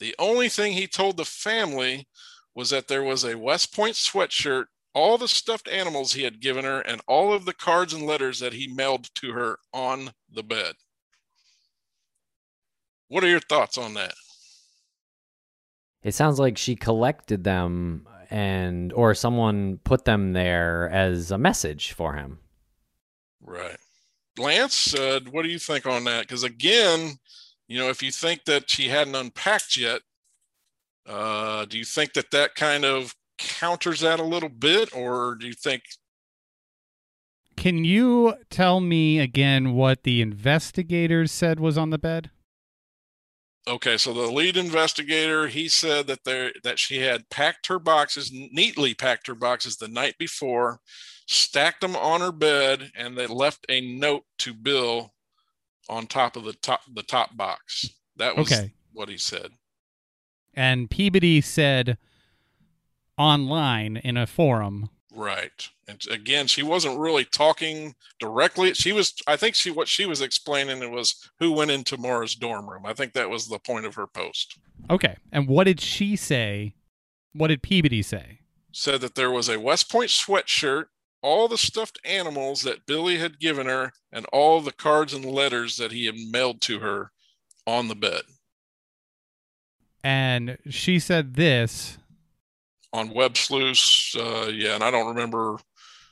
The 0.00 0.14
only 0.18 0.50
thing 0.50 0.72
he 0.72 0.86
told 0.86 1.16
the 1.16 1.24
family 1.24 2.06
was 2.54 2.68
that 2.68 2.86
there 2.86 3.02
was 3.02 3.24
a 3.24 3.38
West 3.38 3.74
Point 3.74 3.94
sweatshirt 3.94 4.66
all 4.94 5.18
the 5.18 5.28
stuffed 5.28 5.68
animals 5.68 6.12
he 6.12 6.22
had 6.22 6.40
given 6.40 6.64
her 6.64 6.80
and 6.82 7.00
all 7.08 7.32
of 7.32 7.44
the 7.44 7.52
cards 7.52 7.92
and 7.92 8.06
letters 8.06 8.38
that 8.38 8.52
he 8.52 8.68
mailed 8.68 9.12
to 9.16 9.32
her 9.32 9.58
on 9.72 10.10
the 10.32 10.42
bed. 10.42 10.74
What 13.08 13.24
are 13.24 13.28
your 13.28 13.40
thoughts 13.40 13.76
on 13.76 13.94
that? 13.94 14.14
It 16.04 16.14
sounds 16.14 16.38
like 16.38 16.58
she 16.58 16.76
collected 16.76 17.42
them 17.42 18.06
and 18.30 18.92
or 18.92 19.14
someone 19.14 19.78
put 19.84 20.04
them 20.04 20.34
there 20.34 20.88
as 20.90 21.30
a 21.30 21.38
message 21.38 21.92
for 21.92 22.14
him. 22.14 22.38
Right. 23.40 23.78
Lance, 24.38 24.94
uh, 24.94 25.20
what 25.30 25.42
do 25.42 25.48
you 25.48 25.58
think 25.58 25.86
on 25.86 26.04
that? 26.04 26.22
Because 26.22 26.42
again, 26.42 27.18
you 27.68 27.78
know, 27.78 27.88
if 27.88 28.02
you 28.02 28.10
think 28.10 28.44
that 28.44 28.68
she 28.68 28.88
hadn't 28.88 29.14
unpacked 29.14 29.76
yet, 29.76 30.02
uh, 31.06 31.64
do 31.64 31.78
you 31.78 31.84
think 31.84 32.12
that 32.14 32.30
that 32.32 32.54
kind 32.54 32.84
of 32.84 33.14
counters 33.38 34.00
that 34.00 34.20
a 34.20 34.24
little 34.24 34.48
bit, 34.48 34.94
or 34.94 35.36
do 35.36 35.46
you 35.46 35.54
think? 35.54 35.82
Can 37.56 37.84
you 37.84 38.34
tell 38.50 38.80
me 38.80 39.20
again 39.20 39.74
what 39.74 40.02
the 40.02 40.20
investigators 40.20 41.30
said 41.30 41.60
was 41.60 41.78
on 41.78 41.90
the 41.90 41.98
bed? 41.98 42.30
Okay, 43.66 43.96
so 43.96 44.12
the 44.12 44.30
lead 44.30 44.56
investigator 44.58 45.46
he 45.48 45.68
said 45.68 46.06
that 46.08 46.24
there 46.24 46.52
that 46.64 46.78
she 46.78 46.98
had 47.00 47.28
packed 47.30 47.66
her 47.68 47.78
boxes 47.78 48.30
neatly 48.32 48.92
packed 48.94 49.26
her 49.26 49.34
boxes 49.34 49.76
the 49.76 49.88
night 49.88 50.16
before, 50.18 50.80
stacked 51.26 51.80
them 51.80 51.96
on 51.96 52.20
her 52.20 52.32
bed, 52.32 52.90
and 52.94 53.16
they 53.16 53.26
left 53.26 53.64
a 53.70 53.80
note 53.80 54.24
to 54.38 54.52
Bill 54.52 55.14
on 55.88 56.06
top 56.06 56.36
of 56.36 56.44
the 56.44 56.52
top 56.52 56.82
the 56.94 57.02
top 57.02 57.36
box. 57.36 57.88
That 58.16 58.36
was 58.36 58.52
Okay. 58.52 58.72
what 58.92 59.08
he 59.08 59.16
said. 59.16 59.50
And 60.52 60.90
Peabody 60.90 61.40
said 61.40 61.96
online 63.16 63.96
in 63.96 64.16
a 64.16 64.26
forum. 64.26 64.90
Right. 65.14 65.68
And 65.86 66.02
again, 66.10 66.46
she 66.46 66.62
wasn't 66.62 66.98
really 66.98 67.24
talking 67.24 67.94
directly. 68.18 68.74
She 68.74 68.92
was, 68.92 69.14
I 69.26 69.36
think 69.36 69.54
she, 69.54 69.70
what 69.70 69.86
she 69.86 70.06
was 70.06 70.20
explaining 70.20 70.82
it 70.82 70.90
was 70.90 71.30
who 71.38 71.52
went 71.52 71.70
into 71.70 71.96
Maura's 71.96 72.34
dorm 72.34 72.68
room. 72.68 72.84
I 72.84 72.94
think 72.94 73.12
that 73.12 73.30
was 73.30 73.46
the 73.46 73.58
point 73.58 73.86
of 73.86 73.94
her 73.94 74.06
post. 74.06 74.58
Okay. 74.90 75.16
And 75.30 75.46
what 75.46 75.64
did 75.64 75.80
she 75.80 76.16
say? 76.16 76.74
What 77.32 77.48
did 77.48 77.62
Peabody 77.62 78.02
say? 78.02 78.40
Said 78.72 79.00
that 79.02 79.14
there 79.14 79.30
was 79.30 79.48
a 79.48 79.60
West 79.60 79.90
Point 79.90 80.10
sweatshirt, 80.10 80.86
all 81.22 81.46
the 81.46 81.58
stuffed 81.58 81.98
animals 82.04 82.62
that 82.62 82.86
Billy 82.86 83.18
had 83.18 83.38
given 83.38 83.66
her, 83.66 83.92
and 84.12 84.26
all 84.32 84.60
the 84.60 84.72
cards 84.72 85.14
and 85.14 85.24
letters 85.24 85.76
that 85.76 85.92
he 85.92 86.06
had 86.06 86.16
mailed 86.16 86.60
to 86.62 86.80
her 86.80 87.12
on 87.66 87.88
the 87.88 87.94
bed 87.94 88.22
And 90.02 90.58
she 90.68 90.98
said 90.98 91.34
this. 91.34 91.98
On 92.94 93.10
Web 93.12 93.36
Sleuths. 93.36 94.16
Uh, 94.18 94.50
yeah. 94.54 94.74
And 94.74 94.82
I 94.84 94.90
don't 94.90 95.08
remember 95.08 95.58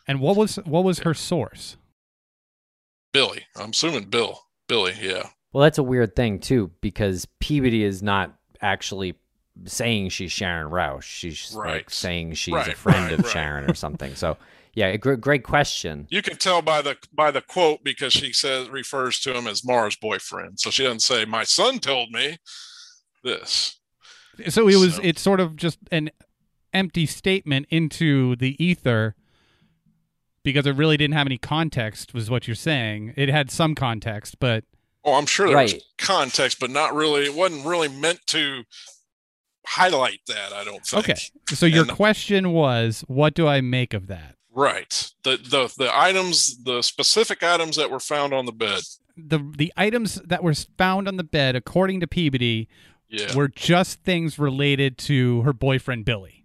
And 0.06 0.20
what 0.20 0.36
was 0.36 0.56
what 0.64 0.84
was 0.84 0.98
her 1.00 1.14
source? 1.14 1.76
Billy. 3.12 3.46
I'm 3.56 3.70
assuming 3.70 4.04
Bill. 4.04 4.40
Billy. 4.68 4.94
Yeah. 5.00 5.28
Well, 5.52 5.62
that's 5.62 5.78
a 5.78 5.82
weird 5.82 6.16
thing 6.16 6.38
too 6.38 6.70
because 6.80 7.26
Peabody 7.40 7.84
is 7.84 8.02
not 8.02 8.34
actually 8.60 9.14
saying 9.66 10.08
she's 10.08 10.32
Sharon 10.32 10.70
Rausch. 10.70 11.06
She's 11.06 11.54
like 11.54 11.90
saying 11.90 12.34
she's 12.34 12.54
a 12.54 12.74
friend 12.74 13.04
right, 13.10 13.12
of 13.12 13.24
right. 13.24 13.32
Sharon 13.32 13.70
or 13.70 13.74
something. 13.74 14.14
So, 14.14 14.38
yeah, 14.74 14.96
gr- 14.96 15.14
great 15.14 15.44
question. 15.44 16.06
You 16.10 16.22
can 16.22 16.38
tell 16.38 16.62
by 16.62 16.80
the 16.80 16.96
by 17.12 17.30
the 17.30 17.42
quote 17.42 17.84
because 17.84 18.14
she 18.14 18.32
says 18.32 18.70
refers 18.70 19.20
to 19.20 19.36
him 19.36 19.46
as 19.46 19.62
Maura's 19.64 19.96
boyfriend. 19.96 20.58
So 20.58 20.70
she 20.70 20.84
doesn't 20.84 21.00
say 21.00 21.26
my 21.26 21.44
son 21.44 21.78
told 21.80 22.10
me 22.10 22.38
this. 23.22 23.78
So 24.48 24.68
it 24.68 24.76
was 24.76 24.96
So- 24.96 25.02
it's 25.02 25.20
sort 25.20 25.40
of 25.40 25.56
just 25.56 25.78
an 25.90 26.10
empty 26.72 27.06
statement 27.06 27.66
into 27.70 28.36
the 28.36 28.62
ether 28.62 29.14
because 30.44 30.66
it 30.66 30.74
really 30.74 30.96
didn't 30.96 31.14
have 31.14 31.26
any 31.26 31.38
context 31.38 32.12
was 32.14 32.28
what 32.30 32.46
you're 32.48 32.54
saying. 32.54 33.14
It 33.16 33.28
had 33.28 33.50
some 33.50 33.74
context, 33.74 34.38
but 34.40 34.64
Oh, 35.04 35.14
I'm 35.14 35.26
sure 35.26 35.48
there 35.48 35.56
was 35.56 35.74
context, 35.98 36.60
but 36.60 36.70
not 36.70 36.94
really. 36.94 37.24
It 37.24 37.34
wasn't 37.34 37.66
really 37.66 37.88
meant 37.88 38.20
to 38.28 38.62
highlight 39.66 40.20
that. 40.28 40.52
I 40.52 40.64
don't 40.64 40.84
think. 40.84 41.08
okay. 41.08 41.20
So 41.54 41.66
your 41.66 41.82
And- 41.84 41.92
question 41.92 42.52
was 42.52 43.04
what 43.08 43.34
do 43.34 43.46
I 43.46 43.60
make 43.60 43.94
of 43.94 44.06
that? 44.08 44.36
Right. 44.54 45.10
The 45.22 45.36
the 45.38 45.72
the 45.78 45.90
items, 45.96 46.62
the 46.64 46.82
specific 46.82 47.42
items 47.42 47.76
that 47.76 47.90
were 47.90 48.00
found 48.00 48.32
on 48.34 48.44
the 48.46 48.52
bed. 48.52 48.82
The 49.16 49.38
the 49.56 49.72
items 49.76 50.16
that 50.16 50.42
were 50.42 50.54
found 50.54 51.08
on 51.08 51.16
the 51.16 51.24
bed 51.24 51.56
according 51.56 52.00
to 52.00 52.06
Peabody 52.06 52.68
Yeah. 53.08 53.34
were 53.34 53.48
just 53.48 54.02
things 54.02 54.38
related 54.38 54.98
to 54.98 55.40
her 55.42 55.52
boyfriend 55.52 56.04
Billy. 56.04 56.41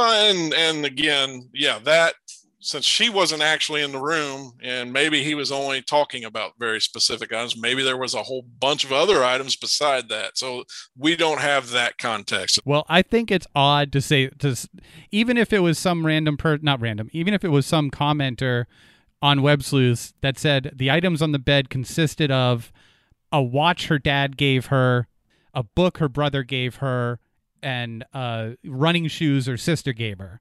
Well, 0.00 0.30
and 0.30 0.54
and 0.54 0.86
again, 0.86 1.50
yeah, 1.52 1.78
that 1.80 2.14
since 2.58 2.86
she 2.86 3.10
wasn't 3.10 3.42
actually 3.42 3.82
in 3.82 3.92
the 3.92 4.00
room, 4.00 4.52
and 4.62 4.90
maybe 4.94 5.22
he 5.22 5.34
was 5.34 5.52
only 5.52 5.82
talking 5.82 6.24
about 6.24 6.52
very 6.58 6.80
specific 6.80 7.34
items, 7.34 7.54
maybe 7.54 7.82
there 7.82 7.98
was 7.98 8.14
a 8.14 8.22
whole 8.22 8.40
bunch 8.60 8.82
of 8.82 8.92
other 8.92 9.22
items 9.22 9.56
beside 9.56 10.08
that. 10.08 10.38
So 10.38 10.64
we 10.96 11.16
don't 11.16 11.40
have 11.40 11.68
that 11.72 11.98
context. 11.98 12.60
Well, 12.64 12.86
I 12.88 13.02
think 13.02 13.30
it's 13.30 13.46
odd 13.54 13.92
to 13.92 14.00
say 14.00 14.28
to 14.38 14.56
even 15.10 15.36
if 15.36 15.52
it 15.52 15.58
was 15.58 15.78
some 15.78 16.06
random 16.06 16.38
per 16.38 16.56
not 16.62 16.80
random, 16.80 17.10
even 17.12 17.34
if 17.34 17.44
it 17.44 17.50
was 17.50 17.66
some 17.66 17.90
commenter 17.90 18.64
on 19.20 19.42
Web 19.42 19.62
Sleuths 19.62 20.14
that 20.22 20.38
said 20.38 20.72
the 20.74 20.90
items 20.90 21.20
on 21.20 21.32
the 21.32 21.38
bed 21.38 21.68
consisted 21.68 22.30
of 22.30 22.72
a 23.30 23.42
watch 23.42 23.88
her 23.88 23.98
dad 23.98 24.38
gave 24.38 24.66
her, 24.66 25.08
a 25.52 25.62
book 25.62 25.98
her 25.98 26.08
brother 26.08 26.42
gave 26.42 26.76
her, 26.76 27.20
and 27.62 28.04
uh, 28.14 28.50
running 28.64 29.08
shoes 29.08 29.48
or 29.48 29.56
sister 29.56 29.92
gamer. 29.92 30.40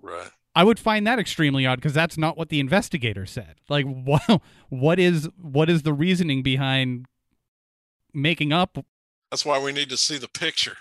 Right. 0.00 0.30
I 0.54 0.64
would 0.64 0.78
find 0.78 1.06
that 1.06 1.18
extremely 1.18 1.64
odd 1.64 1.76
because 1.76 1.94
that's 1.94 2.18
not 2.18 2.36
what 2.36 2.48
the 2.50 2.60
investigator 2.60 3.24
said. 3.24 3.56
Like, 3.68 3.86
what 4.04 4.42
what 4.68 4.98
is 4.98 5.28
what 5.40 5.70
is 5.70 5.82
the 5.82 5.92
reasoning 5.94 6.42
behind 6.42 7.06
making 8.12 8.52
up 8.52 8.78
That's 9.30 9.44
why 9.44 9.58
we 9.62 9.72
need 9.72 9.88
to 9.90 9.96
see 9.96 10.18
the 10.18 10.28
picture. 10.28 10.76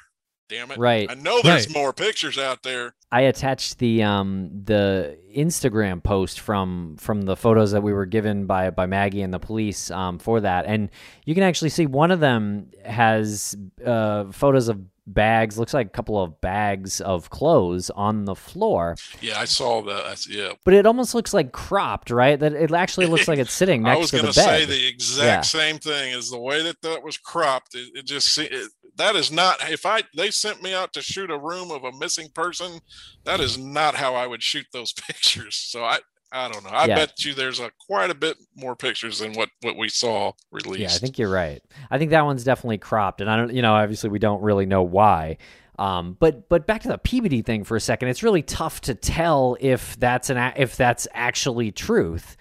Damn 0.50 0.70
it. 0.72 0.78
Right. 0.78 1.10
I 1.10 1.14
know 1.14 1.42
there's 1.42 1.68
Right. 1.68 1.74
more 1.74 1.94
pictures 1.94 2.38
out 2.38 2.64
there. 2.64 2.94
I 3.10 3.22
attached 3.22 3.80
the 3.80 4.04
um 4.04 4.50
the 4.66 5.18
Instagram 5.34 6.04
post 6.04 6.42
from 6.42 6.98
from 7.00 7.22
the 7.22 7.38
photos 7.38 7.72
that 7.72 7.82
we 7.84 7.94
were 7.94 8.06
given 8.06 8.46
by 8.48 8.70
by 8.70 8.86
Maggie 8.86 9.22
and 9.22 9.34
the 9.34 9.40
police 9.40 9.90
um 9.92 10.20
for 10.20 10.42
that, 10.42 10.66
and 10.66 10.90
you 11.26 11.34
can 11.34 11.44
actually 11.44 11.70
see 11.70 11.86
one 11.86 12.12
of 12.12 12.20
them 12.20 12.70
has 12.84 13.56
uh 13.86 14.26
photos 14.34 14.68
of 14.68 14.82
bags, 15.14 15.58
looks 15.60 15.74
like 15.74 15.88
a 15.88 15.92
couple 15.92 16.22
of 16.22 16.40
bags 16.42 17.02
of 17.02 17.30
clothes 17.30 17.90
on 17.92 18.26
the 18.26 18.36
floor, 18.36 18.96
Yeah, 19.22 19.40
I 19.40 19.46
saw 19.46 19.82
that. 19.84 20.06
That's, 20.06 20.28
yeah. 20.30 20.54
but 20.64 20.74
it 20.74 20.86
almost 20.86 21.14
looks 21.16 21.34
like 21.34 21.52
cropped, 21.52 22.10
right? 22.12 22.40
That 22.40 22.54
it 22.54 22.72
actually 22.72 23.08
looks 23.08 23.28
like 23.28 23.40
it's 23.40 23.54
sitting 23.54 23.86
I 23.86 23.90
next 23.96 24.00
was 24.02 24.10
to 24.12 24.16
the 24.18 24.22
going 24.24 24.34
to 24.34 24.40
say 24.42 24.66
the 24.66 24.88
exact 24.88 25.26
Yeah. 25.54 25.60
same 25.62 25.78
thing. 25.80 26.14
Is 26.14 26.30
the 26.30 26.40
way 26.40 26.62
that 26.64 26.82
that 26.82 27.04
was 27.04 27.18
cropped. 27.18 27.76
It, 27.76 27.90
it 27.96 28.06
just 28.06 28.38
it, 28.38 28.52
that 28.98 29.16
is 29.16 29.32
not. 29.32 29.70
If 29.70 29.86
I 29.86 30.04
they 30.16 30.32
sent 30.32 30.62
me 30.62 30.74
out 30.74 30.94
to 30.94 31.02
shoot 31.02 31.32
a 31.32 31.38
room 31.40 31.72
of 31.72 31.84
a 31.84 31.92
missing 31.98 32.30
person, 32.34 32.80
that 33.24 33.40
is 33.40 33.58
not 33.58 33.96
how 33.96 34.16
I 34.16 34.28
would 34.28 34.44
shoot 34.44 34.66
those 34.74 34.94
pictures. 35.08 35.56
So 35.56 35.84
I 35.84 36.00
I 36.32 36.48
don't 36.50 36.64
know. 36.64 36.70
I 36.70 36.86
Yeah. 36.86 36.96
bet 36.96 37.26
you 37.26 37.34
there's 37.34 37.60
a 37.60 37.72
quite 37.88 38.10
a 38.10 38.16
bit 38.16 38.38
more 38.56 38.76
pictures 38.76 39.20
than 39.20 39.34
what 39.34 39.50
what 39.62 39.78
we 39.78 39.90
saw 39.90 40.32
released. 40.52 40.80
Yeah, 40.80 40.88
I 40.96 41.00
think 41.00 41.18
you're 41.18 41.30
right. 41.30 41.62
I 41.90 41.98
think 41.98 42.12
that 42.12 42.24
one's 42.26 42.44
definitely 42.44 42.78
cropped, 42.78 43.20
and 43.22 43.30
I 43.30 43.36
don't, 43.38 43.54
you 43.54 43.62
know, 43.62 43.74
obviously 43.74 44.10
we 44.10 44.20
don't 44.20 44.42
really 44.42 44.66
know 44.66 44.84
why. 44.84 45.38
Um, 45.80 46.16
but 46.20 46.48
but 46.48 46.68
back 46.68 46.82
to 46.84 46.88
the 46.90 46.98
Peabody 46.98 47.42
thing 47.42 47.64
for 47.64 47.76
a 47.76 47.82
second, 47.82 48.10
it's 48.10 48.24
really 48.24 48.44
tough 48.44 48.82
to 48.82 48.94
tell 48.96 49.58
if 49.60 50.00
that's 50.00 50.30
an 50.30 50.54
if 50.56 50.78
that's 50.78 51.08
actually 51.14 51.72
truth. 51.72 52.38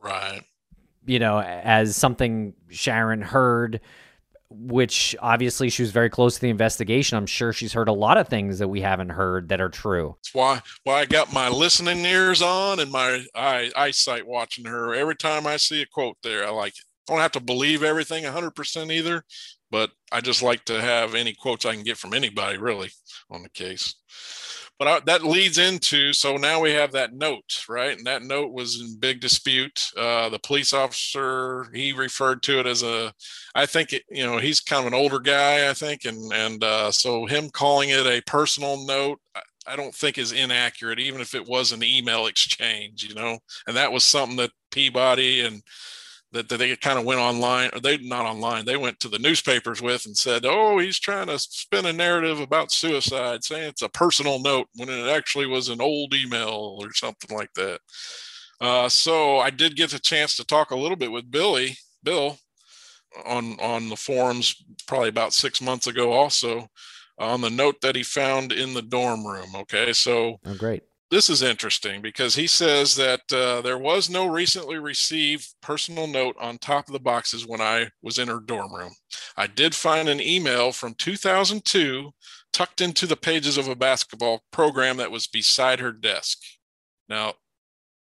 right. 0.00 0.42
You 1.06 1.18
know, 1.18 1.40
as 1.40 1.96
something 1.96 2.52
Sharon 2.68 3.22
heard, 3.22 3.80
which 4.50 5.14
obviously 5.20 5.68
she 5.68 5.82
was 5.82 5.90
very 5.90 6.08
close 6.08 6.36
to 6.36 6.40
the 6.40 6.48
investigation. 6.48 7.18
I'm 7.18 7.26
sure 7.26 7.52
she's 7.52 7.72
heard 7.72 7.88
a 7.88 7.92
lot 7.92 8.16
of 8.16 8.28
things 8.28 8.58
that 8.58 8.68
we 8.68 8.80
haven't 8.80 9.10
heard 9.10 9.48
that 9.50 9.60
are 9.60 9.68
true. 9.68 10.16
That's 10.18 10.34
why 10.34 10.62
why 10.84 11.00
I 11.00 11.06
got 11.06 11.32
my 11.32 11.48
listening 11.48 12.04
ears 12.04 12.40
on 12.42 12.80
and 12.80 12.90
my 12.90 13.24
eye 13.34 13.70
eyesight 13.76 14.26
watching 14.26 14.64
her. 14.64 14.94
Every 14.94 15.16
time 15.16 15.46
I 15.46 15.56
see 15.56 15.82
a 15.82 15.86
quote 15.86 16.16
there, 16.22 16.46
I 16.46 16.50
like. 16.50 16.74
I 17.08 17.14
don't 17.14 17.22
have 17.22 17.32
to 17.32 17.40
believe 17.40 17.82
everything 17.82 18.24
100% 18.24 18.92
either, 18.92 19.24
but 19.70 19.90
I 20.12 20.20
just 20.20 20.42
like 20.42 20.66
to 20.66 20.78
have 20.78 21.14
any 21.14 21.32
quotes 21.32 21.64
I 21.64 21.74
can 21.74 21.82
get 21.82 21.96
from 21.96 22.12
anybody 22.12 22.58
really 22.58 22.90
on 23.30 23.42
the 23.42 23.48
case. 23.48 23.94
But 24.78 25.06
that 25.06 25.24
leads 25.24 25.58
into 25.58 26.12
so 26.12 26.36
now 26.36 26.60
we 26.60 26.70
have 26.70 26.92
that 26.92 27.12
note, 27.12 27.64
right? 27.68 27.96
And 27.96 28.06
that 28.06 28.22
note 28.22 28.52
was 28.52 28.80
in 28.80 28.96
big 29.00 29.20
dispute. 29.20 29.90
Uh, 29.96 30.28
the 30.28 30.38
police 30.38 30.72
officer 30.72 31.66
he 31.74 31.92
referred 31.92 32.44
to 32.44 32.60
it 32.60 32.66
as 32.66 32.84
a, 32.84 33.12
I 33.56 33.66
think 33.66 33.92
it, 33.92 34.04
you 34.08 34.24
know 34.24 34.38
he's 34.38 34.60
kind 34.60 34.86
of 34.86 34.92
an 34.92 34.98
older 34.98 35.18
guy, 35.18 35.68
I 35.68 35.74
think, 35.74 36.04
and 36.04 36.32
and 36.32 36.62
uh, 36.62 36.92
so 36.92 37.26
him 37.26 37.50
calling 37.50 37.90
it 37.90 38.06
a 38.06 38.22
personal 38.22 38.86
note, 38.86 39.20
I, 39.34 39.40
I 39.66 39.76
don't 39.76 39.94
think 39.94 40.16
is 40.16 40.30
inaccurate, 40.30 41.00
even 41.00 41.20
if 41.20 41.34
it 41.34 41.46
was 41.46 41.72
an 41.72 41.82
email 41.82 42.26
exchange, 42.28 43.02
you 43.02 43.16
know. 43.16 43.38
And 43.66 43.76
that 43.76 43.90
was 43.90 44.04
something 44.04 44.36
that 44.36 44.52
Peabody 44.70 45.40
and 45.40 45.60
that, 46.32 46.48
that 46.48 46.58
they 46.58 46.76
kind 46.76 46.98
of 46.98 47.04
went 47.04 47.20
online, 47.20 47.70
or 47.72 47.80
they 47.80 47.98
not 47.98 48.26
online, 48.26 48.64
they 48.64 48.76
went 48.76 49.00
to 49.00 49.08
the 49.08 49.18
newspapers 49.18 49.80
with 49.80 50.04
and 50.06 50.16
said, 50.16 50.44
"Oh, 50.44 50.78
he's 50.78 50.98
trying 50.98 51.28
to 51.28 51.38
spin 51.38 51.86
a 51.86 51.92
narrative 51.92 52.40
about 52.40 52.72
suicide, 52.72 53.44
saying 53.44 53.68
it's 53.68 53.82
a 53.82 53.88
personal 53.88 54.38
note 54.38 54.68
when 54.74 54.88
it 54.88 55.08
actually 55.08 55.46
was 55.46 55.68
an 55.68 55.80
old 55.80 56.14
email 56.14 56.78
or 56.82 56.92
something 56.92 57.36
like 57.36 57.52
that." 57.54 57.80
Uh, 58.60 58.88
so 58.88 59.38
I 59.38 59.50
did 59.50 59.76
get 59.76 59.90
the 59.90 59.98
chance 59.98 60.36
to 60.36 60.44
talk 60.44 60.70
a 60.70 60.76
little 60.76 60.96
bit 60.96 61.12
with 61.12 61.30
Billy, 61.30 61.76
Bill, 62.02 62.38
on 63.24 63.58
on 63.60 63.88
the 63.88 63.96
forums 63.96 64.54
probably 64.86 65.08
about 65.08 65.32
six 65.32 65.62
months 65.62 65.86
ago, 65.86 66.12
also 66.12 66.68
on 67.18 67.40
the 67.40 67.50
note 67.50 67.80
that 67.80 67.96
he 67.96 68.02
found 68.02 68.52
in 68.52 68.74
the 68.74 68.82
dorm 68.82 69.26
room. 69.26 69.54
Okay, 69.54 69.92
so 69.92 70.38
oh, 70.44 70.54
great 70.54 70.82
this 71.10 71.30
is 71.30 71.42
interesting 71.42 72.02
because 72.02 72.34
he 72.34 72.46
says 72.46 72.94
that 72.96 73.20
uh, 73.32 73.62
there 73.62 73.78
was 73.78 74.10
no 74.10 74.26
recently 74.26 74.78
received 74.78 75.54
personal 75.62 76.06
note 76.06 76.36
on 76.38 76.58
top 76.58 76.86
of 76.86 76.92
the 76.92 77.00
boxes 77.00 77.46
when 77.46 77.60
I 77.60 77.90
was 78.02 78.18
in 78.18 78.28
her 78.28 78.40
dorm 78.40 78.74
room. 78.74 78.92
I 79.36 79.46
did 79.46 79.74
find 79.74 80.08
an 80.08 80.20
email 80.20 80.70
from 80.72 80.94
2002 80.94 82.10
tucked 82.52 82.80
into 82.80 83.06
the 83.06 83.16
pages 83.16 83.56
of 83.56 83.68
a 83.68 83.76
basketball 83.76 84.42
program 84.52 84.98
that 84.98 85.10
was 85.10 85.26
beside 85.26 85.80
her 85.80 85.92
desk. 85.92 86.38
Now, 87.08 87.34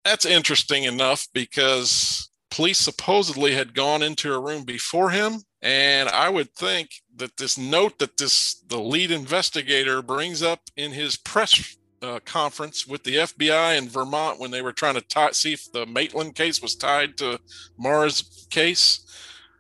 that's 0.04 0.26
interesting 0.26 0.84
enough 0.84 1.28
because 1.34 2.30
police 2.52 2.80
supposedly 2.80 3.54
had 3.54 3.76
gone 3.76 4.02
into 4.02 4.30
her 4.30 4.42
room 4.42 4.64
before 4.64 5.12
him 5.12 5.40
and 5.62 6.10
i 6.10 6.28
would 6.30 6.52
think 6.56 6.90
that 7.16 7.36
this 7.38 7.58
note 7.58 8.00
that 8.00 8.18
this 8.18 8.64
the 8.68 8.80
lead 8.80 9.12
investigator 9.12 10.02
brings 10.02 10.42
up 10.42 10.62
in 10.76 10.92
his 10.92 11.16
press 11.16 11.78
uh, 12.02 12.20
conference 12.26 12.88
with 12.88 13.04
the 13.04 13.16
FBI 13.16 13.78
in 13.78 13.90
Vermont 13.90 14.40
when 14.40 14.52
they 14.52 14.62
were 14.62 14.72
trying 14.72 14.96
to 14.96 15.02
tie, 15.02 15.32
see 15.32 15.54
if 15.54 15.72
the 15.72 15.86
Maitland 15.86 16.36
case 16.36 16.62
was 16.62 16.76
tied 16.76 17.18
to 17.18 17.40
Maura's 17.78 18.48
case. 18.50 19.06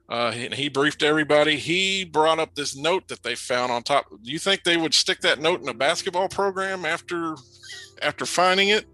Uh, 0.08 0.32
he, 0.32 0.48
he, 0.48 0.70
briefed 0.70 1.04
everybody. 1.04 1.56
He 1.56 2.04
brought 2.04 2.40
up 2.40 2.56
this 2.56 2.76
note 2.76 3.08
that 3.10 3.22
they 3.22 3.36
found 3.36 3.72
on 3.72 3.84
top. 3.84 4.08
Do 4.10 4.32
you 4.32 4.40
think 4.40 4.64
they 4.64 4.78
would 4.78 4.94
stick 4.94 5.22
that 5.22 5.40
note 5.40 5.62
in 5.62 5.70
a 5.70 5.74
basketball 5.74 6.28
program 6.28 6.84
after 6.84 7.36
after 8.02 8.26
finding 8.26 8.70
it? 8.70 8.86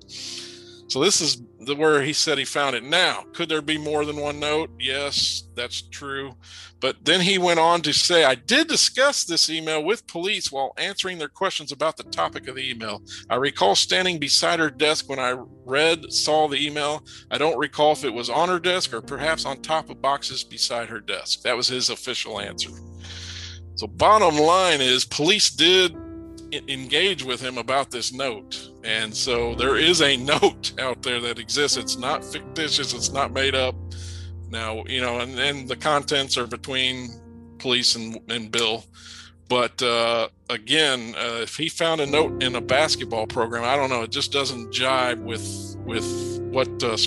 So 0.88 1.00
this 1.00 1.22
is 1.22 1.42
the 1.66 1.76
where 1.76 2.02
he 2.02 2.14
said 2.14 2.38
he 2.38 2.46
found 2.46 2.76
it. 2.76 2.84
Now, 2.84 3.26
could 3.34 3.50
there 3.50 3.62
be 3.62 3.78
more 3.78 4.06
than 4.06 4.18
one 4.18 4.40
note? 4.40 4.70
Yes, 4.80 5.44
that's 5.56 5.82
true. 5.82 6.34
But 6.80 7.04
then 7.04 7.22
he 7.22 7.38
went 7.38 7.60
on 7.60 7.82
to 7.82 7.94
say, 7.94 8.24
I 8.24 8.36
did 8.36 8.68
discuss 8.68 9.24
this 9.24 9.50
email 9.50 9.84
with 9.84 10.08
police 10.08 10.52
while 10.52 10.74
answering 10.78 11.18
their 11.18 11.30
questions 11.30 11.72
about 11.72 11.98
the 11.98 12.04
topic 12.04 12.48
of 12.48 12.56
the 12.56 12.70
email. 12.70 13.02
I 13.30 13.36
recall 13.36 13.76
standing 13.76 14.20
beside 14.20 14.60
her 14.60 14.70
desk 14.70 15.10
when 15.10 15.20
I 15.20 15.36
read, 15.66 16.12
saw 16.12 16.48
the 16.48 16.64
email. 16.64 17.04
I 17.32 17.38
don't 17.38 17.58
recall 17.58 17.94
if 17.94 18.04
it 18.04 18.14
was 18.14 18.30
on 18.30 18.50
her 18.50 18.60
desk 18.60 18.94
or 18.94 19.02
perhaps 19.02 19.46
on 19.46 19.62
top 19.62 19.90
of 19.90 20.02
boxes 20.02 20.44
beside 20.44 20.90
her 20.90 21.00
desk. 21.00 21.42
That 21.42 21.58
was 21.58 21.68
his 21.68 21.90
official 21.90 22.40
answer. 22.40 22.72
So, 23.76 23.88
bottom 23.88 24.38
line 24.38 24.80
is, 24.80 25.04
police 25.04 25.50
did 25.50 25.96
engage 26.52 27.24
with 27.24 27.42
him 27.42 27.58
about 27.58 27.92
this 27.92 28.14
note. 28.14 28.70
And 28.84 29.16
so 29.16 29.56
there 29.56 29.78
is 29.78 30.02
a 30.02 30.18
note 30.34 30.74
out 30.80 31.02
there 31.02 31.20
that 31.22 31.40
exists. 31.40 31.78
It's 31.78 31.98
not 31.98 32.24
fictitious, 32.24 32.94
it's 32.94 33.12
not 33.12 33.34
made 33.34 33.56
up. 33.56 33.76
Now, 34.50 34.84
you 34.88 35.02
know, 35.02 35.20
and 35.20 35.38
then 35.38 35.68
the 35.68 35.76
contents 35.76 36.38
are 36.38 36.48
between 36.48 37.10
police 37.58 37.96
and, 37.96 38.20
and 38.30 38.52
Bill. 38.52 38.86
But 39.48 39.82
uh, 39.82 40.30
again, 40.50 41.14
uh, 41.16 41.42
if 41.42 41.56
he 41.56 41.70
found 41.70 42.02
a 42.02 42.06
note 42.06 42.42
in 42.42 42.56
a 42.56 42.62
basketball 42.62 43.28
program, 43.28 43.64
I 43.64 43.76
don't 43.76 43.90
know. 43.90 44.04
It 44.04 44.12
just 44.12 44.32
doesn't 44.32 44.72
jibe 44.72 45.20
with 45.20 45.76
with 45.86 46.40
what 46.52 46.68
uh, 46.84 46.98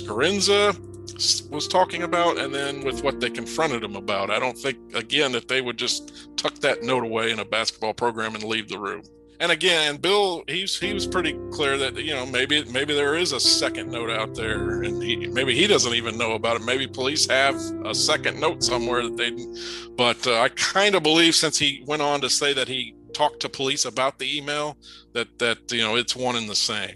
was 1.49 1.67
talking 1.67 2.03
about, 2.03 2.37
and 2.37 2.53
then 2.53 2.81
with 2.85 3.03
what 3.03 3.19
they 3.19 3.29
confronted 3.29 3.83
him 3.83 3.97
about. 3.97 4.29
I 4.29 4.39
don't 4.39 4.57
think 4.57 4.77
again 4.95 5.33
that 5.33 5.49
they 5.49 5.59
would 5.59 5.77
just 5.77 6.29
tuck 6.37 6.55
that 6.59 6.81
note 6.81 7.03
away 7.03 7.31
in 7.31 7.39
a 7.39 7.45
basketball 7.45 7.93
program 7.93 8.35
and 8.35 8.43
leave 8.43 8.69
the 8.69 8.79
room 8.79 9.03
and 9.39 9.51
again, 9.51 9.97
Bill, 9.97 10.43
he's 10.47 10.77
he 10.77 10.93
was 10.93 11.07
pretty 11.07 11.33
clear 11.51 11.77
that 11.77 11.95
you 11.95 12.13
know 12.13 12.25
maybe 12.25 12.63
maybe 12.65 12.93
there 12.93 13.15
is 13.15 13.31
a 13.31 13.39
second 13.39 13.89
note 13.89 14.09
out 14.09 14.35
there, 14.35 14.81
and 14.81 15.01
he 15.01 15.27
maybe 15.27 15.55
he 15.55 15.65
doesn't 15.65 15.93
even 15.93 16.17
know 16.17 16.33
about 16.33 16.57
it. 16.57 16.65
Maybe 16.65 16.87
police 16.87 17.27
have 17.27 17.55
a 17.85 17.95
second 17.95 18.39
note 18.39 18.63
somewhere 18.63 19.03
that 19.03 19.17
they. 19.17 19.31
But 19.95 20.27
uh, 20.27 20.41
I 20.41 20.49
kind 20.49 20.95
of 20.95 21.03
believe 21.03 21.35
since 21.35 21.57
he 21.57 21.83
went 21.87 22.01
on 22.01 22.19
to 22.21 22.29
say 22.29 22.53
that 22.53 22.67
he 22.67 22.95
talked 23.13 23.39
to 23.41 23.49
police 23.49 23.85
about 23.85 24.19
the 24.19 24.37
email, 24.37 24.77
that 25.13 25.39
that 25.39 25.71
you 25.71 25.81
know 25.81 25.95
it's 25.95 26.15
one 26.15 26.35
and 26.35 26.49
the 26.49 26.55
same. 26.55 26.95